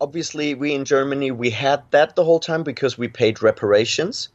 Obviously, 0.00 0.54
we 0.54 0.74
in 0.74 0.84
Germany 0.84 1.30
we 1.30 1.50
had 1.50 1.82
that 1.90 2.14
the 2.14 2.24
whole 2.24 2.40
time 2.40 2.62
because 2.62 2.98
we 2.98 3.08
paid 3.08 3.42
reparations 3.42 4.28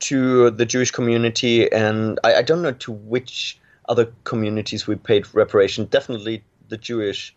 to 0.00 0.50
the 0.50 0.66
Jewish 0.66 0.90
community, 0.90 1.70
and 1.72 2.20
I, 2.22 2.34
I 2.36 2.42
don't 2.42 2.62
know 2.62 2.72
to 2.72 2.92
which 2.92 3.58
other 3.88 4.12
communities 4.24 4.86
we 4.86 4.96
paid 4.96 5.26
reparation. 5.34 5.86
Definitely 5.86 6.44
the 6.68 6.76
Jewish 6.76 7.34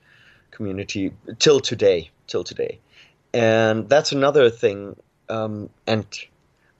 community 0.51 1.13
till 1.39 1.59
today, 1.59 2.09
till 2.27 2.43
today, 2.43 2.79
and 3.33 3.87
that's 3.89 4.11
another 4.11 4.49
thing. 4.49 4.95
Um, 5.29 5.69
and 5.87 6.05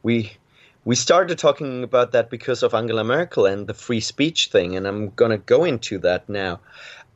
we 0.04 0.34
we 0.84 0.96
started 0.96 1.38
talking 1.38 1.84
about 1.84 2.12
that 2.12 2.30
because 2.30 2.64
of 2.64 2.74
Angela 2.74 3.04
Merkel 3.04 3.46
and 3.46 3.68
the 3.68 3.74
free 3.74 4.00
speech 4.00 4.48
thing, 4.48 4.76
and 4.76 4.88
I'm 4.88 5.10
going 5.12 5.32
to 5.32 5.38
go 5.38 5.64
into 5.64 6.00
that 6.00 6.28
now. 6.28 6.60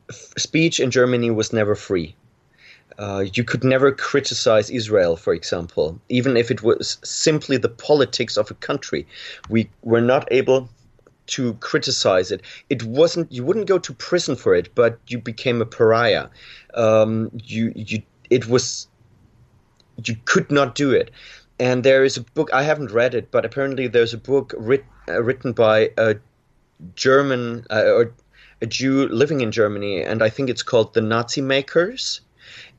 F- 0.08 0.32
speech 0.38 0.78
in 0.78 0.90
Germany 0.90 1.30
was 1.30 1.52
never 1.52 1.74
free. 1.74 2.14
Uh, 2.98 3.24
you 3.34 3.44
could 3.44 3.64
never 3.64 3.92
criticize 3.92 4.70
Israel, 4.70 5.16
for 5.16 5.34
example, 5.34 6.00
even 6.08 6.36
if 6.36 6.50
it 6.50 6.62
was 6.62 6.98
simply 7.02 7.56
the 7.56 7.68
politics 7.68 8.36
of 8.36 8.50
a 8.50 8.54
country. 8.54 9.06
We 9.50 9.68
were 9.82 10.00
not 10.00 10.28
able 10.30 10.70
to 11.28 11.54
criticize 11.54 12.30
it. 12.30 12.42
It 12.70 12.84
wasn't. 12.84 13.30
You 13.32 13.44
wouldn't 13.44 13.66
go 13.66 13.78
to 13.78 13.92
prison 13.92 14.36
for 14.36 14.54
it, 14.54 14.74
but 14.74 14.98
you 15.08 15.18
became 15.18 15.60
a 15.60 15.66
pariah. 15.66 16.28
Um, 16.74 17.30
you 17.44 17.72
you. 17.74 18.02
It 18.30 18.48
was. 18.48 18.88
You 20.04 20.16
could 20.24 20.50
not 20.50 20.74
do 20.74 20.92
it 20.92 21.10
and 21.58 21.84
there 21.84 22.04
is 22.04 22.16
a 22.16 22.20
book 22.22 22.50
I 22.52 22.62
haven't 22.62 22.92
read 22.92 23.14
it, 23.14 23.30
but 23.30 23.44
apparently 23.44 23.86
there's 23.86 24.14
a 24.14 24.18
book 24.18 24.54
writ, 24.56 24.84
uh, 25.08 25.22
written 25.22 25.52
by 25.52 25.90
a 25.96 26.16
German 26.94 27.66
uh, 27.70 27.84
or 27.86 28.12
a 28.60 28.66
Jew 28.66 29.08
living 29.08 29.40
in 29.40 29.52
Germany, 29.52 30.02
and 30.02 30.22
I 30.22 30.28
think 30.28 30.50
it's 30.50 30.62
called 30.62 30.94
"The 30.94 31.00
Nazi 31.00 31.40
Makers," 31.40 32.20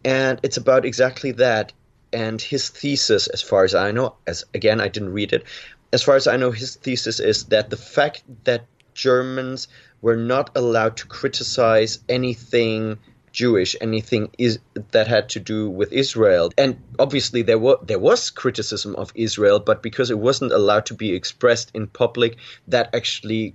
and 0.06 0.40
it's 0.44 0.58
about 0.58 0.86
exactly 0.86 1.32
that. 1.34 1.74
And 2.14 2.42
his 2.42 2.70
thesis, 2.70 3.28
as 3.28 3.42
far 3.42 3.66
as 3.66 3.76
I 3.76 3.92
know, 3.92 4.16
as 4.26 4.46
again 4.54 4.80
I 4.80 4.88
didn't 4.88 5.12
read 5.14 5.34
it, 5.34 5.44
as 5.92 6.04
far 6.04 6.16
as 6.16 6.28
I 6.28 6.38
know, 6.38 6.52
his 6.52 6.76
thesis 6.76 7.20
is 7.20 7.46
that 7.46 7.70
the 7.70 7.78
fact 7.78 8.24
that 8.44 8.66
Germans 8.94 9.68
were 10.02 10.16
not 10.16 10.52
allowed 10.56 10.98
to 10.98 11.08
criticize 11.08 12.00
anything 12.08 12.98
Jewish, 13.38 13.76
anything 13.82 14.32
is 14.40 14.58
that 14.94 15.06
had 15.06 15.30
to 15.30 15.40
do 15.40 15.70
with 15.70 15.94
Israel. 15.94 16.50
And 16.58 16.76
obviously 16.98 17.44
there 17.44 17.60
was 17.60 17.78
there 17.86 18.00
was 18.00 18.32
criticism 18.32 18.96
of 18.96 19.12
Israel, 19.14 19.60
but 19.60 19.84
because 19.84 20.10
it 20.10 20.18
wasn't 20.18 20.52
allowed 20.52 20.88
to 20.88 20.96
be 20.96 21.14
expressed 21.14 21.70
in 21.76 21.86
public, 21.86 22.38
that 22.68 22.96
actually 22.96 23.54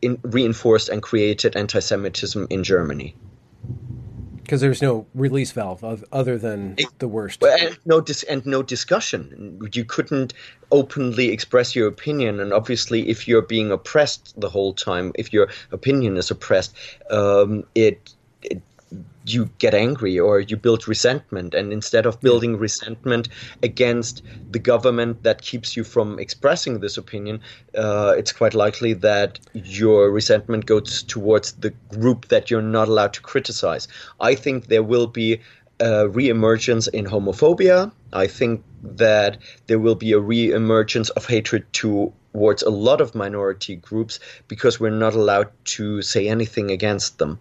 in, 0.00 0.18
reinforced 0.22 0.88
and 0.88 1.02
created 1.02 1.56
anti-Semitism 1.56 2.46
in 2.50 2.62
Germany. 2.62 3.16
Because 4.42 4.60
there's 4.60 4.80
no 4.80 5.06
release 5.12 5.50
valve 5.50 5.82
of, 5.82 6.04
other 6.12 6.38
than 6.38 6.76
the 7.00 7.08
worst. 7.08 7.42
And 7.42 7.76
no, 7.84 8.00
dis- 8.00 8.22
and 8.22 8.46
no 8.46 8.62
discussion. 8.62 9.58
You 9.72 9.84
couldn't 9.84 10.34
openly 10.70 11.30
express 11.30 11.74
your 11.74 11.88
opinion. 11.88 12.38
And 12.38 12.52
obviously, 12.52 13.08
if 13.08 13.26
you're 13.26 13.42
being 13.42 13.72
oppressed 13.72 14.40
the 14.40 14.48
whole 14.48 14.72
time, 14.72 15.10
if 15.16 15.32
your 15.32 15.48
opinion 15.72 16.16
is 16.16 16.30
oppressed, 16.30 16.76
um, 17.10 17.64
it, 17.74 18.14
it 18.42 18.62
you 19.26 19.50
get 19.58 19.74
angry 19.74 20.18
or 20.18 20.40
you 20.40 20.56
build 20.56 20.86
resentment. 20.86 21.54
And 21.54 21.72
instead 21.72 22.06
of 22.06 22.20
building 22.20 22.56
resentment 22.56 23.28
against 23.62 24.22
the 24.50 24.58
government 24.58 25.22
that 25.24 25.42
keeps 25.42 25.76
you 25.76 25.84
from 25.84 26.18
expressing 26.18 26.80
this 26.80 26.96
opinion, 26.96 27.40
uh, 27.76 28.14
it's 28.16 28.32
quite 28.32 28.54
likely 28.54 28.92
that 28.94 29.38
your 29.52 30.10
resentment 30.10 30.66
goes 30.66 31.02
towards 31.02 31.52
the 31.52 31.70
group 31.88 32.28
that 32.28 32.50
you're 32.50 32.62
not 32.62 32.88
allowed 32.88 33.12
to 33.14 33.20
criticize. 33.20 33.88
I 34.20 34.34
think 34.34 34.66
there 34.66 34.82
will 34.82 35.08
be 35.08 35.40
a 35.80 36.08
re-emergence 36.08 36.86
in 36.88 37.04
homophobia. 37.04 37.92
I 38.12 38.26
think 38.26 38.64
that 38.82 39.38
there 39.66 39.78
will 39.78 39.94
be 39.94 40.12
a 40.12 40.20
re-emergence 40.20 41.10
of 41.10 41.26
hatred 41.26 41.70
towards 41.72 42.62
a 42.62 42.70
lot 42.70 43.00
of 43.00 43.14
minority 43.14 43.76
groups 43.76 44.18
because 44.48 44.80
we're 44.80 44.90
not 44.90 45.14
allowed 45.14 45.50
to 45.64 46.00
say 46.00 46.28
anything 46.28 46.70
against 46.70 47.18
them 47.18 47.38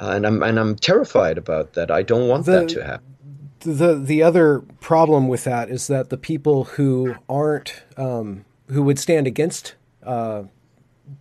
and 0.00 0.26
I'm 0.26 0.42
and 0.42 0.58
I'm 0.58 0.76
terrified 0.76 1.38
about 1.38 1.74
that. 1.74 1.90
I 1.90 2.02
don't 2.02 2.28
want 2.28 2.46
the, 2.46 2.52
that 2.52 2.68
to 2.70 2.84
happen. 2.84 3.16
The 3.60 3.94
the 3.94 4.22
other 4.22 4.60
problem 4.80 5.28
with 5.28 5.44
that 5.44 5.70
is 5.70 5.86
that 5.88 6.10
the 6.10 6.16
people 6.16 6.64
who 6.64 7.14
aren't 7.28 7.82
um, 7.96 8.44
who 8.68 8.82
would 8.82 8.98
stand 8.98 9.26
against 9.26 9.74
uh, 10.02 10.44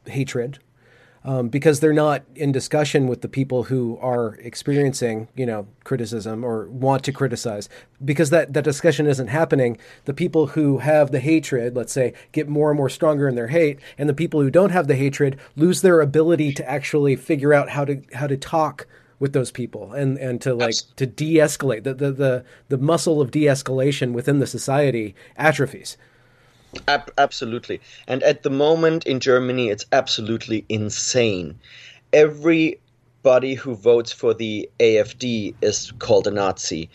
hatred 0.05 0.59
um, 1.29 1.47
because 1.47 1.79
they're 1.79 1.93
not 1.93 2.23
in 2.35 2.51
discussion 2.51 3.05
with 3.05 3.21
the 3.21 3.27
people 3.27 3.65
who 3.65 3.99
are 4.01 4.33
experiencing, 4.41 5.27
you 5.35 5.45
know, 5.45 5.67
criticism 5.83 6.43
or 6.43 6.67
want 6.69 7.03
to 7.03 7.11
criticize. 7.11 7.69
Because 8.03 8.31
that, 8.31 8.53
that 8.53 8.63
discussion 8.63 9.05
isn't 9.05 9.27
happening, 9.27 9.77
the 10.05 10.13
people 10.15 10.47
who 10.47 10.79
have 10.79 11.11
the 11.11 11.19
hatred, 11.19 11.75
let's 11.75 11.93
say, 11.93 12.13
get 12.31 12.49
more 12.49 12.71
and 12.71 12.77
more 12.77 12.89
stronger 12.89 13.27
in 13.27 13.35
their 13.35 13.49
hate, 13.49 13.77
and 13.95 14.09
the 14.09 14.13
people 14.15 14.41
who 14.41 14.49
don't 14.49 14.71
have 14.71 14.87
the 14.87 14.95
hatred 14.95 15.37
lose 15.55 15.83
their 15.83 16.01
ability 16.01 16.51
to 16.53 16.67
actually 16.67 17.15
figure 17.15 17.53
out 17.53 17.69
how 17.69 17.85
to 17.85 18.01
how 18.15 18.25
to 18.25 18.35
talk 18.35 18.87
with 19.19 19.33
those 19.33 19.51
people 19.51 19.93
and 19.93 20.17
and 20.17 20.41
to 20.41 20.55
like 20.55 20.75
to 20.95 21.05
de-escalate 21.05 21.83
the 21.83 21.93
the 21.93 22.11
the, 22.11 22.45
the 22.69 22.77
muscle 22.79 23.21
of 23.21 23.29
de-escalation 23.29 24.13
within 24.13 24.39
the 24.39 24.47
society 24.47 25.13
atrophies 25.37 25.95
Ab- 26.87 27.11
absolutely. 27.17 27.81
And 28.07 28.21
at 28.23 28.43
the 28.43 28.49
moment 28.49 29.05
in 29.05 29.19
Germany, 29.19 29.69
it's 29.69 29.85
absolutely 29.91 30.65
insane. 30.69 31.59
Everybody 32.13 33.55
who 33.55 33.75
votes 33.75 34.11
for 34.11 34.33
the 34.33 34.69
AFD 34.79 35.55
is 35.61 35.91
called 35.99 36.27
a 36.27 36.31
Nazi. 36.31 36.89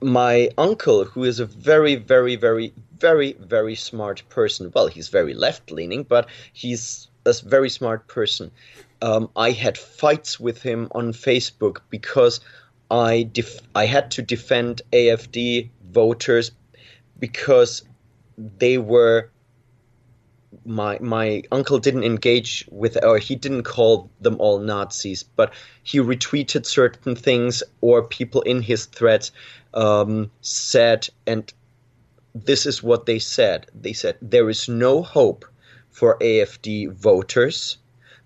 My 0.00 0.50
uncle, 0.58 1.04
who 1.04 1.24
is 1.24 1.40
a 1.40 1.46
very, 1.46 1.94
very, 1.94 2.36
very, 2.36 2.72
very, 2.98 3.34
very 3.34 3.74
smart 3.74 4.22
person, 4.28 4.70
well, 4.74 4.88
he's 4.88 5.08
very 5.08 5.34
left 5.34 5.70
leaning, 5.70 6.02
but 6.02 6.28
he's 6.52 7.08
a 7.24 7.34
very 7.44 7.70
smart 7.70 8.06
person. 8.08 8.50
Um, 9.00 9.30
I 9.36 9.50
had 9.50 9.78
fights 9.78 10.38
with 10.40 10.62
him 10.62 10.88
on 10.92 11.12
Facebook 11.12 11.78
because 11.90 12.40
I 12.90 13.28
def- 13.32 13.60
I 13.74 13.86
had 13.86 14.10
to 14.12 14.22
defend 14.22 14.82
AFD 14.92 15.70
voters 15.90 16.52
because 17.18 17.82
they 18.36 18.78
were 18.78 19.30
my 20.64 20.98
my 21.00 21.42
uncle 21.50 21.78
didn't 21.78 22.04
engage 22.04 22.66
with 22.70 23.02
or 23.04 23.18
he 23.18 23.34
didn't 23.34 23.64
call 23.64 24.10
them 24.20 24.36
all 24.38 24.58
Nazis, 24.58 25.22
but 25.22 25.52
he 25.82 25.98
retweeted 25.98 26.64
certain 26.64 27.16
things 27.16 27.62
or 27.80 28.02
people 28.02 28.42
in 28.42 28.62
his 28.62 28.86
threads 28.86 29.32
um, 29.74 30.30
said, 30.40 31.08
and 31.26 31.52
this 32.34 32.66
is 32.66 32.82
what 32.82 33.06
they 33.06 33.18
said. 33.18 33.66
They 33.74 33.92
said 33.92 34.16
there 34.22 34.48
is 34.48 34.68
no 34.68 35.02
hope 35.02 35.44
for 35.90 36.18
AFD 36.18 36.92
voters. 36.92 37.78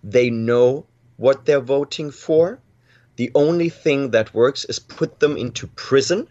They 0.05 0.31
know 0.31 0.87
what 1.17 1.45
they're 1.45 1.61
voting 1.61 2.11
for. 2.11 2.61
The 3.17 3.31
only 3.35 3.69
thing 3.69 4.13
that 4.13 4.33
works 4.33 4.65
is 4.67 4.79
put 4.79 5.19
them 5.19 5.37
into 5.37 5.67
prison 5.67 6.29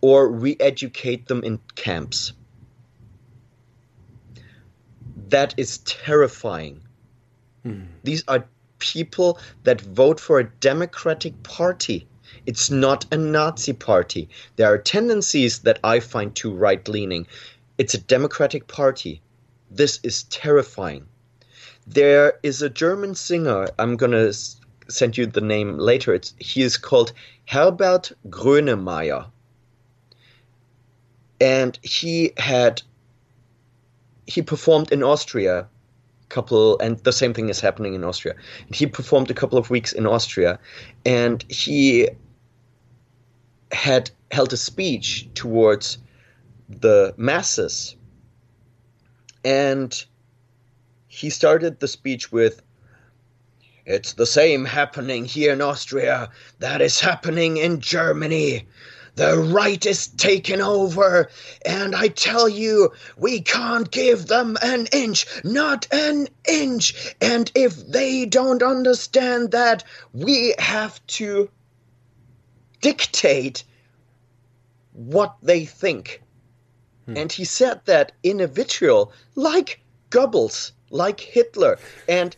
or 0.00 0.28
re-educate 0.28 1.28
them 1.28 1.44
in 1.44 1.60
camps 1.76 2.32
that 5.30 5.54
is 5.56 5.78
terrifying. 5.78 6.80
Mm. 7.64 7.86
These 8.04 8.24
are 8.28 8.46
people 8.78 9.38
that 9.64 9.80
vote 9.80 10.20
for 10.20 10.38
a 10.38 10.50
Democratic 10.60 11.42
Party. 11.42 12.06
It's 12.46 12.70
not 12.70 13.04
a 13.12 13.16
Nazi 13.16 13.72
party. 13.72 14.28
There 14.56 14.72
are 14.72 14.78
tendencies 14.78 15.60
that 15.60 15.78
I 15.82 16.00
find 16.00 16.34
too 16.34 16.54
right 16.54 16.86
leaning. 16.88 17.26
It's 17.76 17.94
a 17.94 17.98
Democratic 17.98 18.68
Party. 18.68 19.20
This 19.70 20.00
is 20.02 20.22
terrifying. 20.24 21.06
There 21.86 22.38
is 22.42 22.62
a 22.62 22.70
German 22.70 23.14
singer, 23.14 23.68
I'm 23.78 23.96
going 23.96 24.12
to 24.12 24.32
send 24.88 25.16
you 25.16 25.26
the 25.26 25.40
name 25.40 25.78
later. 25.78 26.14
It's, 26.14 26.34
he 26.38 26.62
is 26.62 26.76
called 26.76 27.12
Herbert 27.46 28.12
Grönemeyer. 28.28 29.26
And 31.40 31.78
he 31.82 32.32
had 32.36 32.82
he 34.28 34.42
performed 34.42 34.92
in 34.92 35.02
Austria 35.02 35.66
couple 36.28 36.78
and 36.80 36.98
the 36.98 37.12
same 37.12 37.32
thing 37.32 37.48
is 37.48 37.60
happening 37.60 37.94
in 37.94 38.04
Austria. 38.04 38.34
He 38.72 38.86
performed 38.86 39.30
a 39.30 39.34
couple 39.34 39.58
of 39.58 39.70
weeks 39.70 39.92
in 39.92 40.06
Austria 40.06 40.58
and 41.06 41.42
he 41.48 42.10
had 43.72 44.10
held 44.30 44.52
a 44.52 44.58
speech 44.58 45.26
towards 45.34 45.96
the 46.68 47.14
masses 47.16 47.96
and 49.42 50.04
he 51.06 51.30
started 51.30 51.80
the 51.80 51.88
speech 51.88 52.30
with 52.30 52.60
it's 53.86 54.12
the 54.12 54.26
same 54.26 54.66
happening 54.66 55.24
here 55.24 55.54
in 55.54 55.62
Austria 55.62 56.28
that 56.58 56.82
is 56.82 57.00
happening 57.00 57.56
in 57.56 57.80
Germany. 57.80 58.68
The 59.18 59.36
right 59.36 59.84
is 59.84 60.06
taken 60.06 60.60
over, 60.60 61.28
and 61.66 61.96
I 61.96 62.06
tell 62.06 62.48
you, 62.48 62.92
we 63.16 63.40
can't 63.40 63.90
give 63.90 64.28
them 64.28 64.56
an 64.62 64.86
inch, 64.92 65.26
not 65.42 65.88
an 65.90 66.28
inch. 66.48 67.16
And 67.20 67.50
if 67.56 67.84
they 67.84 68.26
don't 68.26 68.62
understand 68.62 69.50
that, 69.50 69.82
we 70.12 70.54
have 70.60 71.04
to 71.18 71.50
dictate 72.80 73.64
what 74.92 75.34
they 75.42 75.64
think. 75.64 76.22
Hmm. 77.06 77.16
And 77.16 77.32
he 77.32 77.44
said 77.44 77.80
that 77.86 78.12
in 78.22 78.40
a 78.40 78.46
vitriol, 78.46 79.12
like 79.34 79.80
Goebbels, 80.10 80.70
like 80.90 81.18
Hitler. 81.18 81.80
And 82.08 82.36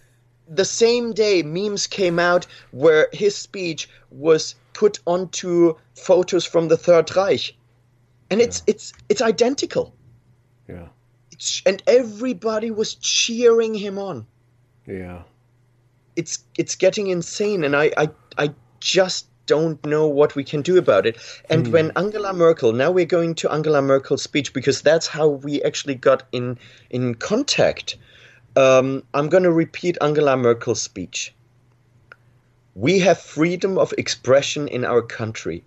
the 0.48 0.64
same 0.64 1.12
day, 1.12 1.42
memes 1.42 1.86
came 1.86 2.18
out 2.18 2.46
where 2.70 3.10
his 3.12 3.36
speech 3.36 3.90
was 4.10 4.54
put 4.72 4.98
onto 5.06 5.74
photos 5.94 6.44
from 6.44 6.68
the 6.68 6.76
Third 6.76 7.14
Reich, 7.16 7.54
and 8.30 8.40
it's 8.40 8.62
yeah. 8.66 8.74
it's 8.74 8.92
it's 9.08 9.22
identical. 9.22 9.94
Yeah. 10.68 10.88
It's, 11.32 11.62
and 11.66 11.82
everybody 11.86 12.70
was 12.70 12.94
cheering 12.94 13.74
him 13.74 13.98
on. 13.98 14.26
Yeah. 14.86 15.22
It's 16.16 16.44
it's 16.56 16.76
getting 16.76 17.08
insane, 17.08 17.64
and 17.64 17.76
I 17.76 17.92
I 17.96 18.10
I 18.38 18.54
just 18.80 19.26
don't 19.46 19.84
know 19.84 20.06
what 20.06 20.36
we 20.36 20.44
can 20.44 20.62
do 20.62 20.78
about 20.78 21.06
it. 21.06 21.16
And 21.50 21.66
mm. 21.66 21.72
when 21.72 21.92
Angela 21.96 22.32
Merkel, 22.32 22.72
now 22.72 22.92
we're 22.92 23.04
going 23.04 23.34
to 23.36 23.50
Angela 23.50 23.82
Merkel's 23.82 24.22
speech 24.22 24.52
because 24.52 24.80
that's 24.80 25.08
how 25.08 25.26
we 25.28 25.60
actually 25.62 25.96
got 25.96 26.22
in 26.30 26.56
in 26.90 27.16
contact. 27.16 27.96
Um, 28.54 29.02
I'm 29.12 29.28
going 29.28 29.42
to 29.42 29.52
repeat 29.52 29.98
Angela 30.00 30.36
Merkel's 30.36 30.80
speech. 30.80 31.34
We 32.74 33.00
have 33.00 33.18
freedom 33.20 33.78
of 33.78 33.92
expression 33.98 34.68
in 34.68 34.84
our 34.84 35.02
country. 35.02 35.64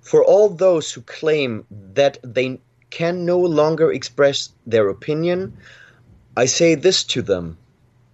For 0.00 0.24
all 0.24 0.48
those 0.48 0.92
who 0.92 1.02
claim 1.02 1.66
that 1.70 2.18
they 2.22 2.60
can 2.90 3.26
no 3.26 3.38
longer 3.38 3.92
express 3.92 4.50
their 4.66 4.88
opinion, 4.88 5.56
I 6.36 6.46
say 6.46 6.74
this 6.76 7.04
to 7.04 7.22
them. 7.22 7.58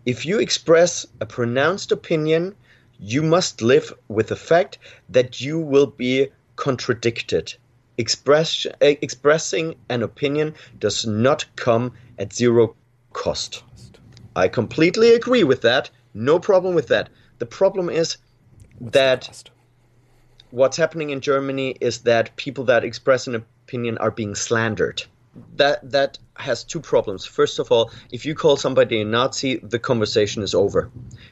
If 0.05 0.27
you 0.27 0.41
express 0.41 1.07
a 1.21 1.27
pronounced 1.27 1.93
opinion, 1.93 2.55
you 2.99 3.23
must 3.23 3.63
live 3.63 3.93
with 4.09 4.29
the 4.29 4.37
fact 4.37 4.79
that 5.09 5.41
you 5.41 5.59
will 5.59 5.87
be 5.87 6.29
contradicted. 6.57 7.55
Express, 7.97 8.67
expressing 8.81 9.77
an 9.89 10.03
opinion 10.03 10.55
does 10.79 11.07
not 11.07 11.45
come 11.57 11.93
at 12.19 12.33
zero 12.33 12.75
cost. 13.13 13.63
I 14.35 14.49
completely 14.49 15.15
agree 15.15 15.45
with 15.45 15.61
that. 15.63 15.91
No 16.13 16.39
problem 16.39 16.75
with 16.75 16.89
that. 16.89 17.09
The 17.41 17.47
problem 17.47 17.89
is 17.89 18.19
What's 18.79 18.95
that 18.95 19.51
what's 20.51 20.77
happening 20.77 21.11
in 21.11 21.21
Germany 21.21 21.77
is 21.81 22.01
that 22.01 22.37
people 22.37 22.65
that 22.65 22.85
express 22.85 23.27
an 23.27 23.35
opinion 23.35 23.97
are 23.99 24.11
being 24.11 24.35
slandered. 24.35 25.03
That 25.57 25.91
that 25.91 26.19
has 26.37 26.65
two 26.65 26.81
problems. 26.81 27.25
First 27.25 27.59
of 27.59 27.73
all, 27.73 27.91
if 28.11 28.27
you 28.27 28.35
call 28.35 28.57
somebody 28.57 29.01
a 29.01 29.05
Nazi, 29.07 29.57
the 29.57 29.79
conversation 29.79 30.43
is 30.43 30.55
over 30.55 30.91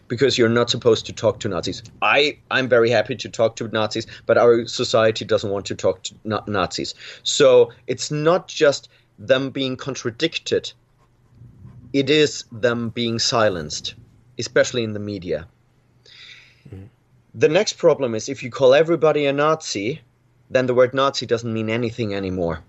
because 0.09 0.39
you're 0.39 0.49
not 0.49 0.71
supposed 0.71 1.05
to 1.07 1.13
talk 1.13 1.41
to 1.41 1.49
Nazis. 1.49 1.83
I 2.01 2.39
I'm 2.51 2.69
very 2.69 2.89
happy 2.89 3.17
to 3.17 3.29
talk 3.29 3.57
to 3.57 3.69
Nazis, 3.69 4.07
but 4.25 4.39
our 4.39 4.67
society 4.67 5.27
doesn't 5.27 5.51
want 5.51 5.67
to 5.67 5.75
talk 5.75 6.03
to 6.05 6.15
Nazis. 6.47 6.95
So 7.23 7.71
it's 7.87 8.11
not 8.11 8.49
just 8.49 8.89
them 9.19 9.51
being 9.51 9.77
contradicted. 9.77 10.73
It 11.93 12.09
is 12.09 12.45
them 12.51 12.89
being 12.89 13.19
silenced, 13.19 13.95
especially 14.39 14.85
in 14.85 14.95
the 14.95 15.01
media 15.01 15.49
The 17.39 17.49
next 17.49 17.75
problem 17.75 18.17
is 18.17 18.29
if 18.29 18.43
you 18.43 18.51
call 18.51 18.75
everybody 18.75 19.25
a 19.25 19.33
Nazi, 19.33 20.01
then 20.51 20.67
the 20.67 20.75
word 20.75 20.93
Nazi 20.93 21.25
doesn't 21.25 21.53
mean 21.53 21.71
anything 21.71 22.13
anymore. 22.13 22.65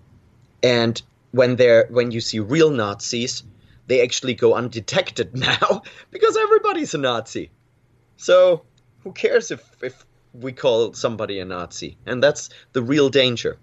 And 0.62 1.02
when 1.32 1.56
they're 1.56 1.88
when 1.90 2.12
you 2.12 2.20
see 2.20 2.38
real 2.38 2.70
Nazis, 2.70 3.42
they 3.88 4.00
actually 4.00 4.34
go 4.34 4.54
undetected 4.54 5.36
now 5.50 5.82
because 6.12 6.36
everybody's 6.36 6.94
a 6.94 6.98
Nazi. 6.98 7.50
So 8.16 8.62
who 9.02 9.10
cares 9.10 9.50
if, 9.50 9.68
if 9.82 10.06
we 10.34 10.52
call 10.52 10.92
somebody 10.92 11.40
a 11.40 11.44
Nazi? 11.44 11.96
And 12.06 12.22
that's 12.22 12.48
the 12.72 12.82
real 12.82 13.08
danger. 13.10 13.58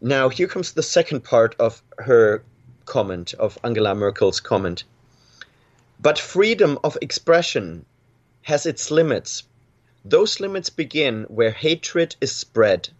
Now 0.00 0.28
here 0.28 0.46
comes 0.46 0.74
the 0.74 0.82
second 0.84 1.24
part 1.24 1.56
of 1.58 1.82
her 1.98 2.44
comment, 2.84 3.34
of 3.34 3.58
Angela 3.64 3.96
Merkel's 3.96 4.38
comment. 4.38 4.84
But 5.98 6.20
freedom 6.20 6.78
of 6.84 6.96
expression 7.02 7.84
has 8.42 8.64
its 8.64 8.92
limits. 8.92 9.42
Those 10.08 10.38
limits 10.38 10.70
begin 10.70 11.24
where 11.24 11.50
hatred 11.50 12.14
is 12.20 12.30
spread. 12.30 12.90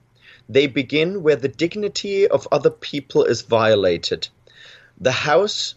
They 0.48 0.66
begin 0.66 1.22
where 1.22 1.36
the 1.36 1.46
dignity 1.46 2.26
of 2.26 2.48
other 2.50 2.70
people 2.70 3.22
is 3.22 3.42
violated. 3.42 4.26
The 5.00 5.12
House 5.12 5.76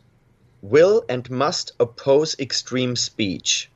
will 0.63 1.05
and 1.07 1.29
must 1.29 1.73
oppose 1.79 2.35
extreme 2.39 2.95
speech. 2.95 3.69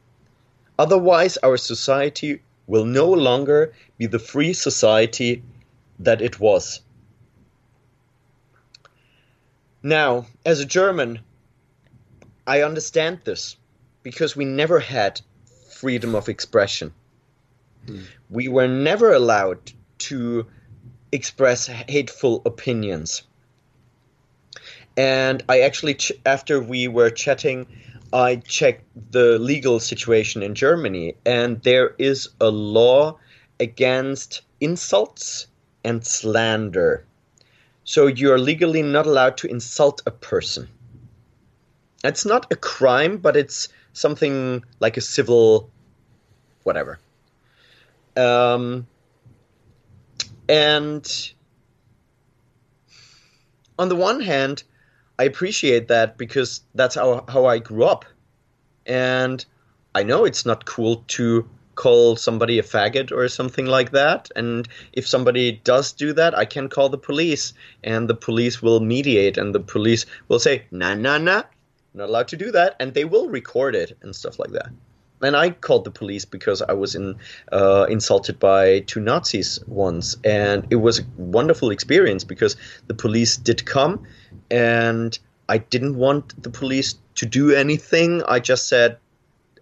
Otherwise, 0.79 1.37
our 1.43 1.57
society 1.57 2.41
will 2.65 2.85
no 2.85 3.11
longer 3.11 3.71
be 3.99 4.07
the 4.07 4.17
free 4.17 4.53
society 4.53 5.43
that 5.99 6.23
it 6.23 6.39
was. 6.39 6.81
Now, 9.83 10.25
as 10.43 10.59
a 10.59 10.65
German, 10.65 11.19
I 12.47 12.63
understand 12.63 13.19
this 13.25 13.57
because 14.01 14.35
we 14.35 14.45
never 14.45 14.79
had 14.79 15.21
freedom 15.69 16.15
of 16.15 16.29
expression. 16.29 16.93
Mm. 17.87 18.05
We 18.29 18.47
were 18.47 18.67
never 18.67 19.13
allowed 19.13 19.71
to 19.99 20.45
express 21.11 21.67
hateful 21.67 22.41
opinions. 22.45 23.23
And 24.95 25.43
I 25.49 25.61
actually, 25.61 25.97
after 26.25 26.61
we 26.61 26.87
were 26.87 27.09
chatting, 27.09 27.65
I 28.11 28.35
checked 28.37 28.85
the 29.11 29.39
legal 29.39 29.79
situation 29.79 30.43
in 30.43 30.53
Germany, 30.53 31.15
and 31.25 31.61
there 31.63 31.95
is 31.97 32.29
a 32.39 32.49
law 32.49 33.17
against 33.59 34.41
insults 34.61 35.47
and 35.83 36.05
slander. 36.05 37.05
So 37.85 38.07
you're 38.07 38.37
legally 38.37 38.83
not 38.83 39.07
allowed 39.07 39.37
to 39.37 39.47
insult 39.47 40.01
a 40.05 40.11
person. 40.11 40.69
It's 42.03 42.25
not 42.25 42.51
a 42.51 42.55
crime, 42.55 43.17
but 43.17 43.35
it's 43.35 43.67
something 43.93 44.63
like 44.79 44.97
a 44.97 45.01
civil 45.01 45.69
whatever. 46.63 46.99
Um, 48.15 48.87
and 50.47 51.33
on 53.79 53.89
the 53.89 53.95
one 53.95 54.21
hand, 54.21 54.63
I 55.19 55.23
appreciate 55.23 55.87
that 55.87 56.17
because 56.17 56.61
that's 56.75 56.95
how, 56.95 57.25
how 57.27 57.45
I 57.45 57.59
grew 57.59 57.85
up. 57.85 58.05
And 58.85 59.45
I 59.95 60.03
know 60.03 60.25
it's 60.25 60.45
not 60.45 60.65
cool 60.65 61.03
to 61.09 61.47
call 61.75 62.15
somebody 62.15 62.59
a 62.59 62.63
faggot 62.63 63.11
or 63.11 63.27
something 63.27 63.65
like 63.65 63.91
that. 63.91 64.29
And 64.35 64.67
if 64.93 65.07
somebody 65.07 65.53
does 65.63 65.91
do 65.91 66.13
that, 66.13 66.37
I 66.37 66.45
can 66.45 66.69
call 66.69 66.89
the 66.89 66.97
police, 66.97 67.53
and 67.83 68.09
the 68.09 68.15
police 68.15 68.61
will 68.61 68.79
mediate, 68.79 69.37
and 69.37 69.55
the 69.55 69.59
police 69.59 70.05
will 70.27 70.39
say, 70.39 70.65
nah, 70.71 70.93
nah, 70.93 71.17
nah, 71.17 71.43
not 71.93 72.09
allowed 72.09 72.27
to 72.29 72.37
do 72.37 72.51
that, 72.51 72.75
and 72.79 72.93
they 72.93 73.05
will 73.05 73.29
record 73.29 73.75
it 73.75 73.97
and 74.01 74.15
stuff 74.15 74.39
like 74.39 74.51
that. 74.51 74.69
And 75.23 75.35
I 75.35 75.51
called 75.51 75.85
the 75.85 75.91
police 75.91 76.25
because 76.25 76.61
I 76.61 76.73
was 76.73 76.95
in, 76.95 77.15
uh, 77.51 77.85
insulted 77.89 78.39
by 78.39 78.81
two 78.81 78.99
Nazis 78.99 79.59
once, 79.67 80.17
and 80.23 80.67
it 80.69 80.77
was 80.77 80.99
a 80.99 81.03
wonderful 81.17 81.71
experience 81.71 82.23
because 82.23 82.55
the 82.87 82.93
police 82.93 83.37
did 83.37 83.65
come, 83.65 84.05
and 84.51 85.17
I 85.49 85.57
didn't 85.57 85.95
want 85.95 86.41
the 86.41 86.49
police 86.49 86.95
to 87.15 87.25
do 87.25 87.51
anything. 87.51 88.23
I 88.27 88.39
just 88.39 88.67
said 88.67 88.97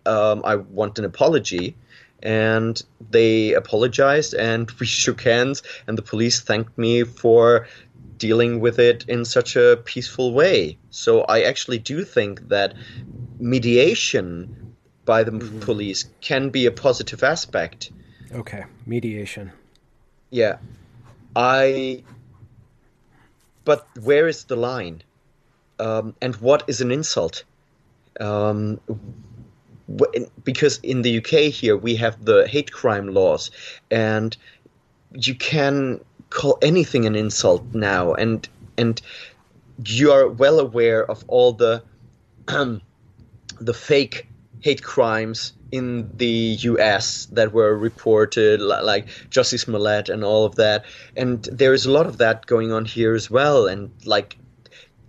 um, 0.06 0.42
I 0.44 0.56
want 0.56 1.00
an 1.00 1.06
apology, 1.06 1.76
and 2.24 2.82
they 3.10 3.54
apologized 3.54 4.34
and 4.34 4.72
we 4.80 4.86
shook 4.86 5.22
hands 5.22 5.64
and 5.88 5.98
the 5.98 6.02
police 6.02 6.40
thanked 6.42 6.78
me 6.78 7.04
for 7.04 7.68
dealing 8.18 8.60
with 8.60 8.78
it 8.78 9.04
in 9.08 9.26
such 9.26 9.56
a 9.56 9.78
peaceful 9.86 10.34
way. 10.34 10.78
So 10.92 11.22
i 11.22 11.42
actually 11.42 11.80
do 11.80 12.04
think 12.04 12.50
that 12.50 12.76
mediation 13.40 14.71
by 15.06 15.24
the 15.24 15.32
mm-hmm. 15.32 15.60
police 15.60 16.06
can 16.22 16.50
be 16.50 16.66
a 16.66 16.72
positive 16.72 17.24
aspect. 17.24 17.92
Okay 18.34 18.64
mediation. 18.86 19.52
Yeah. 20.30 20.58
I 21.36 22.04
but 23.64 23.88
where 24.00 24.28
is 24.28 24.46
the 24.46 24.56
line? 24.56 25.04
Um, 25.80 26.16
and 26.22 26.36
what 26.36 26.64
is 26.68 26.82
an 26.82 26.92
insult? 26.92 27.44
Um, 28.20 28.80
because 30.44 30.80
in 30.80 31.02
the 31.02 31.18
UK 31.18 31.52
here 31.52 31.78
we 31.78 31.96
have 31.96 32.24
the 32.24 32.48
hate 32.48 32.72
crime 32.72 33.08
laws, 33.14 33.52
and 33.90 34.36
you 35.14 35.36
can 35.36 36.00
call 36.30 36.58
anything 36.62 37.06
an 37.06 37.16
insult 37.16 37.64
now, 37.74 38.14
and 38.14 38.48
and 38.78 39.02
you 39.86 40.12
are 40.12 40.28
well 40.28 40.60
aware 40.60 41.10
of 41.10 41.24
all 41.28 41.54
the 41.54 41.84
um, 42.48 42.82
the 43.60 43.74
fake 43.74 44.28
hate 44.62 44.82
crimes 44.82 45.54
in 45.72 46.10
the 46.18 46.58
US 46.62 47.28
that 47.34 47.54
were 47.54 47.78
reported, 47.78 48.62
like 48.62 49.08
Jussie 49.30 49.60
Smollett 49.60 50.10
and 50.10 50.24
all 50.24 50.46
of 50.46 50.56
that. 50.56 50.86
And 51.16 51.44
there 51.46 51.74
is 51.74 51.86
a 51.86 51.92
lot 51.92 52.08
of 52.08 52.18
that 52.18 52.46
going 52.46 52.72
on 52.72 52.86
here 52.86 53.14
as 53.14 53.30
well. 53.30 53.68
And 53.68 53.92
like 54.06 54.38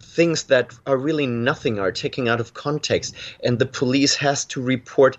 things 0.01 0.45
that 0.45 0.75
are 0.87 0.97
really 0.97 1.27
nothing 1.27 1.79
are 1.79 1.93
taken 1.93 2.29
out 2.29 2.41
of 2.41 2.55
context, 2.55 3.15
and 3.43 3.59
the 3.59 3.67
police 3.67 4.15
has 4.17 4.45
to 4.45 4.61
report 4.61 5.17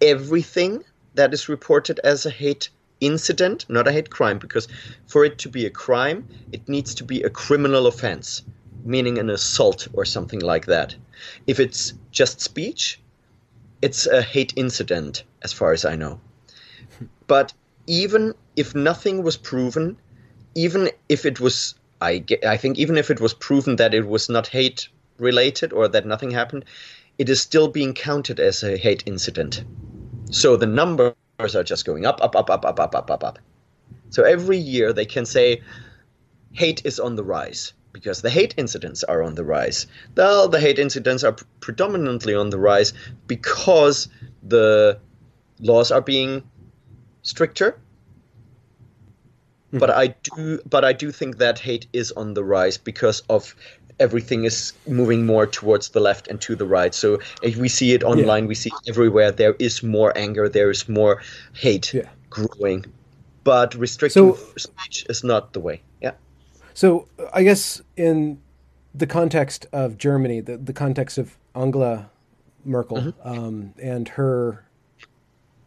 everything 0.00 0.84
that 1.14 1.32
is 1.32 1.48
reported 1.48 1.98
as 2.04 2.26
a 2.26 2.30
hate 2.30 2.68
incident, 3.00 3.66
not 3.68 3.88
a 3.88 3.92
hate 3.92 4.10
crime, 4.10 4.38
because 4.38 4.68
for 5.06 5.24
it 5.24 5.38
to 5.38 5.48
be 5.48 5.66
a 5.66 5.70
crime, 5.70 6.28
it 6.52 6.68
needs 6.68 6.94
to 6.94 7.04
be 7.04 7.22
a 7.22 7.30
criminal 7.30 7.86
offense, 7.86 8.42
meaning 8.84 9.18
an 9.18 9.30
assault 9.30 9.88
or 9.92 10.04
something 10.04 10.40
like 10.40 10.66
that. 10.66 10.94
If 11.46 11.58
it's 11.58 11.94
just 12.10 12.40
speech, 12.40 13.00
it's 13.82 14.06
a 14.06 14.22
hate 14.22 14.52
incident, 14.56 15.24
as 15.42 15.52
far 15.52 15.72
as 15.72 15.84
I 15.84 15.96
know. 15.96 16.20
But 17.26 17.52
even 17.86 18.34
if 18.56 18.74
nothing 18.74 19.22
was 19.22 19.36
proven, 19.36 19.96
even 20.54 20.90
if 21.08 21.26
it 21.26 21.40
was 21.40 21.74
I, 22.00 22.24
I 22.46 22.56
think 22.56 22.78
even 22.78 22.96
if 22.96 23.10
it 23.10 23.20
was 23.20 23.32
proven 23.32 23.76
that 23.76 23.94
it 23.94 24.06
was 24.06 24.28
not 24.28 24.48
hate 24.48 24.88
related 25.18 25.72
or 25.72 25.86
that 25.88 26.04
nothing 26.04 26.32
happened, 26.32 26.64
it 27.18 27.28
is 27.28 27.40
still 27.40 27.68
being 27.68 27.94
counted 27.94 28.40
as 28.40 28.64
a 28.64 28.76
hate 28.76 29.04
incident. 29.06 29.64
So 30.30 30.56
the 30.56 30.66
numbers 30.66 31.14
are 31.40 31.62
just 31.62 31.84
going 31.84 32.04
up, 32.04 32.20
up, 32.22 32.34
up, 32.34 32.50
up, 32.50 32.64
up, 32.64 32.80
up, 32.80 32.94
up, 32.94 33.10
up, 33.10 33.24
up. 33.24 33.38
So 34.10 34.24
every 34.24 34.58
year 34.58 34.92
they 34.92 35.04
can 35.04 35.24
say 35.24 35.62
hate 36.52 36.84
is 36.84 36.98
on 36.98 37.14
the 37.14 37.24
rise 37.24 37.72
because 37.92 38.22
the 38.22 38.30
hate 38.30 38.54
incidents 38.56 39.04
are 39.04 39.22
on 39.22 39.34
the 39.34 39.44
rise. 39.44 39.86
Well, 40.16 40.48
the 40.48 40.60
hate 40.60 40.78
incidents 40.78 41.24
are 41.24 41.36
predominantly 41.60 42.34
on 42.34 42.50
the 42.50 42.58
rise 42.58 42.92
because 43.26 44.08
the 44.42 44.98
laws 45.60 45.90
are 45.90 46.00
being 46.00 46.42
stricter 47.22 47.78
mm-hmm. 49.72 49.78
but 49.78 49.90
I 49.90 50.08
do, 50.08 50.60
but 50.68 50.84
I 50.84 50.92
do 50.92 51.10
think 51.10 51.38
that 51.38 51.58
hate 51.58 51.86
is 51.92 52.12
on 52.12 52.34
the 52.34 52.44
rise 52.44 52.76
because 52.78 53.22
of 53.28 53.54
everything 54.00 54.44
is 54.44 54.72
moving 54.86 55.26
more 55.26 55.46
towards 55.46 55.90
the 55.90 56.00
left 56.00 56.28
and 56.28 56.40
to 56.40 56.56
the 56.56 56.66
right. 56.66 56.94
So 56.94 57.20
we 57.42 57.68
see 57.68 57.92
it 57.92 58.02
online, 58.02 58.44
yeah. 58.44 58.48
we 58.48 58.54
see 58.54 58.70
it 58.70 58.90
everywhere. 58.90 59.30
There 59.30 59.54
is 59.58 59.82
more 59.82 60.16
anger, 60.16 60.48
there 60.48 60.70
is 60.70 60.88
more 60.88 61.22
hate 61.52 61.94
yeah. 61.94 62.08
growing, 62.30 62.86
but 63.44 63.74
restricting 63.74 64.34
so, 64.34 64.38
speech 64.56 65.06
is 65.08 65.24
not 65.24 65.52
the 65.52 65.60
way. 65.60 65.82
Yeah. 66.00 66.12
So 66.74 67.08
I 67.32 67.42
guess 67.42 67.82
in 67.96 68.40
the 68.94 69.06
context 69.06 69.66
of 69.72 69.98
Germany, 69.98 70.40
the, 70.40 70.56
the 70.56 70.72
context 70.72 71.18
of 71.18 71.38
Angela 71.54 72.10
Merkel 72.64 72.98
mm-hmm. 72.98 73.28
um, 73.28 73.74
and 73.80 74.08
her 74.10 74.64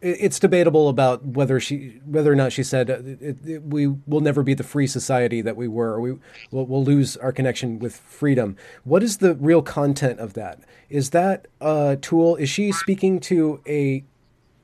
it's 0.02 0.38
debatable 0.38 0.88
about 0.88 1.26
whether 1.26 1.60
she 1.60 2.00
whether 2.06 2.32
or 2.32 2.36
not 2.36 2.52
she 2.52 2.62
said 2.62 2.92
uh, 2.92 3.00
it, 3.04 3.38
it, 3.44 3.64
we 3.64 3.88
will 3.88 4.20
never 4.20 4.44
be 4.44 4.54
the 4.54 4.64
free 4.64 4.86
society 4.86 5.42
that 5.42 5.56
we 5.56 5.68
were. 5.68 6.00
we 6.00 6.12
will 6.52 6.66
we'll 6.68 6.84
lose 6.84 7.18
our 7.18 7.32
connection 7.32 7.80
with 7.80 7.96
freedom. 7.96 8.56
What 8.84 9.02
is 9.02 9.18
the 9.18 9.34
real 9.36 9.64
content 9.64 10.20
of 10.20 10.34
that? 10.34 10.60
Is 10.90 11.10
that 11.12 11.48
a 11.60 11.98
tool? 12.00 12.36
Is 12.36 12.50
she 12.50 12.72
speaking 12.72 13.20
to 13.22 13.62
a 13.68 14.04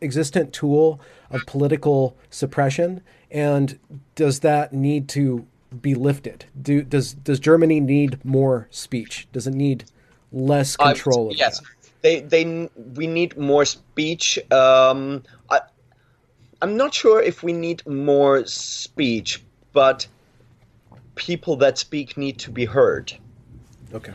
existent 0.01 0.53
tool 0.53 1.01
of 1.31 1.45
political 1.47 2.15
suppression? 2.29 3.01
And 3.31 3.79
does 4.15 4.41
that 4.41 4.73
need 4.73 5.07
to 5.09 5.47
be 5.81 5.95
lifted? 5.95 6.45
Do 6.61 6.81
does 6.81 7.13
does 7.13 7.39
Germany 7.39 7.79
need 7.79 8.23
more 8.25 8.67
speech? 8.71 9.27
Does 9.31 9.47
it 9.47 9.53
need 9.53 9.85
less 10.31 10.75
control? 10.75 11.29
Uh, 11.29 11.35
yes. 11.35 11.59
That? 11.59 11.67
they 12.01 12.21
they 12.21 12.69
we 12.95 13.07
need 13.07 13.37
more 13.37 13.65
speech. 13.65 14.39
Um, 14.51 15.23
I, 15.49 15.61
I'm 16.61 16.77
not 16.77 16.93
sure 16.93 17.21
if 17.21 17.43
we 17.43 17.53
need 17.53 17.85
more 17.87 18.45
speech, 18.45 19.43
but 19.73 20.07
people 21.15 21.55
that 21.57 21.77
speak 21.77 22.17
need 22.17 22.37
to 22.39 22.51
be 22.51 22.65
heard. 22.65 23.13
Okay. 23.93 24.13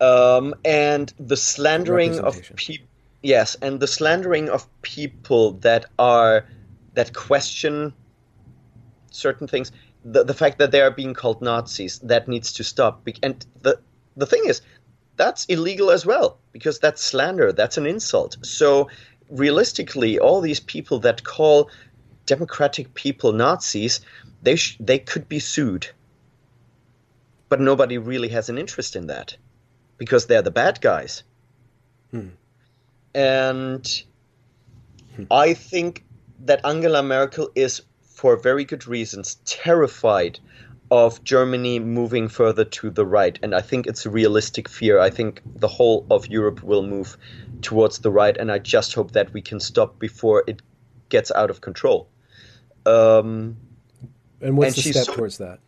Um, 0.00 0.54
and 0.64 1.12
the 1.18 1.36
slandering 1.36 2.20
of 2.20 2.40
people, 2.54 2.86
yes, 3.22 3.56
and 3.62 3.80
the 3.80 3.86
slandering 3.86 4.48
of 4.48 4.66
people 4.82 5.52
that 5.52 5.86
are 5.98 6.46
that 6.94 7.14
question 7.14 7.92
certain 9.10 9.46
things. 9.48 9.72
The 10.12 10.24
the 10.24 10.34
fact 10.34 10.58
that 10.58 10.70
they 10.70 10.80
are 10.80 10.90
being 10.90 11.14
called 11.14 11.42
Nazis 11.42 11.98
that 12.00 12.28
needs 12.28 12.52
to 12.54 12.64
stop. 12.64 13.06
And 13.22 13.44
the 13.62 13.80
the 14.16 14.26
thing 14.26 14.42
is, 14.46 14.62
that's 15.16 15.44
illegal 15.46 15.90
as 15.90 16.06
well 16.06 16.38
because 16.52 16.78
that's 16.78 17.02
slander. 17.02 17.52
That's 17.52 17.76
an 17.76 17.86
insult. 17.86 18.36
So 18.42 18.88
realistically, 19.30 20.18
all 20.18 20.40
these 20.40 20.60
people 20.60 20.98
that 21.00 21.24
call 21.24 21.70
democratic 22.26 22.94
people 22.94 23.32
Nazis, 23.32 24.00
they 24.42 24.56
sh- 24.56 24.76
they 24.80 24.98
could 24.98 25.28
be 25.28 25.40
sued. 25.40 25.88
But 27.48 27.60
nobody 27.60 27.98
really 27.98 28.28
has 28.28 28.48
an 28.48 28.58
interest 28.58 28.96
in 28.96 29.06
that 29.06 29.36
because 29.96 30.26
they're 30.26 30.42
the 30.42 30.50
bad 30.50 30.80
guys. 30.80 31.22
Hmm. 32.10 32.28
And 33.14 34.02
I 35.30 35.54
think 35.54 36.04
that 36.44 36.64
Angela 36.64 37.02
Merkel 37.02 37.50
is, 37.54 37.82
for 38.18 38.36
very 38.36 38.64
good 38.64 38.84
reasons, 38.88 39.36
terrified 39.44 40.40
of 40.90 41.22
Germany 41.22 41.78
moving 41.78 42.26
further 42.28 42.64
to 42.64 42.90
the 42.90 43.06
right. 43.06 43.38
And 43.44 43.54
I 43.54 43.60
think 43.60 43.86
it's 43.86 44.04
a 44.06 44.10
realistic 44.10 44.68
fear. 44.68 44.98
I 44.98 45.08
think 45.08 45.40
the 45.44 45.68
whole 45.68 46.04
of 46.10 46.26
Europe 46.26 46.64
will 46.64 46.82
move 46.82 47.16
towards 47.62 47.98
the 48.00 48.10
right. 48.10 48.36
And 48.36 48.50
I 48.50 48.58
just 48.58 48.92
hope 48.94 49.12
that 49.12 49.32
we 49.32 49.40
can 49.40 49.60
stop 49.60 50.00
before 50.00 50.42
it 50.48 50.62
gets 51.10 51.30
out 51.30 51.48
of 51.48 51.60
control. 51.60 52.08
Um, 52.86 53.56
And 54.40 54.56
what's 54.56 54.76
And 54.76 54.84
the 54.84 54.92
step 54.92 55.04
so- 55.04 55.14
towards 55.14 55.38
that? 55.38 55.60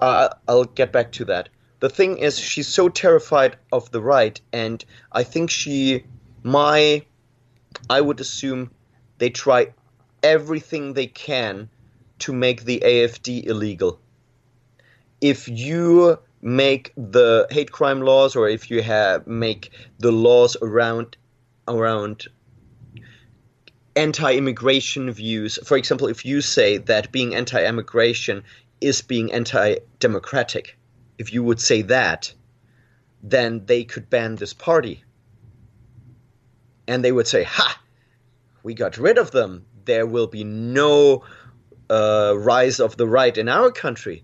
uh, 0.00 0.28
I'll 0.46 0.64
get 0.64 0.92
back 0.92 1.10
to 1.12 1.24
that. 1.24 1.48
The 1.80 1.88
thing 1.88 2.18
is, 2.18 2.38
she's 2.38 2.68
so 2.68 2.88
terrified 2.88 3.56
of 3.72 3.90
the 3.90 4.00
right, 4.00 4.40
and 4.52 4.84
I 5.12 5.24
think 5.24 5.50
she, 5.50 6.04
my, 6.42 7.04
I 7.90 8.00
would 8.00 8.20
assume 8.20 8.70
they 9.18 9.30
try 9.30 9.72
everything 10.26 10.92
they 10.92 11.06
can 11.06 11.68
to 12.18 12.32
make 12.32 12.64
the 12.64 12.80
AFD 12.84 13.46
illegal. 13.46 14.00
If 15.20 15.48
you 15.48 16.18
make 16.42 16.92
the 16.96 17.46
hate 17.50 17.70
crime 17.70 18.00
laws, 18.00 18.34
or 18.34 18.48
if 18.48 18.70
you 18.70 18.82
have 18.82 19.26
make 19.26 19.70
the 19.98 20.12
laws 20.12 20.56
around 20.60 21.16
around 21.68 22.26
anti-immigration 23.94 25.10
views, 25.10 25.58
for 25.64 25.76
example, 25.76 26.08
if 26.08 26.24
you 26.24 26.40
say 26.40 26.78
that 26.78 27.12
being 27.12 27.34
anti-immigration 27.34 28.42
is 28.80 29.02
being 29.02 29.32
anti-democratic, 29.32 30.76
if 31.18 31.32
you 31.32 31.42
would 31.42 31.60
say 31.60 31.82
that, 31.82 32.32
then 33.22 33.64
they 33.66 33.84
could 33.84 34.10
ban 34.10 34.36
this 34.36 34.52
party. 34.52 35.02
And 36.86 37.04
they 37.04 37.10
would 37.10 37.26
say, 37.26 37.42
"Ha, 37.42 37.80
we 38.62 38.74
got 38.74 38.98
rid 38.98 39.18
of 39.18 39.30
them. 39.30 39.64
There 39.86 40.06
will 40.06 40.26
be 40.26 40.44
no 40.44 41.24
uh, 41.88 42.34
rise 42.36 42.78
of 42.80 42.96
the 42.96 43.06
right 43.06 43.36
in 43.36 43.48
our 43.48 43.70
country." 43.72 44.22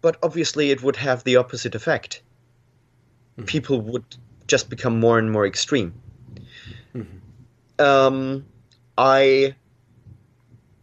But 0.00 0.16
obviously, 0.22 0.70
it 0.70 0.82
would 0.82 0.96
have 0.96 1.24
the 1.24 1.36
opposite 1.36 1.74
effect. 1.74 2.22
People 3.46 3.80
would 3.80 4.04
just 4.46 4.68
become 4.68 5.00
more 5.00 5.18
and 5.18 5.30
more 5.30 5.46
extreme. 5.46 5.94
Um, 7.78 8.44
I 8.98 9.54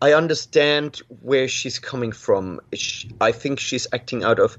I 0.01 0.13
understand 0.13 1.01
where 1.21 1.47
she's 1.47 1.79
coming 1.79 2.11
from. 2.11 2.61
Sh 2.73 3.05
I 3.21 3.31
think 3.31 3.59
she's 3.59 3.87
acting 3.93 4.23
out 4.23 4.39
of 4.39 4.57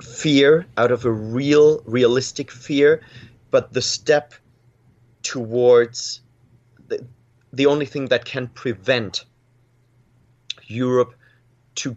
fear, 0.00 0.66
out 0.76 0.92
of 0.92 1.04
a 1.04 1.10
real, 1.10 1.82
realistic 1.86 2.50
fear. 2.50 3.00
But 3.50 3.72
the 3.72 3.82
step 3.82 4.34
towards 5.22 6.20
the, 6.88 7.04
the 7.58 7.66
only 7.66 7.86
thing 7.86 8.06
that 8.06 8.24
can 8.24 8.46
prevent 8.46 9.24
Europe 10.66 11.12
to 11.74 11.96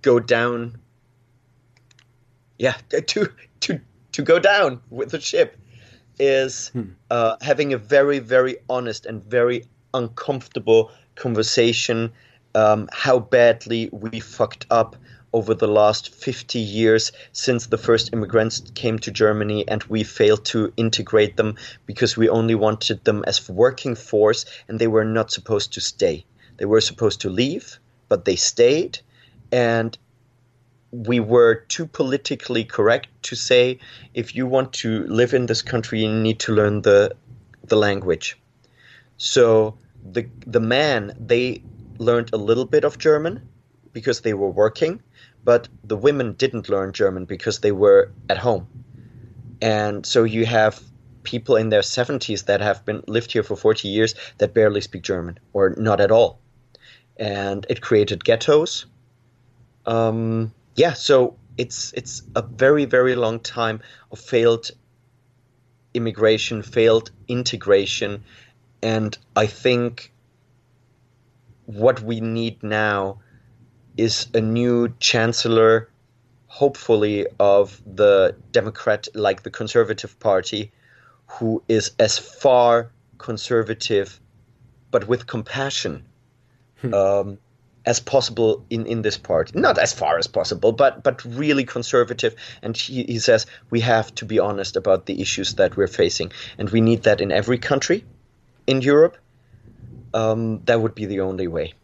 go 0.00 0.18
down, 0.18 0.78
yeah, 2.58 2.76
to 3.06 3.30
to 3.60 3.80
to 4.12 4.22
go 4.22 4.38
down 4.38 4.80
with 4.88 5.10
the 5.10 5.20
ship 5.20 5.58
is 6.18 6.72
uh, 7.10 7.36
having 7.42 7.74
a 7.74 7.78
very, 7.78 8.18
very 8.18 8.56
honest 8.70 9.04
and 9.04 9.22
very 9.22 9.64
uncomfortable 9.92 10.90
conversation 11.14 12.10
um, 12.54 12.88
how 12.92 13.18
badly 13.18 13.90
we 13.92 14.20
fucked 14.20 14.66
up 14.70 14.96
over 15.32 15.54
the 15.54 15.68
last 15.68 16.14
50 16.14 16.58
years 16.58 17.12
since 17.32 17.66
the 17.66 17.78
first 17.78 18.12
immigrants 18.12 18.62
came 18.74 18.98
to 19.00 19.10
Germany 19.10 19.66
and 19.68 19.82
we 19.84 20.02
failed 20.02 20.44
to 20.46 20.72
integrate 20.76 21.36
them 21.36 21.56
because 21.86 22.16
we 22.16 22.28
only 22.28 22.54
wanted 22.54 23.04
them 23.04 23.24
as 23.26 23.48
working 23.48 23.94
force 23.94 24.44
and 24.68 24.78
they 24.78 24.86
were 24.86 25.04
not 25.04 25.30
supposed 25.30 25.72
to 25.74 25.80
stay. 25.80 26.24
They 26.56 26.64
were 26.64 26.80
supposed 26.80 27.20
to 27.22 27.30
leave, 27.30 27.78
but 28.08 28.24
they 28.24 28.36
stayed 28.36 29.00
and 29.52 29.96
we 30.90 31.20
were 31.20 31.54
too 31.54 31.86
politically 31.86 32.64
correct 32.64 33.08
to 33.22 33.36
say 33.36 33.78
if 34.14 34.34
you 34.34 34.46
want 34.46 34.72
to 34.72 35.04
live 35.06 35.34
in 35.34 35.46
this 35.46 35.60
country 35.62 36.02
you 36.02 36.12
need 36.12 36.38
to 36.38 36.54
learn 36.54 36.80
the 36.82 37.14
the 37.64 37.76
language 37.76 38.38
so 39.18 39.76
the 40.12 40.26
the 40.46 40.60
man 40.60 41.14
they 41.20 41.62
learned 41.98 42.30
a 42.32 42.38
little 42.38 42.64
bit 42.64 42.84
of 42.84 42.96
german 42.98 43.46
because 43.92 44.22
they 44.22 44.32
were 44.32 44.48
working 44.48 45.02
but 45.44 45.68
the 45.84 45.96
women 45.96 46.32
didn't 46.34 46.68
learn 46.68 46.92
german 46.92 47.24
because 47.24 47.60
they 47.60 47.72
were 47.72 48.10
at 48.28 48.38
home. 48.38 48.66
And 49.60 50.06
so 50.06 50.24
you 50.24 50.46
have 50.46 50.80
people 51.22 51.56
in 51.56 51.68
their 51.68 51.82
70s 51.82 52.44
that 52.46 52.60
have 52.60 52.84
been 52.84 53.02
lived 53.06 53.32
here 53.32 53.42
for 53.42 53.56
40 53.56 53.88
years 53.88 54.14
that 54.38 54.54
barely 54.54 54.80
speak 54.80 55.02
german 55.02 55.38
or 55.52 55.74
not 55.76 56.00
at 56.00 56.10
all. 56.10 56.40
And 57.16 57.66
it 57.68 57.80
created 57.80 58.24
ghettos. 58.24 58.86
Um, 59.84 60.52
yeah, 60.76 60.92
so 60.92 61.36
it's 61.56 61.92
it's 61.94 62.22
a 62.36 62.42
very 62.42 62.84
very 62.84 63.16
long 63.16 63.40
time 63.40 63.80
of 64.12 64.20
failed 64.20 64.70
immigration, 65.92 66.62
failed 66.62 67.10
integration, 67.26 68.22
and 68.82 69.18
I 69.34 69.46
think 69.46 70.12
what 71.66 72.00
we 72.00 72.20
need 72.20 72.62
now 72.62 73.20
is 73.98 74.28
a 74.32 74.40
new 74.40 74.94
chancellor, 75.00 75.90
hopefully 76.46 77.26
of 77.38 77.82
the 77.84 78.34
Democrat, 78.52 79.08
like 79.14 79.42
the 79.42 79.50
Conservative 79.50 80.18
Party, 80.20 80.72
who 81.26 81.62
is 81.68 81.90
as 81.98 82.18
far 82.18 82.90
conservative, 83.18 84.20
but 84.90 85.08
with 85.08 85.26
compassion. 85.26 86.04
Um, 86.92 87.38
as 87.88 88.00
possible 88.00 88.64
in, 88.68 88.84
in 88.86 89.00
this 89.00 89.16
part. 89.16 89.54
Not 89.54 89.78
as 89.78 89.94
far 89.94 90.18
as 90.18 90.26
possible, 90.26 90.72
but 90.72 91.02
but 91.02 91.24
really 91.24 91.64
conservative. 91.64 92.34
And 92.62 92.76
he, 92.76 93.04
he 93.04 93.18
says 93.18 93.46
we 93.70 93.80
have 93.80 94.14
to 94.16 94.26
be 94.26 94.38
honest 94.38 94.76
about 94.76 95.06
the 95.06 95.20
issues 95.22 95.54
that 95.54 95.76
we're 95.76 95.88
facing, 95.88 96.32
and 96.58 96.68
we 96.68 96.82
need 96.82 97.04
that 97.04 97.20
in 97.20 97.32
every 97.32 97.58
country 97.58 98.04
in 98.66 98.82
Europe. 98.82 99.16
Um, 100.12 100.60
that 100.66 100.80
would 100.82 100.94
be 100.94 101.06
the 101.06 101.20
only 101.20 101.48
way. 101.48 101.74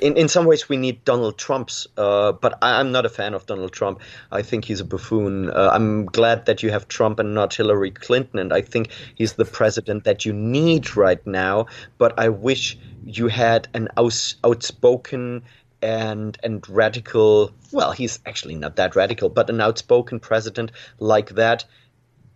In 0.00 0.16
in 0.16 0.28
some 0.28 0.44
ways, 0.44 0.68
we 0.68 0.76
need 0.76 1.04
Donald 1.04 1.38
Trump's, 1.38 1.86
uh, 1.96 2.32
but 2.32 2.58
I, 2.62 2.80
I'm 2.80 2.90
not 2.90 3.06
a 3.06 3.08
fan 3.08 3.34
of 3.34 3.46
Donald 3.46 3.72
Trump. 3.72 4.00
I 4.32 4.42
think 4.42 4.64
he's 4.64 4.80
a 4.80 4.84
buffoon. 4.84 5.50
Uh, 5.50 5.70
I'm 5.72 6.06
glad 6.06 6.46
that 6.46 6.62
you 6.62 6.70
have 6.70 6.88
Trump 6.88 7.18
and 7.18 7.34
not 7.34 7.54
Hillary 7.54 7.90
Clinton, 7.90 8.38
and 8.38 8.52
I 8.52 8.60
think 8.60 8.90
he's 9.14 9.34
the 9.34 9.44
president 9.44 10.04
that 10.04 10.24
you 10.24 10.32
need 10.32 10.96
right 10.96 11.24
now. 11.26 11.66
But 11.98 12.18
I 12.18 12.28
wish 12.28 12.76
you 13.04 13.28
had 13.28 13.68
an 13.74 13.88
aus- 13.96 14.36
outspoken 14.44 15.42
and 15.80 16.36
and 16.42 16.68
radical. 16.68 17.52
Well, 17.70 17.92
he's 17.92 18.18
actually 18.26 18.56
not 18.56 18.76
that 18.76 18.96
radical, 18.96 19.28
but 19.28 19.48
an 19.48 19.60
outspoken 19.60 20.18
president 20.18 20.72
like 20.98 21.30
that. 21.30 21.64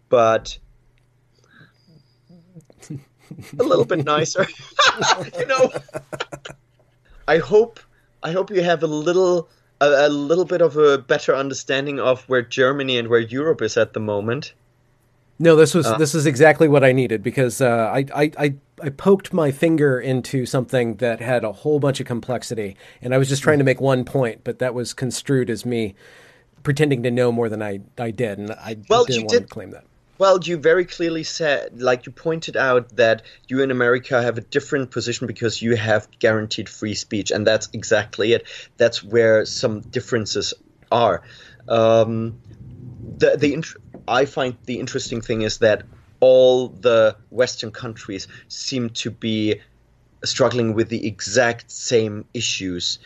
But 0.09 0.59
a 3.59 3.63
little 3.63 3.85
bit 3.85 4.05
nicer, 4.05 4.47
you 5.39 5.47
know. 5.47 5.73
I 7.29 7.39
hope 7.39 7.79
I 8.23 8.33
hope 8.33 8.51
you 8.51 8.63
have 8.63 8.83
a 8.83 8.87
little 8.89 9.49
a, 9.81 10.07
a 10.07 10.09
little 10.09 10.45
bit 10.47 10.63
of 10.63 10.77
a 10.77 10.99
better 10.99 11.37
understanding 11.37 12.01
of 12.01 12.23
where 12.29 12.43
Germany 12.43 12.99
and 12.99 13.09
where 13.09 13.21
Europe 13.21 13.63
is 13.63 13.77
at 13.77 13.93
the 13.93 14.01
moment. 14.01 14.55
No, 15.39 15.55
this 15.55 15.75
was 15.75 15.87
Uh, 15.87 15.97
this 15.99 16.15
is 16.15 16.27
exactly 16.27 16.67
what 16.67 16.83
I 16.83 16.93
needed 16.93 17.23
because 17.23 17.61
uh, 17.61 17.93
I, 17.95 18.07
I 18.15 18.33
I 18.39 18.55
I 18.83 18.89
poked 18.91 19.33
my 19.33 19.53
finger 19.53 20.01
into 20.01 20.47
something 20.47 20.97
that 20.97 21.21
had 21.21 21.45
a 21.45 21.53
whole 21.53 21.79
bunch 21.79 22.01
of 22.01 22.07
complexity, 22.07 22.77
and 23.03 23.15
I 23.15 23.19
was 23.19 23.29
just 23.29 23.43
trying 23.43 23.59
to 23.59 23.65
make 23.65 23.81
one 23.81 24.05
point, 24.05 24.43
but 24.43 24.59
that 24.59 24.75
was 24.75 24.95
construed 24.95 25.51
as 25.51 25.65
me 25.65 25.95
pretending 26.65 27.03
to 27.05 27.11
know 27.11 27.31
more 27.31 27.49
than 27.49 27.63
I 27.63 27.81
I 27.99 28.11
did, 28.11 28.39
and 28.39 28.51
I 28.53 28.79
Well, 28.89 29.05
didn't 29.05 29.27
want 29.27 29.43
to 29.43 29.47
claim 29.47 29.71
that. 29.73 29.85
Well, 30.19 30.41
you 30.43 30.57
very 30.57 30.85
clearly 30.85 31.23
said, 31.23 31.81
like 31.81 32.05
you 32.05 32.11
pointed 32.13 32.57
out, 32.57 32.97
that 32.97 33.23
you 33.47 33.63
in 33.63 33.71
America 33.71 34.21
have 34.21 34.37
a 34.37 34.41
different 34.41 34.91
position 34.91 35.29
because 35.29 35.63
you 35.63 35.77
have 35.77 36.09
guaranteed 36.19 36.69
free 36.69 36.95
speech, 36.95 37.31
and 37.31 37.47
that's 37.47 37.69
exactly 37.73 38.33
it. 38.33 38.45
That's 38.79 39.05
where 39.05 39.47
some 39.47 39.81
differences 39.81 40.55
are. 40.91 41.23
Um, 41.69 42.41
the 43.17 43.37
the 43.37 43.55
int- 43.55 43.77
I 44.09 44.25
find 44.25 44.57
the 44.65 44.81
interesting 44.81 45.21
thing 45.21 45.43
is 45.43 45.59
that 45.59 45.85
all 46.19 46.69
the 46.69 47.17
Western 47.31 47.71
countries 47.71 48.27
seem 48.49 48.91
to 48.91 49.13
be 49.13 49.61
struggling 50.25 50.75
with 50.75 50.89
the 50.89 51.07
exact 51.07 51.71
same 51.71 52.25
issues. 52.35 52.99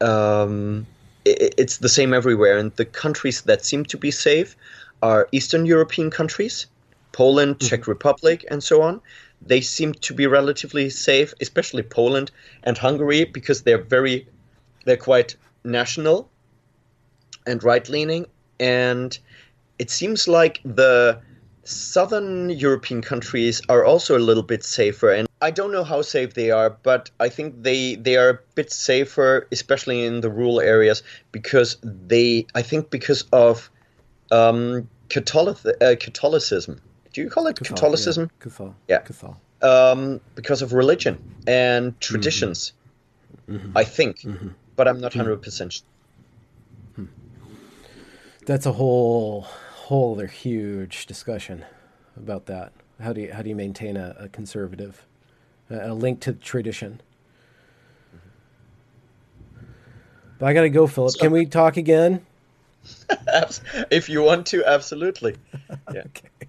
Um, 0.00 0.86
it, 1.24 1.54
it's 1.58 1.78
the 1.78 1.88
same 1.88 2.14
everywhere, 2.14 2.56
and 2.56 2.70
the 2.76 2.84
countries 2.84 3.42
that 3.42 3.64
seem 3.64 3.84
to 3.86 3.96
be 3.96 4.12
safe 4.12 4.56
are 5.02 5.28
Eastern 5.32 5.66
European 5.66 6.10
countries, 6.10 6.66
Poland, 7.12 7.58
mm-hmm. 7.58 7.68
Czech 7.68 7.86
Republic, 7.86 8.44
and 8.50 8.62
so 8.62 8.82
on. 8.82 9.00
They 9.44 9.60
seem 9.60 9.92
to 9.94 10.14
be 10.14 10.26
relatively 10.26 10.88
safe, 10.90 11.34
especially 11.40 11.82
Poland 11.82 12.30
and 12.62 12.78
Hungary, 12.78 13.24
because 13.24 13.62
they're 13.62 13.82
very, 13.82 14.26
they're 14.84 14.96
quite 14.96 15.36
national 15.64 16.28
and 17.46 17.62
right 17.64 17.88
leaning, 17.88 18.26
and 18.60 19.18
it 19.78 19.90
seems 19.90 20.28
like 20.28 20.60
the 20.64 21.18
southern 21.64 22.50
European 22.50 23.02
countries 23.02 23.62
are 23.68 23.84
also 23.84 24.16
a 24.16 24.20
little 24.20 24.42
bit 24.42 24.64
safer, 24.64 25.10
and 25.10 25.28
I 25.40 25.50
don't 25.50 25.72
know 25.72 25.84
how 25.84 26.02
safe 26.02 26.34
they 26.34 26.50
are, 26.52 26.70
but 26.70 27.10
I 27.18 27.28
think 27.28 27.62
they 27.62 27.96
they 27.96 28.16
are 28.16 28.30
a 28.30 28.38
bit 28.54 28.72
safer, 28.72 29.48
especially 29.50 30.04
in 30.04 30.20
the 30.20 30.30
rural 30.30 30.60
areas, 30.60 31.02
because 31.32 31.78
they 31.82 32.46
I 32.54 32.62
think 32.62 32.90
because 32.90 33.24
of 33.32 33.70
um, 34.32 34.88
Catholic, 35.08 35.58
uh, 35.80 35.94
Catholicism. 36.00 36.80
Do 37.12 37.20
you 37.20 37.28
call 37.28 37.46
it 37.46 37.56
Catholic, 37.56 37.76
Catholicism? 37.76 38.22
Yeah. 38.24 38.44
Catholic. 38.44 38.72
Yeah. 38.88 38.98
Catholic. 39.00 39.36
Um, 39.62 40.20
because 40.34 40.62
of 40.62 40.72
religion 40.72 41.22
and 41.46 41.98
traditions, 42.00 42.72
mm-hmm. 43.48 43.76
I 43.76 43.84
think, 43.84 44.20
mm-hmm. 44.20 44.48
but 44.74 44.88
I'm 44.88 45.00
not 45.00 45.14
100 45.14 45.40
percent. 45.40 45.72
sure. 45.74 45.84
Hmm. 46.96 47.04
That's 48.44 48.66
a 48.66 48.72
whole 48.72 49.42
whole 49.42 50.14
other 50.14 50.26
huge 50.26 51.06
discussion 51.06 51.64
about 52.16 52.46
that. 52.46 52.72
How 53.00 53.12
do 53.12 53.20
you 53.20 53.32
how 53.32 53.42
do 53.42 53.50
you 53.50 53.54
maintain 53.54 53.96
a, 53.96 54.16
a 54.18 54.28
conservative, 54.28 55.06
a, 55.70 55.90
a 55.90 55.94
link 55.94 56.20
to 56.20 56.32
tradition? 56.32 57.00
But 60.40 60.46
I 60.46 60.54
got 60.54 60.62
to 60.62 60.70
go, 60.70 60.88
Philip. 60.88 61.12
So, 61.12 61.20
Can 61.20 61.30
we 61.30 61.46
talk 61.46 61.76
again? 61.76 62.26
if 63.90 64.08
you 64.08 64.22
want 64.22 64.46
to, 64.48 64.64
absolutely. 64.64 65.36
Yeah. 65.92 66.02
okay. 66.06 66.48